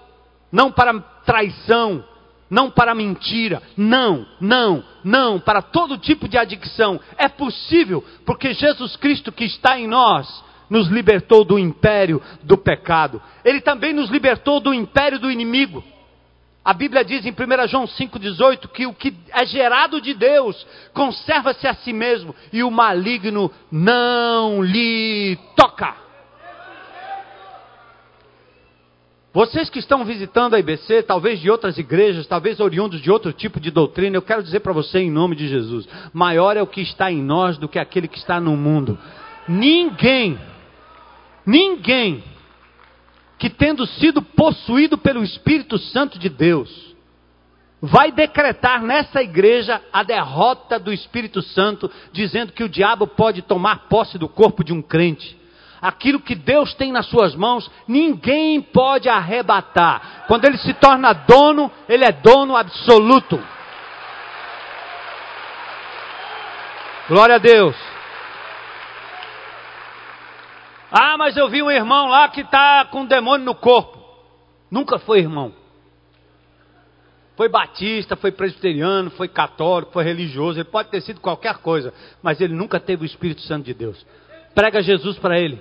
não 0.51 0.73
para 0.73 0.95
traição, 1.29 2.03
não 2.49 2.71
para 2.71 2.95
mentira, 2.95 3.63
não, 3.77 4.27
não, 4.41 4.83
não, 5.05 5.39
para 5.39 5.61
todo 5.61 5.99
tipo 5.99 6.27
de 6.27 6.39
adicção. 6.39 6.99
É 7.19 7.29
possível, 7.29 8.03
porque 8.25 8.55
Jesus 8.55 8.97
Cristo 8.97 9.31
que 9.31 9.45
está 9.45 9.79
em 9.79 9.87
nós 9.87 10.43
nos 10.71 10.89
libertou 10.89 11.45
do 11.45 11.59
império 11.59 12.23
do 12.43 12.57
pecado. 12.57 13.21
Ele 13.45 13.61
também 13.61 13.93
nos 13.93 14.09
libertou 14.09 14.59
do 14.59 14.73
império 14.73 15.19
do 15.19 15.31
inimigo. 15.31 15.85
A 16.65 16.73
Bíblia 16.73 17.05
diz 17.05 17.27
em 17.27 17.31
1 17.31 17.69
João 17.69 17.85
5,18 17.85 18.69
que 18.69 18.87
o 18.87 18.95
que 18.95 19.15
é 19.31 19.45
gerado 19.45 20.01
de 20.01 20.15
Deus 20.15 20.67
conserva-se 20.95 21.67
a 21.67 21.75
si 21.75 21.93
mesmo 21.93 22.35
e 22.51 22.63
o 22.63 22.71
maligno 22.71 23.53
não 23.71 24.63
lhe 24.63 25.39
toca. 25.55 26.08
Vocês 29.33 29.69
que 29.69 29.79
estão 29.79 30.05
visitando 30.07 30.55
a 30.55 30.59
IBC, 30.59 31.03
talvez 31.03 31.39
de 31.39 31.51
outras 31.51 31.77
igrejas, 31.77 32.27
talvez 32.27 32.61
oriundos 32.61 33.01
de 33.01 33.11
outro 33.11 33.31
tipo 33.31 33.61
de 33.61 33.71
doutrina, 33.71 34.17
eu 34.17 34.23
quero 34.23 34.43
dizer 34.43 34.61
para 34.61 34.73
você 34.73 35.01
em 35.01 35.11
nome 35.11 35.37
de 35.37 35.47
Jesus: 35.47 35.87
maior 36.15 36.57
é 36.57 36.63
o 36.63 36.67
que 36.67 36.81
está 36.81 37.13
em 37.13 37.23
nós 37.23 37.59
do 37.59 37.69
que 37.69 37.79
aquele 37.79 38.09
que 38.09 38.17
está 38.17 38.41
no 38.41 38.57
mundo. 38.57 38.99
Ninguém, 39.47 40.39
ninguém 41.45 42.25
que 43.39 43.51
tendo 43.51 43.87
sido 43.87 44.23
possuído 44.23 44.97
pelo 44.97 45.23
Espírito 45.23 45.79
Santo 45.79 46.19
de 46.19 46.31
Deus, 46.31 46.97
vai 47.81 48.11
decretar 48.11 48.83
nessa 48.83 49.23
igreja 49.23 49.81
a 49.93 50.03
derrota 50.03 50.79
do 50.79 50.93
Espírito 50.93 51.43
Santo, 51.43 51.91
dizendo 52.13 52.53
que 52.53 52.65
o 52.65 52.69
diabo 52.69 53.07
pode 53.07 53.43
tomar 53.43 53.89
posse 53.89 54.19
do 54.19 54.29
corpo 54.29 54.65
de 54.65 54.73
um 54.73 54.81
crente 54.81 55.38
aquilo 55.81 56.21
que 56.21 56.35
Deus 56.35 56.75
tem 56.75 56.93
nas 56.93 57.07
suas 57.07 57.35
mãos, 57.35 57.71
ninguém 57.87 58.61
pode 58.61 59.09
arrebatar. 59.09 60.25
Quando 60.27 60.45
ele 60.45 60.59
se 60.59 60.75
torna 60.75 61.13
dono, 61.13 61.71
ele 61.89 62.05
é 62.05 62.13
dono 62.13 62.57
absoluto. 62.57 63.43
Glória 67.09 67.37
a 67.37 67.39
Deus. 67.39 67.77
Ah, 70.91 71.17
mas 71.19 71.37
eu 71.37 71.49
vi 71.49 71.63
um 71.63 71.71
irmão 71.71 72.09
lá 72.09 72.29
que 72.29 72.41
está 72.41 72.85
com 72.87 73.01
um 73.01 73.07
demônio 73.07 73.45
no 73.45 73.55
corpo. 73.55 73.99
Nunca 74.71 74.99
foi 74.99 75.21
irmão. 75.21 75.53
Foi 77.37 77.49
batista, 77.49 78.17
foi 78.17 78.33
presbiteriano, 78.33 79.11
foi 79.11 79.29
católico, 79.29 79.93
foi 79.93 80.03
religioso, 80.03 80.59
ele 80.59 80.69
pode 80.69 80.91
ter 80.91 81.01
sido 81.01 81.21
qualquer 81.21 81.59
coisa, 81.59 81.95
mas 82.21 82.41
ele 82.41 82.53
nunca 82.53 82.81
teve 82.81 83.05
o 83.05 83.07
Espírito 83.07 83.43
Santo 83.43 83.65
de 83.65 83.75
Deus. 83.75 84.05
Prega 84.55 84.83
Jesus 84.83 85.19
para 85.19 85.39
ele. 85.39 85.61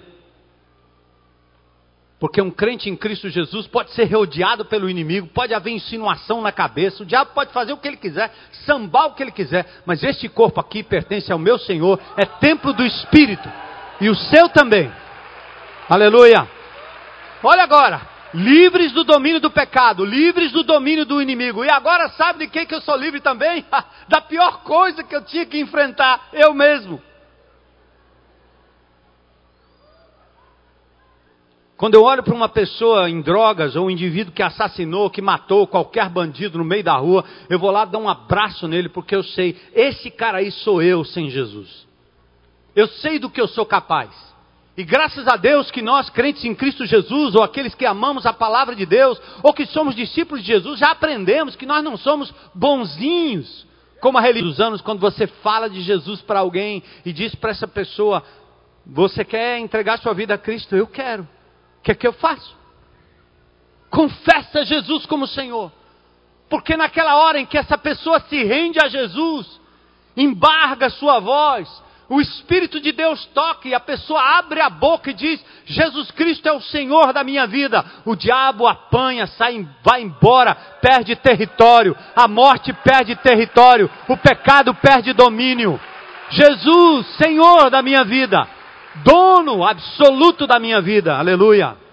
Porque 2.19 2.41
um 2.41 2.49
crente 2.49 2.89
em 2.89 2.95
Cristo 2.95 3.29
Jesus 3.29 3.67
pode 3.67 3.91
ser 3.91 4.05
rodeado 4.05 4.65
pelo 4.65 4.89
inimigo, 4.89 5.27
pode 5.27 5.53
haver 5.53 5.71
insinuação 5.71 6.41
na 6.41 6.51
cabeça, 6.51 7.03
o 7.03 7.05
diabo 7.05 7.31
pode 7.33 7.53
fazer 7.53 7.73
o 7.73 7.77
que 7.77 7.87
ele 7.87 7.97
quiser, 7.97 8.33
sambar 8.65 9.07
o 9.07 9.13
que 9.13 9.21
ele 9.21 9.31
quiser, 9.31 9.67
mas 9.85 10.03
este 10.03 10.27
corpo 10.27 10.59
aqui 10.59 10.81
pertence 10.81 11.31
ao 11.31 11.37
meu 11.37 11.59
Senhor, 11.59 11.99
é 12.17 12.25
templo 12.25 12.73
do 12.73 12.83
Espírito, 12.83 13.47
e 14.01 14.09
o 14.09 14.15
seu 14.15 14.49
também. 14.49 14.91
Aleluia! 15.87 16.47
Olha 17.43 17.61
agora, 17.61 18.01
livres 18.33 18.91
do 18.93 19.03
domínio 19.03 19.39
do 19.39 19.51
pecado, 19.51 20.03
livres 20.03 20.51
do 20.51 20.63
domínio 20.63 21.05
do 21.05 21.21
inimigo, 21.21 21.63
e 21.63 21.69
agora 21.69 22.09
sabe 22.09 22.45
de 22.45 22.47
quem 22.47 22.65
que 22.65 22.73
eu 22.73 22.81
sou 22.81 22.95
livre 22.95 23.21
também? 23.21 23.63
da 24.09 24.21
pior 24.21 24.63
coisa 24.63 25.03
que 25.03 25.15
eu 25.15 25.23
tinha 25.23 25.45
que 25.45 25.59
enfrentar, 25.59 26.29
eu 26.33 26.51
mesmo. 26.55 26.99
Quando 31.77 31.93
eu 31.93 32.01
olho 32.01 32.23
para 32.23 32.33
uma 32.33 32.49
pessoa 32.49 33.07
em 33.07 33.21
drogas, 33.21 33.75
ou 33.75 33.85
um 33.85 33.89
indivíduo 33.91 34.33
que 34.33 34.41
assassinou, 34.41 35.11
que 35.11 35.21
matou 35.21 35.67
qualquer 35.67 36.09
bandido 36.09 36.57
no 36.57 36.65
meio 36.65 36.83
da 36.83 36.95
rua, 36.97 37.23
eu 37.47 37.59
vou 37.59 37.69
lá 37.69 37.85
dar 37.85 37.99
um 37.99 38.09
abraço 38.09 38.67
nele, 38.67 38.89
porque 38.89 39.15
eu 39.15 39.23
sei, 39.23 39.55
esse 39.75 40.09
cara 40.09 40.39
aí 40.39 40.51
sou 40.51 40.81
eu 40.81 41.05
sem 41.05 41.29
Jesus. 41.29 41.87
Eu 42.75 42.87
sei 42.87 43.19
do 43.19 43.29
que 43.29 43.39
eu 43.39 43.47
sou 43.47 43.63
capaz. 43.63 44.09
E 44.75 44.83
graças 44.83 45.27
a 45.27 45.35
Deus 45.35 45.69
que 45.69 45.83
nós, 45.83 46.09
crentes 46.09 46.43
em 46.45 46.55
Cristo 46.55 46.83
Jesus, 46.83 47.35
ou 47.35 47.43
aqueles 47.43 47.75
que 47.75 47.85
amamos 47.85 48.25
a 48.25 48.33
palavra 48.33 48.75
de 48.75 48.85
Deus, 48.85 49.21
ou 49.43 49.53
que 49.53 49.67
somos 49.67 49.95
discípulos 49.95 50.43
de 50.43 50.47
Jesus, 50.47 50.79
já 50.79 50.89
aprendemos 50.89 51.55
que 51.55 51.65
nós 51.67 51.83
não 51.83 51.95
somos 51.95 52.33
bonzinhos, 52.55 53.67
como 54.01 54.17
a 54.17 54.21
religião 54.21 54.49
dos 54.49 54.59
anos, 54.59 54.81
quando 54.81 54.99
você 54.99 55.27
fala 55.27 55.69
de 55.69 55.81
Jesus 55.81 56.21
para 56.21 56.39
alguém 56.39 56.81
e 57.05 57.13
diz 57.13 57.35
para 57.35 57.51
essa 57.51 57.67
pessoa: 57.67 58.23
Você 58.85 59.23
quer 59.23 59.59
entregar 59.59 59.99
sua 59.99 60.13
vida 60.13 60.33
a 60.35 60.37
Cristo? 60.39 60.75
Eu 60.75 60.87
quero 60.87 61.27
que 61.87 61.91
é 61.91 61.95
que 61.95 62.07
eu 62.07 62.13
faço? 62.13 62.53
Confessa 63.89 64.65
Jesus 64.65 65.05
como 65.05 65.25
Senhor. 65.25 65.71
Porque 66.49 66.75
naquela 66.75 67.15
hora 67.15 67.39
em 67.39 67.45
que 67.45 67.57
essa 67.57 67.77
pessoa 67.77 68.19
se 68.19 68.43
rende 68.43 68.77
a 68.83 68.89
Jesus, 68.89 69.59
embarga 70.15 70.89
sua 70.89 71.19
voz, 71.19 71.69
o 72.09 72.19
Espírito 72.19 72.81
de 72.81 72.91
Deus 72.91 73.25
toca 73.27 73.69
e 73.69 73.73
a 73.73 73.79
pessoa 73.79 74.21
abre 74.37 74.59
a 74.59 74.69
boca 74.69 75.11
e 75.11 75.13
diz: 75.13 75.43
Jesus 75.65 76.11
Cristo 76.11 76.47
é 76.47 76.51
o 76.51 76.61
Senhor 76.61 77.13
da 77.13 77.23
minha 77.23 77.47
vida. 77.47 77.85
O 78.03 78.17
diabo 78.17 78.67
apanha, 78.67 79.25
sai, 79.25 79.65
vai 79.81 80.01
embora, 80.01 80.55
perde 80.81 81.15
território, 81.15 81.95
a 82.15 82.27
morte 82.27 82.73
perde 82.73 83.15
território, 83.15 83.89
o 84.09 84.17
pecado 84.17 84.73
perde 84.75 85.13
domínio. 85.13 85.79
Jesus, 86.29 87.07
Senhor 87.15 87.69
da 87.69 87.81
minha 87.81 88.03
vida 88.03 88.56
dono 89.03 89.65
absoluto 89.65 90.45
da 90.45 90.59
minha 90.59 90.81
vida. 90.81 91.17
Aleluia. 91.17 91.86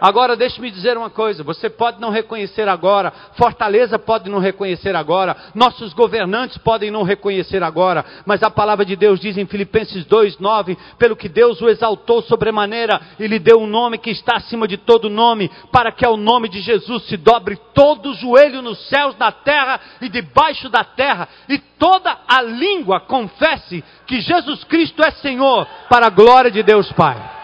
Agora 0.00 0.36
deixe-me 0.36 0.70
dizer 0.70 0.96
uma 0.96 1.10
coisa: 1.10 1.42
você 1.42 1.70
pode 1.70 2.00
não 2.00 2.10
reconhecer 2.10 2.68
agora, 2.68 3.12
Fortaleza 3.34 3.98
pode 3.98 4.28
não 4.28 4.38
reconhecer 4.38 4.94
agora, 4.94 5.36
nossos 5.54 5.92
governantes 5.92 6.58
podem 6.58 6.90
não 6.90 7.02
reconhecer 7.02 7.62
agora, 7.62 8.04
mas 8.24 8.42
a 8.42 8.50
palavra 8.50 8.84
de 8.84 8.96
Deus 8.96 9.20
diz 9.20 9.36
em 9.36 9.46
Filipenses 9.46 10.04
2:9, 10.04 10.76
pelo 10.98 11.16
que 11.16 11.28
Deus 11.28 11.60
o 11.60 11.68
exaltou 11.68 12.22
sobremaneira 12.22 13.00
e 13.18 13.26
lhe 13.26 13.38
deu 13.38 13.60
um 13.60 13.66
nome 13.66 13.98
que 13.98 14.10
está 14.10 14.36
acima 14.36 14.68
de 14.68 14.76
todo 14.76 15.08
nome, 15.08 15.50
para 15.72 15.92
que 15.92 16.04
ao 16.04 16.16
nome 16.16 16.48
de 16.48 16.60
Jesus 16.60 17.04
se 17.04 17.16
dobre 17.16 17.58
todo 17.74 18.10
o 18.10 18.14
joelho 18.14 18.62
nos 18.62 18.88
céus, 18.88 19.16
na 19.18 19.32
terra 19.32 19.80
e 20.00 20.08
debaixo 20.08 20.68
da 20.68 20.84
terra, 20.84 21.28
e 21.48 21.58
toda 21.58 22.16
a 22.26 22.42
língua 22.42 23.00
confesse 23.00 23.82
que 24.06 24.20
Jesus 24.20 24.64
Cristo 24.64 25.02
é 25.02 25.10
Senhor, 25.12 25.66
para 25.88 26.06
a 26.06 26.10
glória 26.10 26.50
de 26.50 26.62
Deus 26.62 26.90
Pai. 26.92 27.35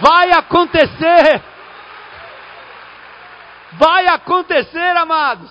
Vai 0.00 0.32
acontecer. 0.32 1.42
Vai 3.72 4.06
acontecer, 4.08 4.96
amados. 4.96 5.50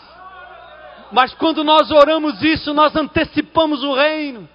Mas 1.11 1.33
quando 1.33 1.63
nós 1.63 1.89
oramos 1.91 2.41
isso, 2.41 2.73
nós 2.73 2.95
antecipamos 2.95 3.83
o 3.83 3.93
reino. 3.93 4.47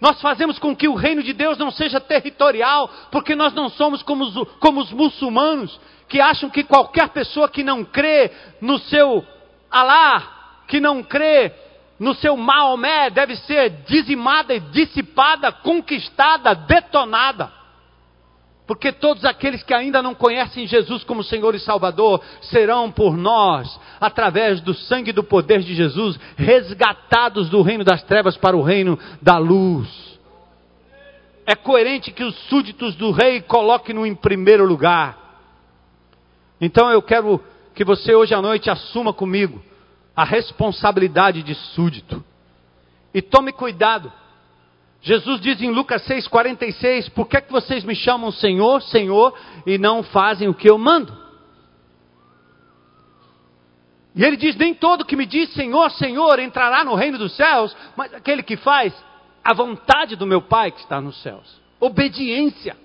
Nós 0.00 0.20
fazemos 0.20 0.58
com 0.58 0.74
que 0.74 0.88
o 0.88 0.94
reino 0.94 1.22
de 1.22 1.32
Deus 1.32 1.56
não 1.58 1.70
seja 1.70 2.00
territorial, 2.00 2.90
porque 3.10 3.36
nós 3.36 3.52
não 3.54 3.68
somos 3.68 4.02
como 4.02 4.24
os, 4.24 4.48
como 4.58 4.80
os 4.80 4.92
muçulmanos, 4.92 5.78
que 6.08 6.20
acham 6.20 6.50
que 6.50 6.64
qualquer 6.64 7.08
pessoa 7.10 7.48
que 7.48 7.62
não 7.62 7.84
crê 7.84 8.30
no 8.60 8.78
seu 8.78 9.24
Alá, 9.70 10.62
que 10.68 10.80
não 10.80 11.02
crê 11.02 11.52
no 11.98 12.14
seu 12.14 12.36
Maomé, 12.36 13.10
deve 13.10 13.36
ser 13.36 13.70
dizimada, 13.86 14.58
dissipada, 14.58 15.50
conquistada, 15.52 16.54
detonada. 16.54 17.61
Porque 18.66 18.92
todos 18.92 19.24
aqueles 19.24 19.62
que 19.62 19.74
ainda 19.74 20.00
não 20.00 20.14
conhecem 20.14 20.66
Jesus 20.66 21.02
como 21.02 21.24
Senhor 21.24 21.54
e 21.54 21.58
Salvador 21.58 22.22
serão 22.42 22.90
por 22.90 23.16
nós, 23.16 23.78
através 24.00 24.60
do 24.60 24.72
sangue 24.72 25.10
e 25.10 25.12
do 25.12 25.24
poder 25.24 25.60
de 25.60 25.74
Jesus, 25.74 26.18
resgatados 26.36 27.48
do 27.50 27.60
reino 27.60 27.84
das 27.84 28.02
trevas 28.04 28.36
para 28.36 28.56
o 28.56 28.62
reino 28.62 28.98
da 29.20 29.36
luz. 29.36 29.88
É 31.44 31.56
coerente 31.56 32.12
que 32.12 32.22
os 32.22 32.36
súditos 32.48 32.94
do 32.94 33.10
rei 33.10 33.40
coloquem-no 33.40 34.06
em 34.06 34.14
primeiro 34.14 34.64
lugar. 34.64 35.18
Então 36.60 36.88
eu 36.88 37.02
quero 37.02 37.42
que 37.74 37.84
você 37.84 38.14
hoje 38.14 38.32
à 38.32 38.40
noite 38.40 38.70
assuma 38.70 39.12
comigo 39.12 39.60
a 40.14 40.24
responsabilidade 40.24 41.42
de 41.42 41.54
súdito. 41.54 42.24
E 43.12 43.20
tome 43.20 43.52
cuidado 43.52 44.12
Jesus 45.02 45.40
diz 45.40 45.60
em 45.60 45.70
Lucas 45.70 46.06
6,46: 46.06 47.10
Por 47.10 47.26
que, 47.26 47.36
é 47.36 47.40
que 47.40 47.50
vocês 47.50 47.82
me 47.82 47.94
chamam 47.94 48.30
Senhor, 48.30 48.80
Senhor, 48.82 49.36
e 49.66 49.76
não 49.76 50.02
fazem 50.04 50.48
o 50.48 50.54
que 50.54 50.70
eu 50.70 50.78
mando? 50.78 51.12
E 54.14 54.24
ele 54.24 54.36
diz: 54.36 54.54
Nem 54.54 54.72
todo 54.72 55.04
que 55.04 55.16
me 55.16 55.26
diz 55.26 55.52
Senhor, 55.54 55.90
Senhor 55.90 56.38
entrará 56.38 56.84
no 56.84 56.94
reino 56.94 57.18
dos 57.18 57.34
céus, 57.34 57.76
mas 57.96 58.14
aquele 58.14 58.44
que 58.44 58.56
faz 58.56 58.94
a 59.42 59.52
vontade 59.52 60.14
do 60.14 60.24
meu 60.24 60.40
Pai 60.40 60.70
que 60.70 60.80
está 60.80 61.00
nos 61.00 61.20
céus. 61.20 61.60
Obediência 61.80 62.76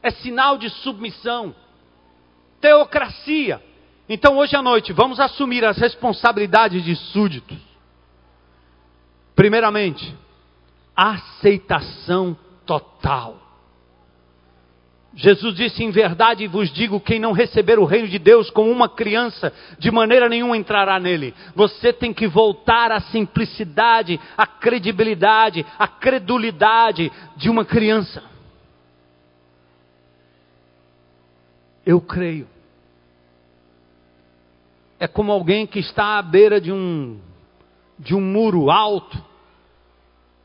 é 0.00 0.12
sinal 0.12 0.56
de 0.56 0.70
submissão, 0.70 1.52
teocracia. 2.60 3.60
Então, 4.08 4.38
hoje 4.38 4.54
à 4.54 4.62
noite, 4.62 4.92
vamos 4.92 5.18
assumir 5.18 5.64
as 5.64 5.78
responsabilidades 5.78 6.84
de 6.84 6.94
súditos. 6.94 7.58
Primeiramente, 9.34 10.16
aceitação 11.00 12.36
total. 12.66 13.38
Jesus 15.14 15.56
disse: 15.56 15.82
Em 15.82 15.90
verdade 15.90 16.46
vos 16.46 16.70
digo: 16.72 17.00
quem 17.00 17.18
não 17.18 17.32
receber 17.32 17.78
o 17.78 17.84
reino 17.84 18.06
de 18.06 18.18
Deus 18.18 18.50
como 18.50 18.70
uma 18.70 18.88
criança, 18.88 19.52
de 19.78 19.90
maneira 19.90 20.28
nenhuma 20.28 20.56
entrará 20.56 21.00
nele. 21.00 21.34
Você 21.54 21.92
tem 21.92 22.12
que 22.12 22.28
voltar 22.28 22.92
à 22.92 23.00
simplicidade, 23.00 24.20
à 24.36 24.46
credibilidade, 24.46 25.64
à 25.78 25.88
credulidade 25.88 27.10
de 27.36 27.48
uma 27.48 27.64
criança. 27.64 28.22
Eu 31.84 32.00
creio. 32.00 32.46
É 34.98 35.08
como 35.08 35.32
alguém 35.32 35.66
que 35.66 35.78
está 35.78 36.18
à 36.18 36.22
beira 36.22 36.60
de 36.60 36.70
um, 36.70 37.18
de 37.98 38.14
um 38.14 38.20
muro 38.20 38.70
alto 38.70 39.29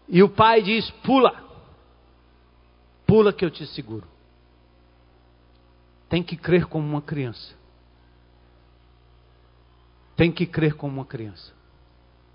e 0.08 0.22
o 0.22 0.30
pai 0.30 0.62
diz: 0.62 0.90
pula, 1.04 1.44
pula 3.06 3.34
que 3.34 3.44
eu 3.44 3.52
te 3.52 3.66
seguro. 3.68 4.08
Tem 6.10 6.22
que 6.22 6.38
crer 6.38 6.66
como 6.66 6.88
uma 6.88 7.02
criança. 7.02 7.56
Tem 10.16 10.32
que 10.32 10.46
crer 10.46 10.76
como 10.76 10.94
uma 10.94 11.06
criança. 11.06 11.54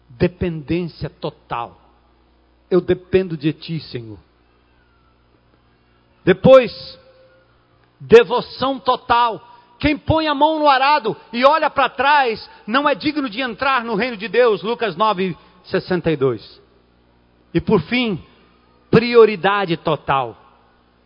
Dependência 0.09 1.09
total. 1.09 1.81
Eu 2.71 2.81
dependo 2.81 3.37
de 3.37 3.53
ti, 3.53 3.81
Senhor. 3.81 4.19
Depois, 6.25 6.99
devoção 7.99 8.79
total. 8.79 9.47
Quem 9.79 9.97
põe 9.97 10.27
a 10.27 10.35
mão 10.35 10.59
no 10.59 10.69
arado 10.69 11.17
e 11.33 11.45
olha 11.45 11.71
para 11.71 11.89
trás 11.89 12.49
não 12.67 12.87
é 12.87 12.95
digno 12.95 13.31
de 13.31 13.41
entrar 13.41 13.83
no 13.83 13.95
reino 13.95 14.17
de 14.17 14.29
Deus. 14.29 14.63
Lucas 14.63 14.95
9, 14.95 15.37
62. 15.65 16.60
E 17.53 17.61
por 17.61 17.81
fim, 17.83 18.23
prioridade 18.91 19.77
total. 19.77 20.37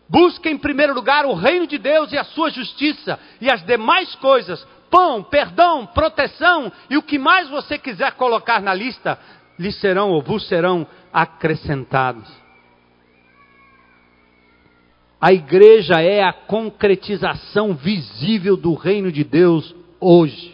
Busque 0.09 0.49
em 0.49 0.59
primeiro 0.59 0.95
lugar 0.95 1.25
o 1.25 1.35
reino 1.35 1.67
de 1.67 1.79
Deus 1.79 2.13
e 2.13 2.19
a 2.19 2.25
sua 2.25 2.51
justiça, 2.51 3.19
e 3.41 3.51
as 3.51 3.65
demais 3.65 4.15
coisas, 4.17 4.67
pão, 4.91 5.23
perdão, 5.23 5.87
proteção 5.87 6.71
e 6.91 6.97
o 6.97 7.03
que 7.03 7.19
mais 7.19 7.49
você 7.49 7.79
quiser 7.79 8.13
colocar 8.13 8.61
na 8.61 8.75
lista, 8.75 9.19
lhe 9.59 9.73
serão 9.73 10.11
ou 10.11 10.23
vos 10.23 10.47
serão 10.47 10.87
acrescentados. 11.13 12.31
A 15.21 15.33
igreja 15.33 16.03
é 16.03 16.23
a 16.23 16.35
concretização 16.35 17.75
visível 17.75 18.59
do 18.59 18.75
reino 18.75 19.11
de 19.11 19.25
Deus 19.25 19.75
hoje. 19.99 20.54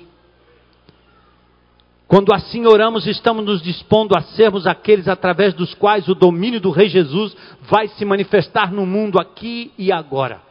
Quando 2.10 2.34
assim 2.34 2.66
oramos, 2.66 3.06
estamos 3.06 3.44
nos 3.44 3.62
dispondo 3.62 4.18
a 4.18 4.20
sermos 4.20 4.66
aqueles 4.66 5.06
através 5.06 5.54
dos 5.54 5.74
quais 5.74 6.08
o 6.08 6.14
domínio 6.16 6.60
do 6.60 6.72
Rei 6.72 6.88
Jesus 6.88 7.36
vai 7.60 7.86
se 7.86 8.04
manifestar 8.04 8.72
no 8.72 8.84
mundo 8.84 9.20
aqui 9.20 9.72
e 9.78 9.92
agora. 9.92 10.42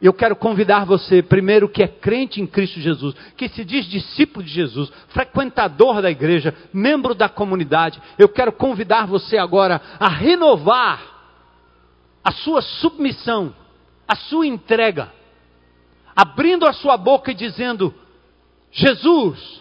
Eu 0.00 0.12
quero 0.12 0.36
convidar 0.36 0.86
você, 0.86 1.20
primeiro 1.20 1.68
que 1.68 1.82
é 1.82 1.88
crente 1.88 2.40
em 2.40 2.46
Cristo 2.46 2.78
Jesus, 2.78 3.12
que 3.36 3.48
se 3.48 3.64
diz 3.64 3.86
discípulo 3.86 4.44
de 4.44 4.52
Jesus, 4.52 4.92
frequentador 5.08 6.00
da 6.00 6.12
igreja, 6.12 6.54
membro 6.72 7.12
da 7.12 7.28
comunidade, 7.28 8.00
eu 8.16 8.28
quero 8.28 8.52
convidar 8.52 9.08
você 9.08 9.36
agora 9.36 9.82
a 9.98 10.06
renovar 10.06 11.02
a 12.22 12.30
sua 12.30 12.62
submissão, 12.62 13.52
a 14.06 14.14
sua 14.14 14.46
entrega, 14.46 15.12
abrindo 16.14 16.68
a 16.68 16.72
sua 16.72 16.96
boca 16.96 17.32
e 17.32 17.34
dizendo: 17.34 17.92
Jesus, 18.70 19.60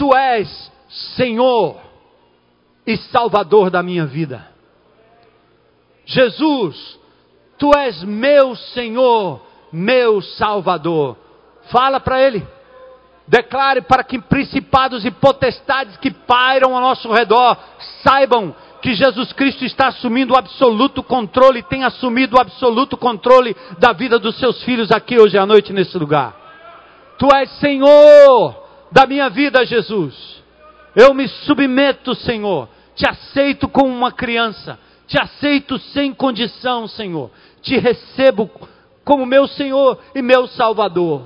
tu 0.00 0.16
és 0.16 0.72
Senhor 1.14 1.76
e 2.86 2.96
Salvador 2.96 3.68
da 3.68 3.82
minha 3.82 4.06
vida. 4.06 4.48
Jesus, 6.06 6.98
Tu 7.58 7.70
és 7.76 8.02
meu 8.02 8.56
Senhor, 8.56 9.42
meu 9.70 10.22
Salvador. 10.22 11.18
Fala 11.70 12.00
para 12.00 12.18
Ele. 12.18 12.42
Declare 13.28 13.82
para 13.82 14.02
que 14.02 14.18
principados 14.18 15.04
e 15.04 15.10
potestades 15.10 15.98
que 15.98 16.10
pairam 16.10 16.74
ao 16.74 16.80
nosso 16.80 17.12
redor 17.12 17.58
saibam 18.02 18.54
que 18.80 18.94
Jesus 18.94 19.34
Cristo 19.34 19.66
está 19.66 19.88
assumindo 19.88 20.32
o 20.32 20.38
absoluto 20.38 21.02
controle, 21.02 21.62
tem 21.62 21.84
assumido 21.84 22.38
o 22.38 22.40
absoluto 22.40 22.96
controle 22.96 23.54
da 23.78 23.92
vida 23.92 24.18
dos 24.18 24.38
seus 24.38 24.64
filhos 24.64 24.90
aqui 24.90 25.20
hoje 25.20 25.36
à 25.36 25.44
noite 25.44 25.74
nesse 25.74 25.98
lugar. 25.98 26.34
Tu 27.18 27.28
és 27.36 27.50
Senhor 27.58 28.69
da 28.90 29.06
minha 29.06 29.28
vida, 29.28 29.64
Jesus. 29.64 30.42
Eu 30.94 31.14
me 31.14 31.28
submeto, 31.28 32.14
Senhor. 32.14 32.68
Te 32.94 33.08
aceito 33.08 33.68
como 33.68 33.88
uma 33.88 34.12
criança. 34.12 34.78
Te 35.06 35.20
aceito 35.20 35.78
sem 35.78 36.12
condição, 36.12 36.86
Senhor 36.86 37.30
te 37.62 37.78
recebo 37.78 38.50
como 39.04 39.26
meu 39.26 39.46
Senhor 39.46 39.98
e 40.14 40.22
meu 40.22 40.46
Salvador. 40.48 41.22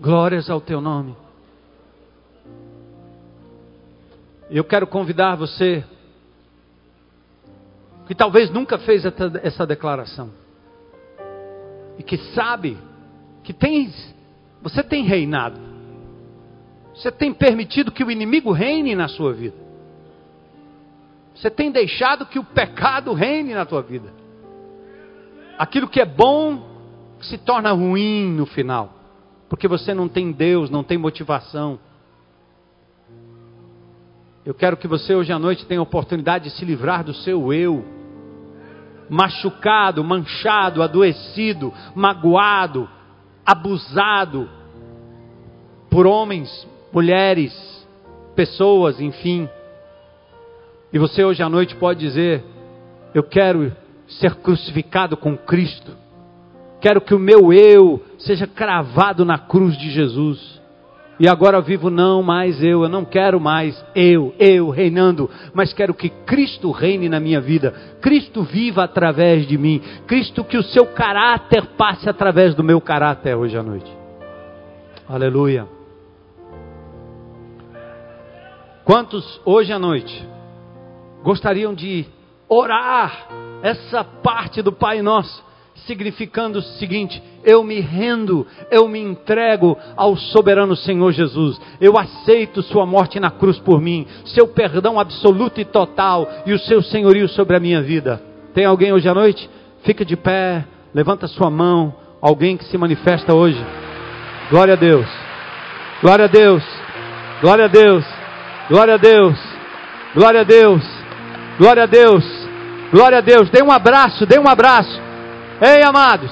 Glórias 0.00 0.48
ao 0.48 0.60
teu 0.60 0.80
nome. 0.80 1.16
Eu 4.50 4.64
quero 4.64 4.86
convidar 4.86 5.36
você 5.36 5.84
que 8.06 8.14
talvez 8.14 8.50
nunca 8.50 8.78
fez 8.78 9.04
essa 9.42 9.64
declaração 9.64 10.30
e 11.96 12.02
que 12.02 12.16
sabe 12.34 12.76
que 13.44 13.52
tens, 13.52 14.14
você 14.60 14.82
tem 14.82 15.04
reinado, 15.04 15.60
você 17.00 17.10
tem 17.10 17.32
permitido 17.32 17.90
que 17.90 18.04
o 18.04 18.10
inimigo 18.10 18.52
reine 18.52 18.94
na 18.94 19.08
sua 19.08 19.32
vida, 19.32 19.56
você 21.34 21.48
tem 21.48 21.70
deixado 21.70 22.26
que 22.26 22.38
o 22.38 22.44
pecado 22.44 23.14
reine 23.14 23.54
na 23.54 23.64
tua 23.64 23.80
vida 23.80 24.20
aquilo 25.60 25.88
que 25.88 26.00
é 26.00 26.06
bom 26.06 26.62
se 27.20 27.36
torna 27.36 27.70
ruim 27.72 28.32
no 28.32 28.46
final, 28.46 28.94
porque 29.46 29.68
você 29.68 29.92
não 29.92 30.08
tem 30.08 30.32
Deus, 30.32 30.70
não 30.70 30.82
tem 30.82 30.96
motivação. 30.96 31.78
Eu 34.42 34.54
quero 34.54 34.78
que 34.78 34.88
você 34.88 35.14
hoje 35.14 35.30
à 35.30 35.38
noite 35.38 35.66
tenha 35.66 35.80
a 35.80 35.82
oportunidade 35.82 36.44
de 36.44 36.56
se 36.56 36.64
livrar 36.64 37.04
do 37.04 37.12
seu 37.12 37.52
eu, 37.52 37.84
machucado, 39.10 40.02
manchado, 40.02 40.82
adoecido, 40.82 41.74
magoado, 41.94 42.88
abusado 43.44 44.48
por 45.90 46.06
homens, 46.06 46.66
mulheres, 46.92 47.52
pessoas, 48.34 49.00
enfim. 49.00 49.48
E 50.92 50.98
você 50.98 51.24
hoje 51.24 51.42
à 51.42 51.48
noite 51.48 51.74
pode 51.76 52.00
dizer: 52.00 52.42
Eu 53.14 53.22
quero 53.22 53.72
ser 54.08 54.34
crucificado 54.36 55.16
com 55.16 55.36
Cristo. 55.36 55.92
Quero 56.80 57.00
que 57.00 57.14
o 57.14 57.18
meu 57.18 57.52
eu 57.52 58.02
seja 58.18 58.46
cravado 58.46 59.24
na 59.24 59.38
cruz 59.38 59.76
de 59.76 59.90
Jesus. 59.90 60.60
E 61.20 61.28
agora 61.28 61.60
vivo 61.60 61.90
não 61.90 62.22
mais 62.22 62.62
eu, 62.62 62.82
eu 62.82 62.88
não 62.88 63.04
quero 63.04 63.38
mais 63.38 63.84
eu, 63.94 64.34
eu 64.38 64.70
reinando, 64.70 65.28
mas 65.52 65.70
quero 65.70 65.92
que 65.92 66.08
Cristo 66.08 66.70
reine 66.70 67.10
na 67.10 67.20
minha 67.20 67.42
vida. 67.42 67.74
Cristo 68.00 68.42
viva 68.42 68.84
através 68.84 69.46
de 69.46 69.58
mim. 69.58 69.82
Cristo 70.06 70.42
que 70.42 70.56
o 70.56 70.62
seu 70.62 70.86
caráter 70.86 71.66
passe 71.76 72.08
através 72.08 72.54
do 72.54 72.64
meu 72.64 72.80
caráter 72.80 73.36
hoje 73.36 73.54
à 73.54 73.62
noite. 73.62 73.92
Aleluia. 75.06 75.79
Quantos 78.84 79.40
hoje 79.44 79.72
à 79.72 79.78
noite 79.78 80.26
gostariam 81.22 81.74
de 81.74 82.06
orar 82.48 83.28
essa 83.62 84.02
parte 84.02 84.62
do 84.62 84.72
Pai 84.72 85.02
Nosso, 85.02 85.44
significando 85.86 86.58
o 86.58 86.62
seguinte: 86.62 87.22
eu 87.44 87.62
me 87.62 87.80
rendo, 87.80 88.46
eu 88.70 88.88
me 88.88 88.98
entrego 88.98 89.76
ao 89.96 90.16
soberano 90.16 90.74
Senhor 90.74 91.12
Jesus, 91.12 91.60
eu 91.80 91.96
aceito 91.98 92.62
Sua 92.62 92.86
morte 92.86 93.20
na 93.20 93.30
cruz 93.30 93.58
por 93.58 93.80
mim, 93.80 94.06
Seu 94.24 94.48
perdão 94.48 94.98
absoluto 94.98 95.60
e 95.60 95.64
total 95.64 96.28
e 96.46 96.52
o 96.52 96.58
Seu 96.58 96.82
senhorio 96.82 97.28
sobre 97.28 97.56
a 97.56 97.60
minha 97.60 97.82
vida. 97.82 98.22
Tem 98.54 98.64
alguém 98.64 98.92
hoje 98.92 99.08
à 99.08 99.14
noite? 99.14 99.48
Fica 99.84 100.04
de 100.04 100.16
pé, 100.16 100.64
levanta 100.92 101.28
sua 101.28 101.50
mão, 101.50 101.94
alguém 102.20 102.56
que 102.56 102.64
se 102.64 102.76
manifesta 102.76 103.34
hoje. 103.34 103.64
Glória 104.50 104.74
a 104.74 104.76
Deus, 104.76 105.06
glória 106.02 106.24
a 106.24 106.28
Deus, 106.28 106.64
glória 107.40 107.64
a 107.66 107.68
Deus, 107.68 108.04
glória 108.70 108.94
a 108.94 108.96
Deus, 108.96 109.38
glória 110.14 110.40
a 110.40 110.44
Deus, 110.44 110.82
glória 111.58 111.82
a 111.82 111.86
Deus. 111.86 112.40
Glória 112.90 113.18
a 113.18 113.20
Deus. 113.20 113.48
Dê 113.50 113.62
um 113.62 113.70
abraço, 113.70 114.26
dê 114.26 114.38
um 114.38 114.48
abraço. 114.48 115.00
Ei, 115.60 115.82
amados, 115.82 116.30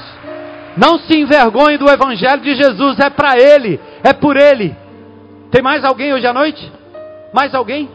não 0.77 0.99
se 0.99 1.17
envergonhe 1.17 1.79
do 1.79 1.89
Evangelho 1.89 2.43
de 2.43 2.55
Jesus, 2.55 2.99
é 2.99 3.11
para 3.11 3.39
Ele, 3.39 3.81
é 4.03 4.13
por 4.13 4.37
Ele. 4.37 4.75
Tem 5.51 5.63
mais 5.63 5.85
alguém 5.85 6.13
hoje 6.13 6.27
à 6.27 6.33
noite? 6.33 6.71
Mais 7.33 7.55
alguém? 7.55 7.89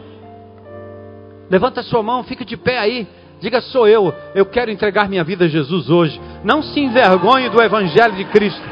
Levanta 1.50 1.82
sua 1.82 2.02
mão, 2.02 2.24
fica 2.24 2.44
de 2.44 2.56
pé 2.56 2.78
aí. 2.78 3.06
Diga, 3.40 3.60
sou 3.60 3.86
eu, 3.86 4.14
eu 4.34 4.46
quero 4.46 4.70
entregar 4.70 5.08
minha 5.08 5.24
vida 5.24 5.44
a 5.44 5.48
Jesus 5.48 5.90
hoje. 5.90 6.18
Não 6.42 6.62
se 6.62 6.80
envergonhe 6.80 7.50
do 7.50 7.62
Evangelho 7.62 8.14
de 8.14 8.24
Cristo. 8.26 8.62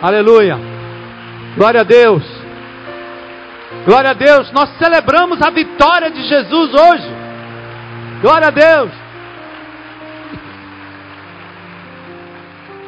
Aleluia. 0.00 0.56
Glória 1.56 1.80
a 1.80 1.84
Deus. 1.84 2.39
Glória 3.84 4.10
a 4.10 4.14
Deus. 4.14 4.50
Nós 4.52 4.76
celebramos 4.78 5.40
a 5.40 5.50
vitória 5.50 6.10
de 6.10 6.22
Jesus 6.24 6.74
hoje. 6.74 7.08
Glória 8.20 8.48
a 8.48 8.50
Deus. 8.50 8.90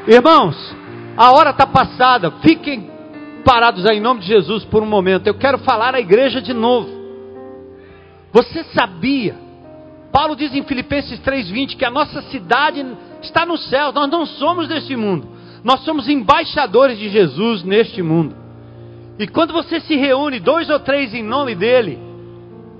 Irmãos, 0.08 0.76
a 1.16 1.30
hora 1.30 1.50
está 1.50 1.66
passada. 1.66 2.32
Fiquem 2.42 2.90
parados 3.44 3.86
aí 3.86 3.98
em 3.98 4.00
nome 4.00 4.20
de 4.20 4.26
Jesus 4.26 4.64
por 4.64 4.82
um 4.82 4.86
momento. 4.86 5.28
Eu 5.28 5.34
quero 5.34 5.58
falar 5.58 5.94
à 5.94 6.00
igreja 6.00 6.42
de 6.42 6.52
novo. 6.52 6.90
Você 8.32 8.64
sabia? 8.74 9.36
Paulo 10.10 10.34
diz 10.34 10.52
em 10.52 10.64
Filipenses 10.64 11.20
3:20 11.20 11.76
que 11.76 11.84
a 11.84 11.90
nossa 11.90 12.22
cidade 12.22 12.84
está 13.22 13.46
no 13.46 13.56
céu. 13.56 13.92
Nós 13.92 14.10
não 14.10 14.26
somos 14.26 14.66
deste 14.66 14.96
mundo. 14.96 15.28
Nós 15.62 15.84
somos 15.84 16.08
embaixadores 16.08 16.98
de 16.98 17.08
Jesus 17.08 17.62
neste 17.62 18.02
mundo. 18.02 18.41
E 19.18 19.26
quando 19.28 19.52
você 19.52 19.80
se 19.80 19.94
reúne 19.96 20.40
dois 20.40 20.70
ou 20.70 20.80
três 20.80 21.12
em 21.14 21.22
nome 21.22 21.54
dele, 21.54 21.98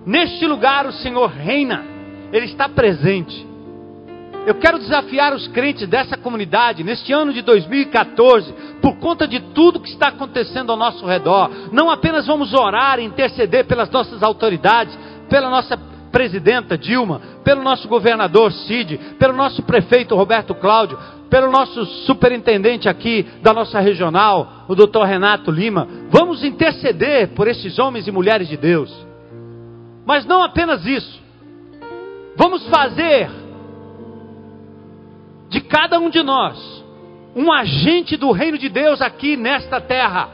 neste 0.07 0.47
lugar 0.47 0.87
o 0.87 0.93
Senhor 0.93 1.29
reina. 1.29 1.85
Ele 2.33 2.47
está 2.47 2.69
presente. 2.69 3.47
Eu 4.47 4.57
quero 4.57 4.79
desafiar 4.79 5.33
os 5.35 5.47
crentes 5.49 5.87
dessa 5.87 6.17
comunidade 6.17 6.83
neste 6.83 7.13
ano 7.13 7.33
de 7.33 7.43
2014, 7.43 8.53
por 8.81 8.97
conta 8.97 9.29
de 9.29 9.39
tudo 9.39 9.79
que 9.79 9.91
está 9.91 10.09
acontecendo 10.09 10.73
ao 10.73 10.77
nosso 10.77 11.07
redor. 11.07 11.51
Não 11.71 11.89
apenas 11.89 12.27
vamos 12.27 12.53
orar 12.53 12.99
e 12.99 13.05
interceder 13.05 13.67
pelas 13.67 13.89
nossas 13.91 14.21
autoridades, 14.23 14.99
pela 15.29 15.49
nossa 15.49 15.77
presidenta 16.13 16.79
Dilma, 16.79 17.21
pelo 17.43 17.63
nosso 17.63 17.89
governador 17.89 18.53
Cid, 18.53 18.99
pelo 19.19 19.33
nosso 19.33 19.63
prefeito 19.63 20.15
Roberto 20.15 20.55
Cláudio, 20.55 20.99
pelo 21.31 21.51
nosso 21.51 21.85
superintendente 22.05 22.89
aqui 22.89 23.27
da 23.43 23.55
nossa 23.55 23.81
regional, 23.81 24.67
o 24.69 24.75
doutor 24.75 25.07
Renato 25.07 25.51
Lima. 25.51 25.89
Vamos 26.11 26.45
interceder 26.45 27.29
por 27.29 27.49
esses 27.49 27.79
homens 27.79 28.07
e 28.07 28.13
mulheres 28.13 28.47
de 28.47 28.57
Deus. 28.59 28.95
Mas 30.05 30.27
não 30.27 30.43
apenas 30.43 30.85
isso. 30.85 31.21
Vamos 32.37 32.67
fazer 32.69 33.31
de 35.49 35.61
cada 35.63 35.99
um 35.99 36.11
de 36.11 36.23
nós 36.23 36.83
um 37.35 37.51
agente 37.51 38.17
do 38.17 38.31
reino 38.31 38.59
de 38.59 38.69
Deus 38.69 39.01
aqui 39.01 39.37
nesta 39.37 39.81
terra, 39.81 40.29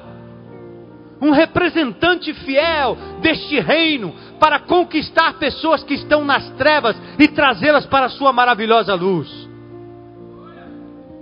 um 1.20 1.30
representante 1.30 2.32
fiel 2.32 2.96
deste 3.20 3.58
reino 3.60 4.14
para 4.38 4.60
conquistar 4.60 5.34
pessoas 5.34 5.82
que 5.82 5.94
estão 5.94 6.24
nas 6.24 6.48
trevas 6.50 6.96
e 7.18 7.28
trazê-las 7.28 7.86
para 7.86 8.06
a 8.06 8.10
sua 8.10 8.32
maravilhosa 8.32 8.94
luz. 8.94 9.48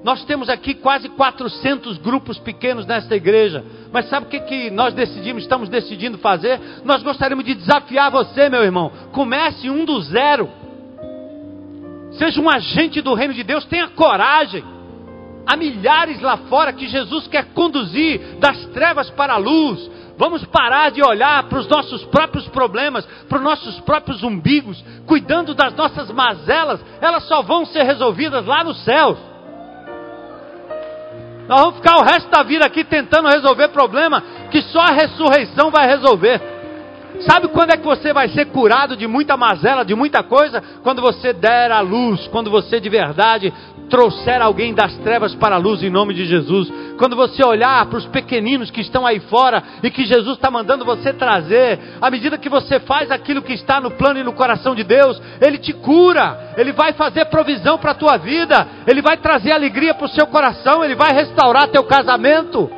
Nós 0.04 0.24
temos 0.24 0.48
aqui 0.48 0.72
quase 0.74 1.08
400 1.08 1.98
grupos 1.98 2.38
pequenos 2.38 2.86
nesta 2.86 3.16
igreja, 3.16 3.64
mas 3.92 4.08
sabe 4.08 4.26
o 4.26 4.28
que, 4.28 4.38
que 4.38 4.70
nós 4.70 4.94
decidimos, 4.94 5.42
estamos 5.42 5.68
decidindo 5.68 6.16
fazer? 6.18 6.60
Nós 6.84 7.02
gostaríamos 7.02 7.44
de 7.44 7.54
desafiar 7.54 8.10
você, 8.10 8.48
meu 8.48 8.62
irmão. 8.62 8.92
Comece 9.10 9.68
um 9.68 9.84
do 9.84 10.00
zero. 10.02 10.48
Seja 12.12 12.40
um 12.40 12.48
agente 12.48 13.00
do 13.00 13.14
reino 13.14 13.34
de 13.34 13.42
Deus, 13.42 13.64
tenha 13.64 13.88
coragem. 13.88 14.62
Há 15.46 15.56
milhares 15.56 16.20
lá 16.20 16.36
fora 16.48 16.72
que 16.72 16.88
Jesus 16.88 17.28
quer 17.28 17.46
conduzir 17.54 18.20
das 18.38 18.66
trevas 18.66 19.08
para 19.10 19.34
a 19.34 19.38
luz. 19.38 19.90
Vamos 20.18 20.44
parar 20.46 20.90
de 20.90 21.02
olhar 21.04 21.44
para 21.44 21.58
os 21.58 21.68
nossos 21.68 22.04
próprios 22.06 22.48
problemas, 22.48 23.06
para 23.28 23.38
os 23.38 23.44
nossos 23.44 23.78
próprios 23.80 24.22
umbigos, 24.22 24.82
cuidando 25.06 25.54
das 25.54 25.74
nossas 25.74 26.10
mazelas, 26.10 26.80
elas 27.00 27.24
só 27.28 27.42
vão 27.42 27.64
ser 27.66 27.82
resolvidas 27.84 28.44
lá 28.44 28.64
nos 28.64 28.82
céus. 28.82 29.18
Nós 31.46 31.60
vamos 31.60 31.76
ficar 31.76 31.98
o 31.98 32.04
resto 32.04 32.28
da 32.28 32.42
vida 32.42 32.66
aqui 32.66 32.82
tentando 32.82 33.28
resolver 33.28 33.68
problema 33.68 34.20
que 34.50 34.60
só 34.62 34.80
a 34.80 34.92
ressurreição 34.92 35.70
vai 35.70 35.86
resolver. 35.86 36.55
Sabe 37.20 37.48
quando 37.48 37.70
é 37.70 37.76
que 37.76 37.84
você 37.84 38.12
vai 38.12 38.28
ser 38.28 38.46
curado 38.46 38.96
de 38.96 39.06
muita 39.06 39.36
mazela, 39.36 39.84
de 39.84 39.94
muita 39.94 40.22
coisa? 40.22 40.62
Quando 40.82 41.00
você 41.00 41.32
der 41.32 41.72
a 41.72 41.80
luz, 41.80 42.26
quando 42.28 42.50
você 42.50 42.78
de 42.78 42.88
verdade 42.88 43.52
trouxer 43.88 44.42
alguém 44.42 44.74
das 44.74 44.96
trevas 44.98 45.34
para 45.34 45.56
a 45.56 45.58
luz 45.58 45.82
em 45.82 45.90
nome 45.90 46.14
de 46.14 46.26
Jesus. 46.26 46.70
Quando 46.98 47.16
você 47.16 47.44
olhar 47.44 47.86
para 47.86 47.98
os 47.98 48.06
pequeninos 48.06 48.70
que 48.70 48.80
estão 48.80 49.06
aí 49.06 49.20
fora 49.20 49.62
e 49.82 49.90
que 49.90 50.04
Jesus 50.04 50.36
está 50.36 50.50
mandando 50.50 50.84
você 50.84 51.12
trazer, 51.12 51.78
à 52.00 52.10
medida 52.10 52.38
que 52.38 52.48
você 52.48 52.80
faz 52.80 53.10
aquilo 53.10 53.42
que 53.42 53.52
está 53.52 53.80
no 53.80 53.90
plano 53.90 54.18
e 54.18 54.24
no 54.24 54.32
coração 54.32 54.74
de 54.74 54.82
Deus, 54.82 55.20
Ele 55.40 55.58
te 55.58 55.72
cura, 55.72 56.54
Ele 56.56 56.72
vai 56.72 56.92
fazer 56.94 57.26
provisão 57.26 57.78
para 57.78 57.92
a 57.92 57.94
tua 57.94 58.16
vida, 58.16 58.66
Ele 58.86 59.02
vai 59.02 59.16
trazer 59.16 59.52
alegria 59.52 59.94
para 59.94 60.06
o 60.06 60.10
seu 60.10 60.26
coração, 60.26 60.84
Ele 60.84 60.94
vai 60.94 61.12
restaurar 61.12 61.68
teu 61.68 61.84
casamento. 61.84 62.70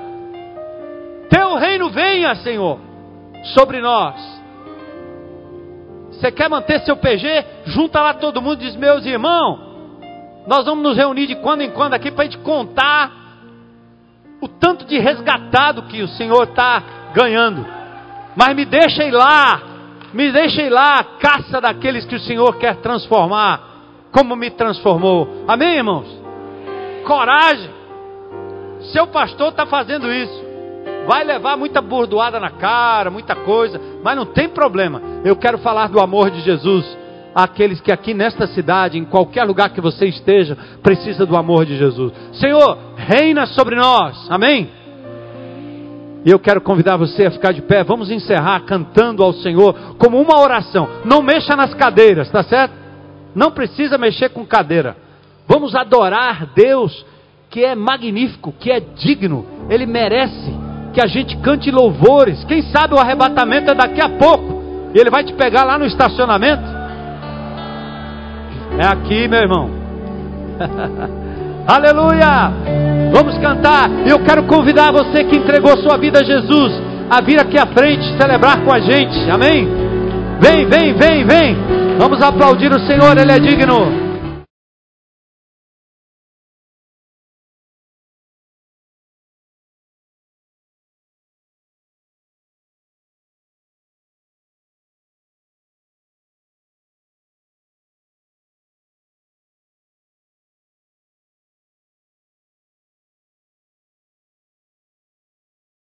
Teu 1.30 1.56
reino 1.56 1.90
venha, 1.90 2.34
Senhor, 2.36 2.80
sobre 3.42 3.80
nós. 3.80 4.38
Você 6.10 6.32
quer 6.32 6.48
manter 6.48 6.80
seu 6.80 6.96
PG? 6.96 7.44
Junta 7.66 8.00
lá 8.00 8.14
todo 8.14 8.42
mundo 8.42 8.62
e 8.62 8.66
diz: 8.66 8.76
Meus 8.76 9.06
irmãos, 9.06 9.60
nós 10.46 10.64
vamos 10.64 10.82
nos 10.82 10.96
reunir 10.96 11.26
de 11.26 11.36
quando 11.36 11.60
em 11.60 11.70
quando 11.70 11.94
aqui 11.94 12.10
para 12.10 12.22
a 12.22 12.24
gente 12.24 12.38
contar 12.38 13.12
o 14.40 14.48
tanto 14.48 14.84
de 14.84 14.98
resgatado 14.98 15.82
que 15.84 16.02
o 16.02 16.08
Senhor 16.08 16.42
está 16.44 16.82
ganhando. 17.14 17.64
Mas 18.34 18.54
me 18.54 18.64
deixa 18.64 19.04
ir 19.04 19.10
lá, 19.10 19.60
me 20.12 20.32
deixa 20.32 20.62
ir 20.62 20.70
lá 20.70 21.04
caça 21.20 21.60
daqueles 21.60 22.04
que 22.04 22.14
o 22.14 22.20
Senhor 22.20 22.56
quer 22.56 22.76
transformar, 22.76 23.60
como 24.10 24.34
me 24.34 24.50
transformou. 24.50 25.44
Amém, 25.46 25.76
irmãos? 25.76 26.08
Coragem. 27.04 27.70
Seu 28.92 29.06
pastor 29.08 29.48
está 29.48 29.66
fazendo 29.66 30.12
isso. 30.12 30.47
Vai 31.08 31.24
levar 31.24 31.56
muita 31.56 31.80
burdoada 31.80 32.38
na 32.38 32.50
cara, 32.50 33.10
muita 33.10 33.34
coisa, 33.34 33.80
mas 34.04 34.14
não 34.14 34.26
tem 34.26 34.46
problema. 34.46 35.00
Eu 35.24 35.36
quero 35.36 35.56
falar 35.56 35.88
do 35.88 35.98
amor 35.98 36.30
de 36.30 36.42
Jesus 36.42 36.84
àqueles 37.34 37.80
que 37.80 37.90
aqui 37.90 38.12
nesta 38.12 38.46
cidade, 38.48 38.98
em 38.98 39.06
qualquer 39.06 39.44
lugar 39.44 39.70
que 39.70 39.80
você 39.80 40.04
esteja, 40.04 40.54
precisa 40.82 41.24
do 41.24 41.34
amor 41.34 41.64
de 41.64 41.78
Jesus. 41.78 42.12
Senhor, 42.34 42.76
reina 42.94 43.46
sobre 43.46 43.74
nós. 43.74 44.30
Amém? 44.30 44.68
E 46.26 46.30
eu 46.30 46.38
quero 46.38 46.60
convidar 46.60 46.98
você 46.98 47.24
a 47.24 47.30
ficar 47.30 47.52
de 47.52 47.62
pé. 47.62 47.82
Vamos 47.82 48.10
encerrar 48.10 48.60
cantando 48.66 49.22
ao 49.22 49.32
Senhor 49.32 49.96
como 49.96 50.20
uma 50.20 50.38
oração. 50.38 50.86
Não 51.06 51.22
mexa 51.22 51.56
nas 51.56 51.72
cadeiras, 51.72 52.30
tá 52.30 52.42
certo? 52.42 52.74
Não 53.34 53.50
precisa 53.50 53.96
mexer 53.96 54.28
com 54.28 54.44
cadeira. 54.44 54.94
Vamos 55.46 55.74
adorar 55.74 56.52
Deus 56.54 57.06
que 57.48 57.64
é 57.64 57.74
magnífico, 57.74 58.52
que 58.60 58.70
é 58.70 58.78
digno. 58.78 59.46
Ele 59.70 59.86
merece 59.86 60.57
que 60.92 61.00
a 61.00 61.06
gente 61.06 61.36
cante 61.38 61.70
louvores. 61.70 62.44
Quem 62.44 62.62
sabe 62.62 62.94
o 62.94 62.98
arrebatamento 62.98 63.70
é 63.70 63.74
daqui 63.74 64.00
a 64.00 64.08
pouco. 64.08 64.58
E 64.94 64.98
ele 64.98 65.10
vai 65.10 65.22
te 65.24 65.32
pegar 65.32 65.64
lá 65.64 65.78
no 65.78 65.84
estacionamento. 65.84 66.64
É 68.78 68.86
aqui, 68.86 69.28
meu 69.28 69.40
irmão. 69.40 69.70
Aleluia! 71.66 72.50
Vamos 73.12 73.36
cantar. 73.38 73.90
Eu 74.06 74.18
quero 74.20 74.44
convidar 74.44 74.92
você 74.92 75.24
que 75.24 75.36
entregou 75.36 75.76
sua 75.78 75.98
vida 75.98 76.20
a 76.20 76.24
Jesus 76.24 76.88
a 77.10 77.22
vir 77.22 77.40
aqui 77.40 77.58
à 77.58 77.66
frente 77.66 78.04
celebrar 78.20 78.62
com 78.64 78.72
a 78.72 78.80
gente. 78.80 79.30
Amém? 79.30 79.68
Vem, 80.40 80.66
vem, 80.66 80.94
vem, 80.94 81.24
vem. 81.24 81.56
Vamos 81.98 82.22
aplaudir 82.22 82.70
o 82.70 82.80
Senhor, 82.86 83.16
Ele 83.18 83.32
é 83.32 83.38
digno. 83.38 84.07